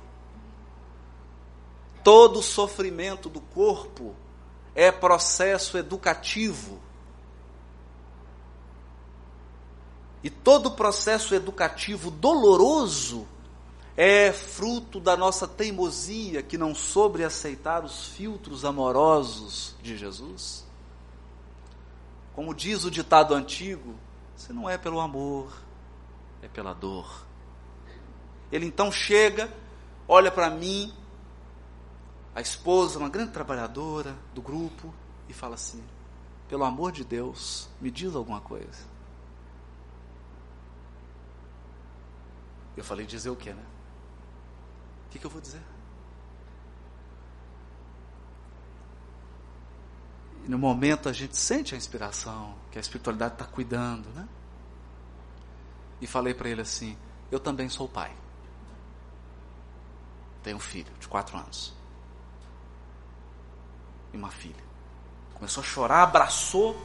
Todo 2.04 2.42
sofrimento 2.42 3.28
do 3.28 3.40
corpo 3.40 4.14
é 4.74 4.90
processo 4.90 5.76
educativo. 5.76 6.80
E 10.22 10.30
todo 10.30 10.70
processo 10.72 11.34
educativo 11.34 12.10
doloroso 12.10 13.26
é 13.96 14.32
fruto 14.32 14.98
da 14.98 15.16
nossa 15.16 15.46
teimosia 15.46 16.42
que 16.42 16.56
não 16.56 16.74
sobre 16.74 17.24
aceitar 17.24 17.84
os 17.84 18.06
filtros 18.06 18.64
amorosos 18.64 19.74
de 19.82 19.96
Jesus. 19.96 20.64
Como 22.34 22.54
diz 22.54 22.84
o 22.84 22.90
ditado 22.90 23.34
antigo, 23.34 23.94
se 24.36 24.52
não 24.52 24.70
é 24.70 24.78
pelo 24.78 25.00
amor, 25.00 25.52
é 26.40 26.48
pela 26.48 26.72
dor. 26.72 27.26
Ele 28.50 28.66
então 28.66 28.90
chega, 28.90 29.52
olha 30.08 30.30
para 30.30 30.48
mim, 30.48 30.92
a 32.34 32.40
esposa, 32.40 32.98
uma 32.98 33.08
grande 33.08 33.32
trabalhadora 33.32 34.16
do 34.34 34.40
grupo, 34.40 34.92
e 35.28 35.32
fala 35.32 35.54
assim: 35.54 35.82
pelo 36.48 36.64
amor 36.64 36.92
de 36.92 37.04
Deus, 37.04 37.68
me 37.80 37.90
diz 37.90 38.14
alguma 38.14 38.40
coisa. 38.40 38.84
Eu 42.76 42.84
falei: 42.84 43.06
dizer 43.06 43.30
o 43.30 43.36
quê, 43.36 43.52
né? 43.52 43.64
O 45.06 45.10
que, 45.10 45.18
que 45.18 45.26
eu 45.26 45.30
vou 45.30 45.40
dizer? 45.40 45.62
E 50.44 50.48
no 50.48 50.58
momento 50.58 51.08
a 51.08 51.12
gente 51.12 51.36
sente 51.36 51.74
a 51.74 51.78
inspiração, 51.78 52.54
que 52.70 52.78
a 52.78 52.80
espiritualidade 52.80 53.34
está 53.34 53.44
cuidando, 53.44 54.08
né? 54.10 54.28
E 56.00 56.06
falei 56.06 56.34
para 56.34 56.48
ele 56.48 56.62
assim: 56.62 56.96
Eu 57.30 57.38
também 57.38 57.68
sou 57.68 57.88
pai. 57.88 58.14
Tenho 60.42 60.56
um 60.56 60.60
filho 60.60 60.92
de 60.98 61.06
quatro 61.06 61.36
anos. 61.36 61.81
E 64.12 64.16
uma 64.16 64.30
filha. 64.30 64.62
Começou 65.34 65.62
a 65.62 65.66
chorar, 65.66 66.02
abraçou. 66.02 66.80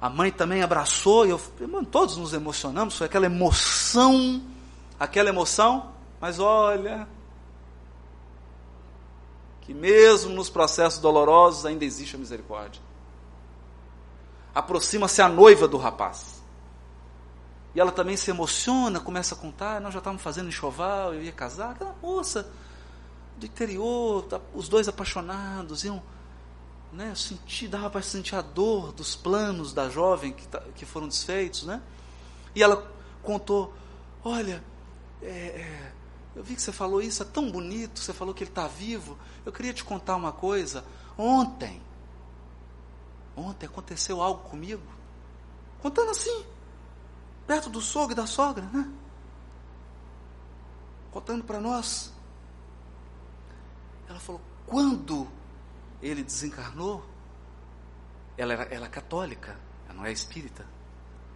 A 0.00 0.10
mãe 0.10 0.30
também 0.30 0.62
abraçou, 0.62 1.26
e 1.26 1.30
eu, 1.30 1.40
mano, 1.68 1.86
todos 1.86 2.16
nos 2.16 2.34
emocionamos, 2.34 2.98
foi 2.98 3.06
aquela 3.06 3.26
emoção, 3.26 4.42
aquela 5.00 5.30
emoção, 5.30 5.92
mas 6.20 6.38
olha, 6.38 7.08
que 9.62 9.72
mesmo 9.72 10.34
nos 10.34 10.50
processos 10.50 11.00
dolorosos 11.00 11.64
ainda 11.64 11.84
existe 11.84 12.14
a 12.14 12.18
misericórdia. 12.18 12.80
Aproxima-se 14.54 15.20
a 15.22 15.28
noiva 15.28 15.66
do 15.66 15.76
rapaz. 15.76 16.42
E 17.74 17.80
ela 17.80 17.92
também 17.92 18.16
se 18.16 18.30
emociona, 18.30 19.00
começa 19.00 19.34
a 19.34 19.38
contar, 19.38 19.80
nós 19.80 19.92
já 19.92 19.98
estávamos 19.98 20.22
fazendo 20.22 20.48
enxoval, 20.48 21.14
eu 21.14 21.22
ia 21.22 21.32
casar, 21.32 21.72
aquela 21.72 21.94
moça 22.02 22.50
do 23.36 23.46
interior, 23.46 24.22
tá, 24.24 24.40
os 24.54 24.68
dois 24.68 24.88
apaixonados, 24.88 25.84
iam 25.84 26.02
né, 26.92 27.10
eu 27.10 27.16
senti, 27.16 27.68
dava 27.68 27.90
para 27.90 28.00
sentir 28.00 28.34
a 28.36 28.40
dor 28.40 28.92
dos 28.92 29.14
planos 29.14 29.72
da 29.72 29.88
jovem 29.88 30.32
que, 30.32 30.48
tá, 30.48 30.62
que 30.74 30.86
foram 30.86 31.06
desfeitos, 31.06 31.64
né? 31.64 31.82
E 32.54 32.62
ela 32.62 32.90
contou, 33.22 33.74
olha, 34.24 34.64
é, 35.20 35.28
é, 35.28 35.92
eu 36.34 36.42
vi 36.42 36.54
que 36.54 36.62
você 36.62 36.72
falou 36.72 37.02
isso, 37.02 37.22
é 37.22 37.26
tão 37.26 37.50
bonito, 37.50 38.00
você 38.00 38.14
falou 38.14 38.32
que 38.32 38.44
ele 38.44 38.50
está 38.50 38.66
vivo. 38.66 39.18
Eu 39.44 39.52
queria 39.52 39.74
te 39.74 39.84
contar 39.84 40.16
uma 40.16 40.32
coisa. 40.32 40.84
Ontem, 41.18 41.82
ontem 43.36 43.66
aconteceu 43.66 44.22
algo 44.22 44.48
comigo. 44.48 44.82
Contando 45.82 46.10
assim, 46.10 46.46
perto 47.46 47.68
do 47.68 47.80
sogro 47.80 48.12
e 48.12 48.16
da 48.16 48.26
sogra, 48.26 48.64
né? 48.72 48.90
Contando 51.10 51.44
para 51.44 51.60
nós. 51.60 52.15
Ela 54.08 54.18
falou, 54.20 54.40
quando 54.66 55.28
ele 56.00 56.22
desencarnou, 56.22 57.04
ela 58.36 58.52
era 58.52 58.64
ela 58.64 58.86
é 58.86 58.88
católica, 58.88 59.58
ela 59.86 59.94
não 59.94 60.04
é 60.04 60.12
espírita, 60.12 60.66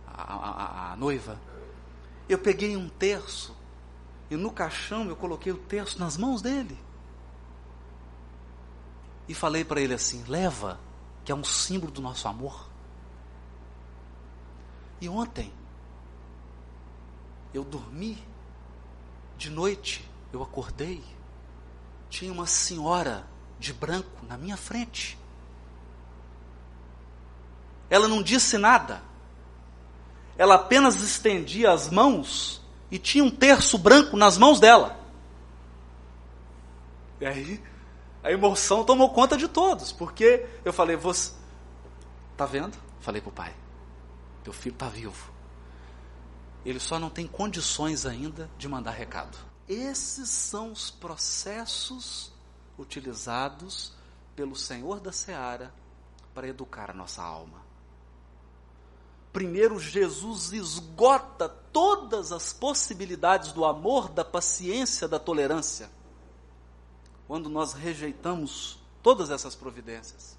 a, 0.06 0.22
a, 0.22 0.92
a, 0.92 0.96
noiva. 0.96 1.40
Eu 2.28 2.38
peguei 2.38 2.76
um 2.76 2.88
terço 2.88 3.56
e 4.30 4.36
no 4.36 4.52
caixão 4.52 5.08
eu 5.08 5.16
coloquei 5.16 5.52
o 5.52 5.58
terço 5.58 5.98
nas 5.98 6.16
mãos 6.16 6.42
dele. 6.42 6.78
E 9.26 9.34
falei 9.34 9.64
para 9.64 9.80
ele 9.80 9.94
assim: 9.94 10.24
leva, 10.24 10.78
que 11.24 11.32
é 11.32 11.34
um 11.34 11.44
símbolo 11.44 11.90
do 11.90 12.00
nosso 12.00 12.28
amor. 12.28 12.68
E 15.00 15.08
ontem, 15.08 15.52
eu 17.54 17.64
dormi, 17.64 18.22
de 19.36 19.48
noite 19.50 20.08
eu 20.32 20.42
acordei, 20.42 21.02
tinha 22.10 22.32
uma 22.32 22.46
senhora 22.46 23.24
de 23.58 23.72
branco 23.72 24.26
na 24.28 24.36
minha 24.36 24.56
frente. 24.56 25.16
Ela 27.88 28.08
não 28.08 28.22
disse 28.22 28.58
nada. 28.58 29.02
Ela 30.36 30.56
apenas 30.56 31.00
estendia 31.02 31.70
as 31.70 31.88
mãos 31.90 32.60
e 32.90 32.98
tinha 32.98 33.22
um 33.22 33.30
terço 33.30 33.78
branco 33.78 34.16
nas 34.16 34.36
mãos 34.36 34.58
dela. 34.58 34.98
E 37.20 37.26
aí 37.26 37.62
a 38.22 38.30
emoção 38.30 38.84
tomou 38.84 39.10
conta 39.10 39.36
de 39.36 39.48
todos, 39.48 39.92
porque 39.92 40.46
eu 40.64 40.72
falei, 40.72 40.96
você 40.96 41.32
tá 42.36 42.44
vendo? 42.44 42.76
Falei 43.00 43.20
pro 43.20 43.30
pai. 43.30 43.54
Teu 44.42 44.52
filho 44.52 44.74
está 44.74 44.88
vivo. 44.88 45.30
Ele 46.64 46.80
só 46.80 46.98
não 46.98 47.08
tem 47.08 47.26
condições 47.26 48.04
ainda 48.04 48.50
de 48.58 48.68
mandar 48.68 48.92
recado. 48.92 49.49
Esses 49.70 50.28
são 50.28 50.72
os 50.72 50.90
processos 50.90 52.32
utilizados 52.76 53.92
pelo 54.34 54.56
Senhor 54.56 54.98
da 54.98 55.12
Seara 55.12 55.72
para 56.34 56.48
educar 56.48 56.90
a 56.90 56.92
nossa 56.92 57.22
alma. 57.22 57.62
Primeiro, 59.32 59.78
Jesus 59.78 60.52
esgota 60.52 61.48
todas 61.48 62.32
as 62.32 62.52
possibilidades 62.52 63.52
do 63.52 63.64
amor, 63.64 64.08
da 64.08 64.24
paciência, 64.24 65.06
da 65.06 65.20
tolerância. 65.20 65.88
Quando 67.28 67.48
nós 67.48 67.72
rejeitamos 67.72 68.76
todas 69.00 69.30
essas 69.30 69.54
providências, 69.54 70.36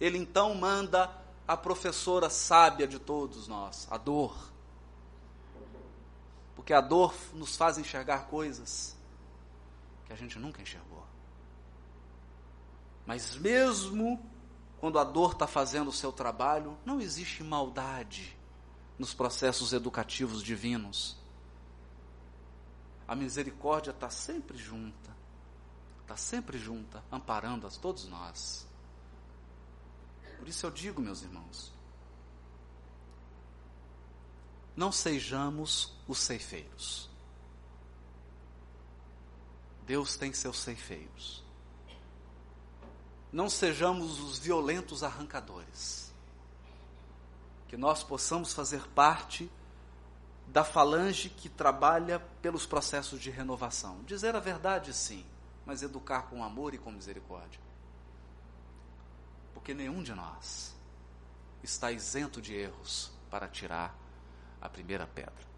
Ele 0.00 0.16
então 0.16 0.54
manda 0.54 1.14
a 1.46 1.58
professora 1.58 2.30
sábia 2.30 2.88
de 2.88 2.98
todos 2.98 3.46
nós, 3.46 3.86
a 3.90 3.98
dor. 3.98 4.49
Porque 6.60 6.74
a 6.74 6.80
dor 6.82 7.14
nos 7.32 7.56
faz 7.56 7.78
enxergar 7.78 8.26
coisas 8.26 8.94
que 10.04 10.12
a 10.12 10.14
gente 10.14 10.38
nunca 10.38 10.60
enxergou. 10.60 11.02
Mas 13.06 13.34
mesmo 13.34 14.22
quando 14.78 14.98
a 14.98 15.04
dor 15.04 15.32
está 15.32 15.46
fazendo 15.46 15.88
o 15.88 15.92
seu 15.92 16.12
trabalho, 16.12 16.76
não 16.84 17.00
existe 17.00 17.42
maldade 17.42 18.36
nos 18.98 19.14
processos 19.14 19.72
educativos 19.72 20.42
divinos. 20.42 21.16
A 23.08 23.14
misericórdia 23.14 23.90
está 23.92 24.10
sempre 24.10 24.58
junta, 24.58 25.16
está 26.02 26.14
sempre 26.14 26.58
junta, 26.58 27.02
amparando 27.10 27.66
a 27.66 27.70
todos 27.70 28.06
nós. 28.06 28.68
Por 30.36 30.46
isso 30.46 30.66
eu 30.66 30.70
digo, 30.70 31.00
meus 31.00 31.22
irmãos, 31.22 31.72
não 34.76 34.90
sejamos 34.92 35.94
os 36.06 36.18
ceifeiros. 36.18 37.08
Deus 39.86 40.16
tem 40.16 40.32
seus 40.32 40.58
ceifeiros 40.58 41.40
não 43.32 43.48
sejamos 43.48 44.18
os 44.20 44.38
violentos 44.38 45.02
arrancadores. 45.02 46.12
Que 47.68 47.76
nós 47.76 48.02
possamos 48.02 48.52
fazer 48.52 48.82
parte 48.88 49.50
da 50.48 50.64
falange 50.64 51.28
que 51.28 51.48
trabalha 51.48 52.18
pelos 52.42 52.66
processos 52.66 53.20
de 53.20 53.30
renovação. 53.30 54.02
Dizer 54.02 54.34
a 54.34 54.40
verdade, 54.40 54.92
sim, 54.92 55.24
mas 55.64 55.82
educar 55.82 56.22
com 56.22 56.42
amor 56.42 56.74
e 56.74 56.78
com 56.78 56.90
misericórdia. 56.90 57.60
Porque 59.54 59.72
nenhum 59.72 60.02
de 60.02 60.12
nós 60.12 60.74
está 61.62 61.92
isento 61.92 62.42
de 62.42 62.54
erros 62.54 63.12
para 63.30 63.46
tirar 63.46 63.96
a 64.60 64.68
primeira 64.68 65.06
pedra. 65.06 65.50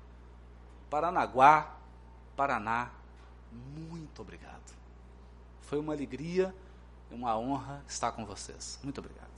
Paranaguá, 0.88 1.76
Paraná, 2.36 2.90
muito 3.50 4.22
obrigado. 4.22 4.72
Foi 5.62 5.78
uma 5.78 5.92
alegria 5.92 6.55
é 7.12 7.14
uma 7.14 7.38
honra 7.38 7.84
estar 7.86 8.11
com 8.12 8.24
vocês. 8.24 8.78
Muito 8.82 8.98
obrigado. 8.98 9.32